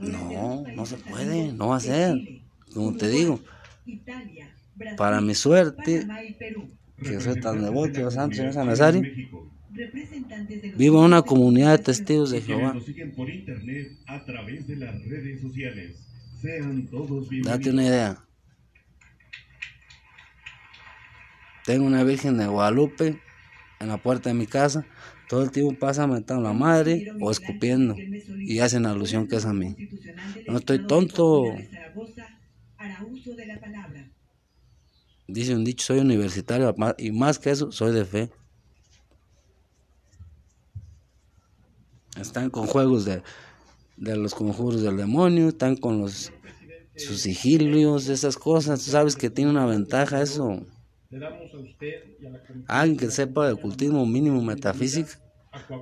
No, 0.00 0.64
no 0.74 0.86
se 0.86 0.96
puede, 0.96 1.52
no 1.52 1.68
va 1.68 1.76
a 1.76 1.80
ser. 1.80 2.16
Como 2.72 2.96
te 2.96 3.08
digo, 3.08 3.40
Italia, 3.84 4.54
Brasil, 4.76 4.96
para 4.96 5.20
mi 5.20 5.34
suerte, 5.34 6.06
que 7.02 7.20
soy 7.20 7.40
tan 7.40 7.60
devoto 7.62 7.92
de 7.92 8.04
la 8.04 8.10
de 8.10 8.10
Santo 8.12 8.36
Señor 8.36 8.52
comunidad 8.52 8.54
San 8.54 8.62
china 8.62 8.70
Nazario, 8.70 9.00
en 9.00 9.08
México, 9.08 9.50
Representantes 9.72 10.62
de 10.62 10.68
los 10.68 10.78
vivo 10.78 10.98
en 10.98 11.04
una 11.04 11.22
comunidad 11.22 11.78
de 11.78 11.84
testigos 11.84 12.30
de 12.30 12.40
Jehová. 12.40 12.74
a. 17.42 17.50
Date 17.50 17.70
una 17.70 17.84
idea. 17.84 18.24
Tengo 21.64 21.86
una 21.86 22.04
Virgen 22.04 22.38
de 22.38 22.46
Guadalupe 22.46 23.20
en 23.80 23.88
la 23.88 24.00
puerta 24.00 24.30
de 24.30 24.34
mi 24.34 24.46
casa. 24.46 24.86
Todo 25.28 25.42
el 25.42 25.50
tiempo 25.50 25.78
pasa 25.78 26.06
mentando 26.06 26.42
la 26.42 26.52
madre 26.52 27.12
o 27.20 27.30
escupiendo. 27.30 27.96
Y 27.98 28.60
hacen 28.60 28.86
alusión 28.86 29.26
que 29.26 29.36
es 29.36 29.46
a 29.46 29.52
mí. 29.52 29.74
No 30.46 30.58
estoy 30.58 30.86
tonto. 30.86 31.44
Dice 35.26 35.54
un 35.54 35.64
dicho, 35.64 35.86
soy 35.86 36.00
universitario 36.00 36.74
y 36.98 37.12
más 37.12 37.38
que 37.38 37.50
eso, 37.50 37.72
soy 37.72 37.92
de 37.92 38.04
fe. 38.04 38.30
están 42.20 42.50
con 42.50 42.66
juegos 42.66 43.04
de, 43.04 43.22
de 43.96 44.16
los 44.16 44.34
conjuros 44.34 44.82
del 44.82 44.96
demonio, 44.96 45.48
están 45.48 45.76
con 45.76 46.00
los 46.00 46.32
sus 46.96 47.22
sigilios, 47.22 48.08
esas 48.08 48.36
cosas. 48.36 48.84
Tú 48.84 48.90
sabes 48.90 49.16
que 49.16 49.30
tiene 49.30 49.50
una 49.50 49.64
ventaja 49.64 50.20
eso. 50.20 50.66
Alguien 52.66 52.96
que 52.96 53.10
sepa 53.10 53.46
de 53.46 53.52
ocultismo 53.52 54.06
mínimo 54.06 54.40
metafísico 54.42 55.10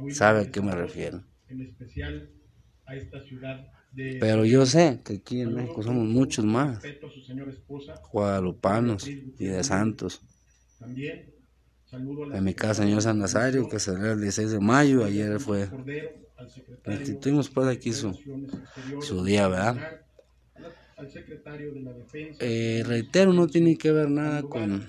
sabe 0.09 0.41
a 0.41 0.51
qué 0.51 0.61
me 0.63 0.73
refiero. 0.75 1.23
Pero 4.21 4.45
yo 4.45 4.65
sé 4.67 5.01
que 5.05 5.15
aquí 5.15 5.41
en 5.41 5.55
México 5.55 5.83
somos 5.83 6.07
muchos 6.07 6.45
más, 6.45 6.81
guadalupanos 8.13 9.07
y 9.07 9.47
de 9.47 9.65
santos. 9.65 10.23
En 12.33 12.45
mi 12.45 12.55
casa, 12.55 12.83
señor 12.83 13.03
San 13.03 13.19
Nazario, 13.19 13.69
que 13.69 13.79
salió 13.79 14.13
el 14.13 14.21
16 14.21 14.51
de 14.53 14.61
mayo, 14.61 15.05
ayer 15.05 15.41
fue, 15.41 15.69
instituimos 16.87 17.51
pues 17.51 17.67
aquí 17.69 17.93
su, 17.93 18.17
su 19.01 19.25
día, 19.25 19.49
¿verdad? 19.49 20.08
Eh, 22.41 22.83
reitero, 22.85 23.33
no 23.33 23.47
tiene 23.47 23.77
que 23.77 23.93
ver 23.93 24.11
nada 24.11 24.43
con, 24.43 24.85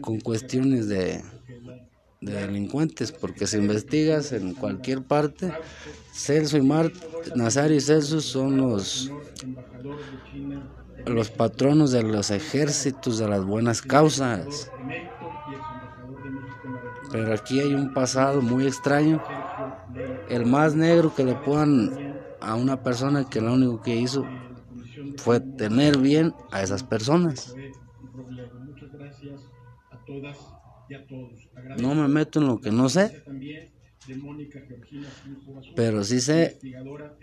con 0.00 0.20
cuestiones 0.20 0.88
de, 0.88 1.22
de 2.20 2.32
delincuentes, 2.32 3.12
porque 3.12 3.46
si 3.46 3.58
investigas 3.58 4.32
en 4.32 4.54
cualquier 4.54 5.02
parte, 5.02 5.52
Celso 6.12 6.56
y 6.56 6.62
Mart, 6.62 6.92
Nazario 7.36 7.76
y 7.76 7.80
Celso 7.80 8.20
son 8.20 8.56
los, 8.56 9.12
los 11.06 11.30
patronos 11.30 11.92
de 11.92 12.02
los 12.02 12.30
ejércitos 12.30 13.18
de 13.18 13.28
las 13.28 13.44
buenas 13.44 13.80
causas. 13.80 14.70
Pero 17.12 17.32
aquí 17.34 17.60
hay 17.60 17.74
un 17.74 17.92
pasado 17.92 18.40
muy 18.42 18.66
extraño, 18.66 19.22
el 20.28 20.46
más 20.46 20.74
negro 20.74 21.14
que 21.14 21.24
le 21.24 21.34
puedan 21.34 22.11
a 22.42 22.56
una 22.56 22.82
persona 22.82 23.24
que 23.24 23.40
lo 23.40 23.54
único 23.54 23.80
que 23.82 23.96
hizo 23.96 24.30
fue 25.16 25.40
tener 25.40 25.98
bien 25.98 26.34
a 26.50 26.62
esas 26.62 26.82
personas. 26.84 27.56
No 31.74 31.94
me 31.94 32.06
meto 32.08 32.38
en 32.40 32.46
lo 32.46 32.60
que 32.60 32.70
no 32.70 32.88
sé, 32.88 33.14
pero 35.74 36.04
sí 36.04 36.20
sé 36.20 36.58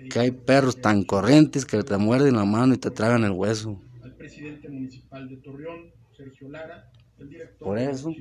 que 0.10 0.20
hay 0.20 0.32
perros 0.32 0.82
tan 0.82 1.04
corrientes 1.04 1.66
que 1.66 1.84
te 1.84 1.98
muerden 1.98 2.36
la 2.38 2.46
mano 2.46 2.74
y 2.74 2.78
te 2.78 2.92
tragan 2.92 3.24
el 3.24 3.32
hueso. 3.32 3.82
Por 7.62 7.78
eso, 7.80 8.16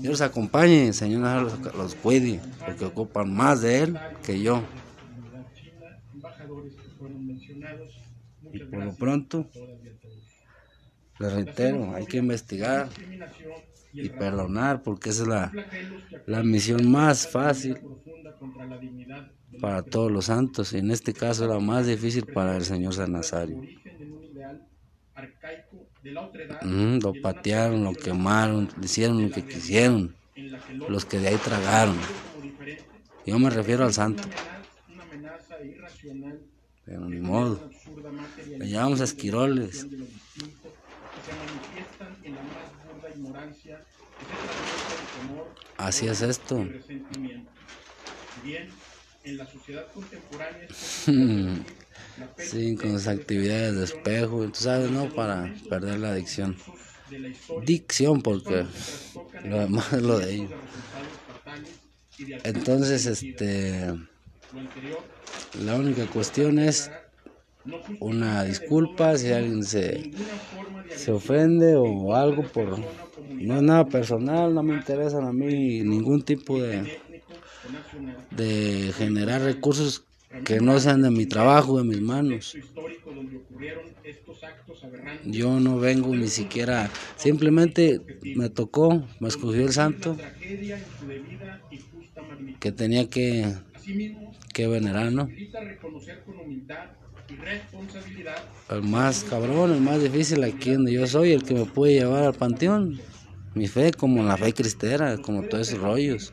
Dios 0.00 0.12
los 0.12 0.20
acompañe, 0.20 0.92
Señor, 0.92 1.42
los, 1.42 1.74
los 1.74 1.94
cuide, 1.94 2.42
porque 2.64 2.84
ocupan 2.84 3.32
más 3.34 3.60
de 3.62 3.78
Él 3.82 4.00
que 4.22 4.40
yo. 4.40 4.62
Y 8.52 8.58
por 8.60 8.84
lo 8.84 8.94
pronto, 8.94 9.50
le 11.18 11.30
reitero, 11.30 11.94
hay 11.94 12.06
que 12.06 12.18
investigar 12.18 12.88
y 13.92 14.08
perdonar 14.10 14.82
porque 14.82 15.10
esa 15.10 15.22
es 15.22 15.28
la, 15.28 15.52
la 16.26 16.42
misión 16.42 16.90
más 16.90 17.26
fácil 17.28 17.78
para 19.60 19.82
todos 19.82 20.12
los 20.12 20.26
santos 20.26 20.72
y 20.72 20.78
en 20.78 20.90
este 20.90 21.12
caso 21.12 21.46
la 21.46 21.58
más 21.58 21.86
difícil 21.86 22.26
para 22.26 22.56
el 22.56 22.64
Señor 22.64 22.94
San 22.94 23.12
Nazario. 23.12 23.62
Mm, 26.62 26.98
lo 27.02 27.12
patearon, 27.22 27.84
lo 27.84 27.92
quemaron, 27.92 28.68
hicieron 28.82 29.22
lo 29.22 29.30
que 29.30 29.44
quisieron, 29.44 30.14
los 30.88 31.04
que 31.04 31.18
de 31.18 31.28
ahí 31.28 31.36
tragaron. 31.36 31.96
Yo 33.24 33.38
me 33.38 33.50
refiero 33.50 33.84
al 33.84 33.92
santo. 33.92 34.22
Pero 36.86 37.08
ni 37.08 37.20
modo. 37.20 37.68
Le 38.58 38.68
llamamos 38.68 39.00
esquiroles. 39.00 39.86
Así 45.76 46.06
es 46.06 46.22
esto. 46.22 46.64
sí, 52.38 52.76
con 52.76 52.92
las 52.92 53.08
actividades 53.08 53.74
de 53.74 53.84
espejo, 53.84 54.46
tú 54.48 54.60
sabes, 54.60 54.90
¿no? 54.90 55.08
Para 55.12 55.52
perder 55.68 55.98
la 55.98 56.12
adicción. 56.12 56.56
Dicción, 57.64 58.22
porque 58.22 58.64
lo 59.44 59.58
demás 59.58 59.92
es 59.92 60.02
lo 60.02 60.18
de 60.18 60.34
ellos. 60.34 60.52
Entonces, 62.44 63.06
este 63.06 63.92
la 65.64 65.74
única 65.76 66.06
cuestión 66.06 66.58
es 66.58 66.90
una 68.00 68.44
disculpa 68.44 69.16
si 69.16 69.32
alguien 69.32 69.64
se, 69.64 70.12
se 70.94 71.12
ofende 71.12 71.74
o 71.76 72.14
algo 72.14 72.42
por... 72.44 72.78
No 73.30 73.56
es 73.56 73.62
nada 73.62 73.86
personal, 73.86 74.54
no 74.54 74.62
me 74.62 74.74
interesan 74.74 75.24
a 75.24 75.32
mí 75.32 75.80
ningún 75.80 76.22
tipo 76.22 76.60
de, 76.60 77.00
de 78.30 78.92
generar 78.96 79.42
recursos 79.42 80.04
que 80.44 80.60
no 80.60 80.78
sean 80.78 81.02
de 81.02 81.10
mi 81.10 81.26
trabajo, 81.26 81.78
de 81.78 81.84
mis 81.84 82.00
manos. 82.00 82.56
Yo 85.24 85.60
no 85.60 85.78
vengo 85.78 86.14
ni 86.14 86.28
siquiera, 86.28 86.90
simplemente 87.16 88.00
me 88.36 88.48
tocó, 88.48 89.02
me 89.20 89.28
escogió 89.28 89.62
el 89.62 89.72
santo, 89.72 90.16
que 92.60 92.72
tenía 92.72 93.08
que 93.08 93.54
que 94.56 94.66
venerar, 94.66 95.12
¿no? 95.12 95.28
El 98.70 98.82
más 98.84 99.22
cabrón, 99.24 99.72
el 99.72 99.82
más 99.82 100.02
difícil 100.02 100.42
aquí 100.44 100.72
donde 100.72 100.94
yo 100.94 101.06
soy, 101.06 101.32
el 101.32 101.42
que 101.42 101.52
me 101.52 101.66
puede 101.66 101.92
llevar 101.92 102.24
al 102.24 102.32
panteón. 102.32 102.98
Mi 103.54 103.68
fe, 103.68 103.92
como 103.92 104.22
la 104.22 104.38
fe 104.38 104.54
cristera, 104.54 105.18
como 105.18 105.42
todos 105.42 105.68
esos 105.68 105.82
rollos. 105.82 106.32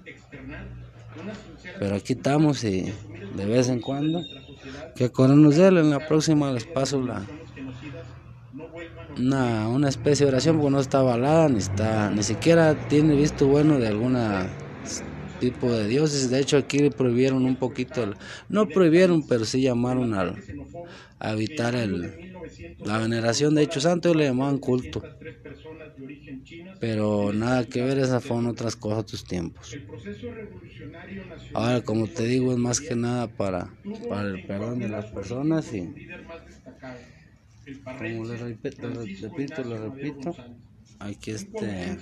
Pero 1.79 1.95
aquí 1.95 2.13
estamos 2.13 2.63
y 2.63 2.93
de 3.35 3.45
vez 3.45 3.67
en 3.67 3.81
cuando, 3.81 4.21
que 4.95 5.09
de 5.09 5.67
él, 5.67 5.77
en 5.79 5.89
la 5.89 6.07
próxima 6.07 6.53
les 6.53 6.65
paso 6.65 7.01
la, 7.01 7.25
una, 9.17 9.67
una 9.67 9.89
especie 9.89 10.25
de 10.25 10.31
oración, 10.31 10.57
porque 10.57 10.71
no 10.71 10.79
está 10.79 10.99
avalada, 10.99 11.49
ni 11.49 11.57
está, 11.57 12.09
ni 12.09 12.23
siquiera 12.23 12.87
tiene 12.87 13.15
visto 13.15 13.47
bueno 13.47 13.79
de 13.79 13.89
alguna 13.89 14.47
tipo 15.43 15.73
de 15.75 15.87
dioses. 15.87 16.29
De 16.29 16.39
hecho, 16.39 16.57
aquí 16.57 16.89
prohibieron 16.91 17.45
un 17.45 17.57
poquito, 17.57 18.13
no 18.49 18.71
prohibieron, 18.71 19.25
pero 19.27 19.45
sí 19.45 19.61
llamaron 19.61 20.13
al, 20.13 20.43
a 21.19 21.33
evitar 21.33 21.75
el, 21.75 22.13
la 22.83 22.99
veneración 22.99 23.55
de 23.55 23.63
hechos 23.63 23.83
santos, 23.83 24.15
le 24.15 24.25
llamaban 24.25 24.59
culto. 24.59 25.09
Pero 26.81 27.33
nada 27.33 27.65
que 27.67 27.81
ver, 27.81 27.97
esa 27.97 28.21
fueron 28.21 28.45
otras 28.47 28.75
cosas, 28.75 28.99
otros 28.99 29.23
tiempos. 29.25 29.79
Ahora, 31.53 31.81
como 31.81 32.07
te 32.09 32.25
digo, 32.25 32.51
es 32.51 32.57
más 32.59 32.79
que 32.81 32.95
nada 32.95 33.27
para, 33.33 33.75
para 34.07 34.27
el 34.29 34.41
perdón 34.43 34.81
de 34.81 34.89
las 34.89 35.05
personas 35.07 35.71
y, 35.73 35.95
como 37.97 38.23
le 38.27 38.35
repito, 38.37 38.87
le 38.87 39.07
repito, 39.21 39.63
le 39.63 39.77
repito 39.79 40.29
Aquí 41.03 41.31
este 41.31 41.97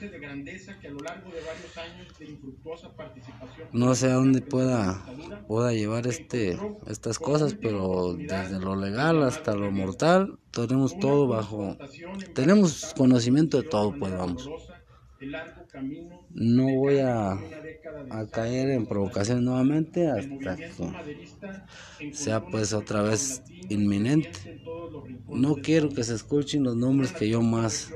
no 3.72 3.95
sé 3.95 4.12
a 4.12 4.14
dónde 4.14 4.41
pueda 4.41 5.04
pueda 5.47 5.74
llevar 5.74 6.06
este 6.06 6.60
estas 6.86 7.18
cosas 7.18 7.56
pero 7.56 8.14
desde 8.14 8.60
lo 8.60 8.76
legal 8.76 9.24
hasta 9.24 9.56
lo 9.56 9.72
mortal 9.72 10.38
tenemos 10.52 10.99
todo 10.99 11.28
bajo 11.28 11.78
tenemos 12.36 12.93
conocimiento 12.95 13.58
de 13.58 13.64
todo 13.64 13.97
pues 13.97 14.14
vamos 14.14 14.52
no 16.34 16.65
voy 16.76 16.99
a, 16.99 17.34
a 18.09 18.28
caer 18.32 18.69
en 18.72 18.86
provocación 18.86 19.45
nuevamente 19.45 20.07
hasta 20.07 20.55
que 20.55 22.13
sea 22.13 22.43
pues 22.45 22.74
otra 22.74 23.01
vez 23.01 23.43
inminente 23.69 24.61
no 25.30 25.55
quiero 25.55 25.89
que 25.89 26.03
se 26.03 26.15
escuchen 26.15 26.63
los 26.63 26.76
nombres 26.76 27.11
que 27.11 27.30
yo 27.30 27.41
más 27.41 27.91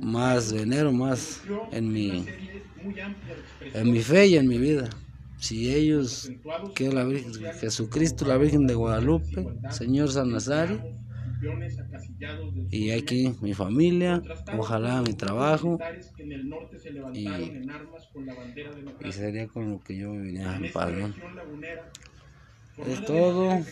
más 0.00 0.52
venero, 0.52 0.92
más 0.92 1.42
en 1.72 1.92
mi, 1.92 2.24
en 3.74 3.92
mi 3.92 4.00
fe 4.00 4.26
y 4.28 4.36
en 4.36 4.48
mi 4.48 4.58
vida. 4.58 4.88
Si 5.38 5.74
ellos, 5.74 6.30
que 6.74 6.90
la 6.90 7.04
Virgen, 7.04 7.32
Jesucristo, 7.60 8.24
la 8.24 8.38
Virgen 8.38 8.66
de 8.66 8.74
Guadalupe, 8.74 9.46
Señor 9.70 10.10
San 10.10 10.30
Nazario, 10.30 10.82
y 12.70 12.90
aquí 12.90 13.34
mi 13.40 13.54
familia, 13.54 14.22
ojalá 14.50 15.02
mi 15.02 15.14
trabajo, 15.14 15.78
y, 17.12 17.56
sería 19.12 19.48
con 19.48 19.70
lo 19.70 19.80
que 19.80 19.96
yo 19.96 20.12
viviría 20.12 20.56
en 20.56 20.70
paz. 20.70 20.92
Es 22.84 23.04
todo. 23.04 23.66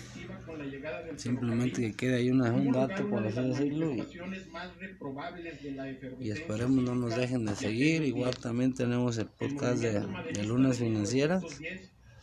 Simplemente 1.16 1.80
que 1.82 1.96
quede 1.96 2.16
ahí 2.16 2.30
una, 2.30 2.52
un 2.52 2.70
dato, 2.72 3.08
por 3.08 3.26
así 3.26 3.42
decirlo, 3.42 3.94
y, 3.94 4.08
y 6.18 6.30
esperemos 6.30 6.82
no 6.84 6.94
nos 6.94 7.14
dejen 7.14 7.44
de 7.46 7.56
seguir. 7.56 8.02
Igual 8.02 8.36
también 8.38 8.74
tenemos 8.74 9.18
el 9.18 9.28
podcast 9.28 9.80
de, 9.82 10.06
de 10.28 10.44
lunas 10.44 10.78
financieras. 10.78 11.64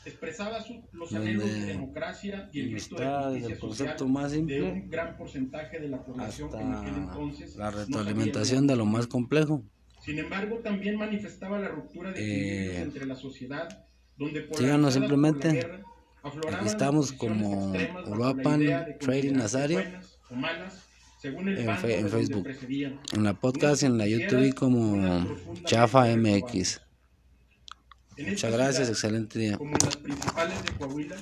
1910 0.04 0.06
expresaba 0.06 0.62
su- 0.62 0.82
los 0.94 1.14
anhelos 1.14 1.46
de 1.46 1.66
democracia 1.66 2.50
y 2.52 2.60
el 2.62 2.70
grito 2.72 2.96
de 2.96 3.06
justicia 3.06 3.48
el 3.54 3.60
concepto 3.60 3.98
social 4.00 4.10
más 4.12 4.32
de 4.32 4.38
simple 4.38 4.64
un 4.64 4.90
gran 4.90 5.18
porcentaje 5.18 5.80
de 5.80 5.90
la 5.90 6.04
población 6.04 6.50
que 6.50 6.58
en 6.58 6.74
aquel 6.74 6.90
hasta 6.90 7.02
entonces 7.02 7.56
la 7.58 7.72
no 7.72 7.78
retroalimentación 7.78 8.68
de 8.68 8.76
lo 8.76 8.86
más 8.86 9.08
complejo. 9.08 9.64
Sin 10.02 10.18
embargo, 10.18 10.58
también 10.64 10.98
manifestaba 10.98 11.60
la 11.60 11.68
ruptura 11.68 12.12
de 12.12 12.20
Eh, 12.20 12.82
entre 12.82 13.06
la 13.06 13.16
sociedad, 13.16 13.70
donde 14.18 14.48
síganos 14.52 14.58
polarizada 14.58 14.78
por 14.78 14.82
la 14.84 14.92
simplemente. 14.92 15.52
guerra, 15.54 15.86
Aquí 16.50 16.66
estamos 16.68 17.14
como 17.14 17.74
Uruapan 18.08 18.60
de 18.66 18.96
Trading 19.00 19.34
Nazario 19.34 19.84
en 20.30 21.78
fe- 21.78 21.88
de 21.88 22.00
en 22.00 22.10
Facebook. 22.10 22.48
En 23.14 23.24
la 23.24 23.34
podcast 23.34 23.82
y 23.84 23.86
en 23.88 23.98
la 23.98 24.08
YouTube 24.08 24.54
como 24.54 25.26
Chafa 25.66 26.08
MX. 26.16 26.80
Muchas 28.28 28.52
gracias, 28.52 28.90
excelente 28.90 29.40
día. 29.40 29.58
Como 29.58 29.76
en 29.76 29.86
las 29.86 29.98
principales 29.98 30.64
de 30.64 30.72
Coahuila, 30.74 31.16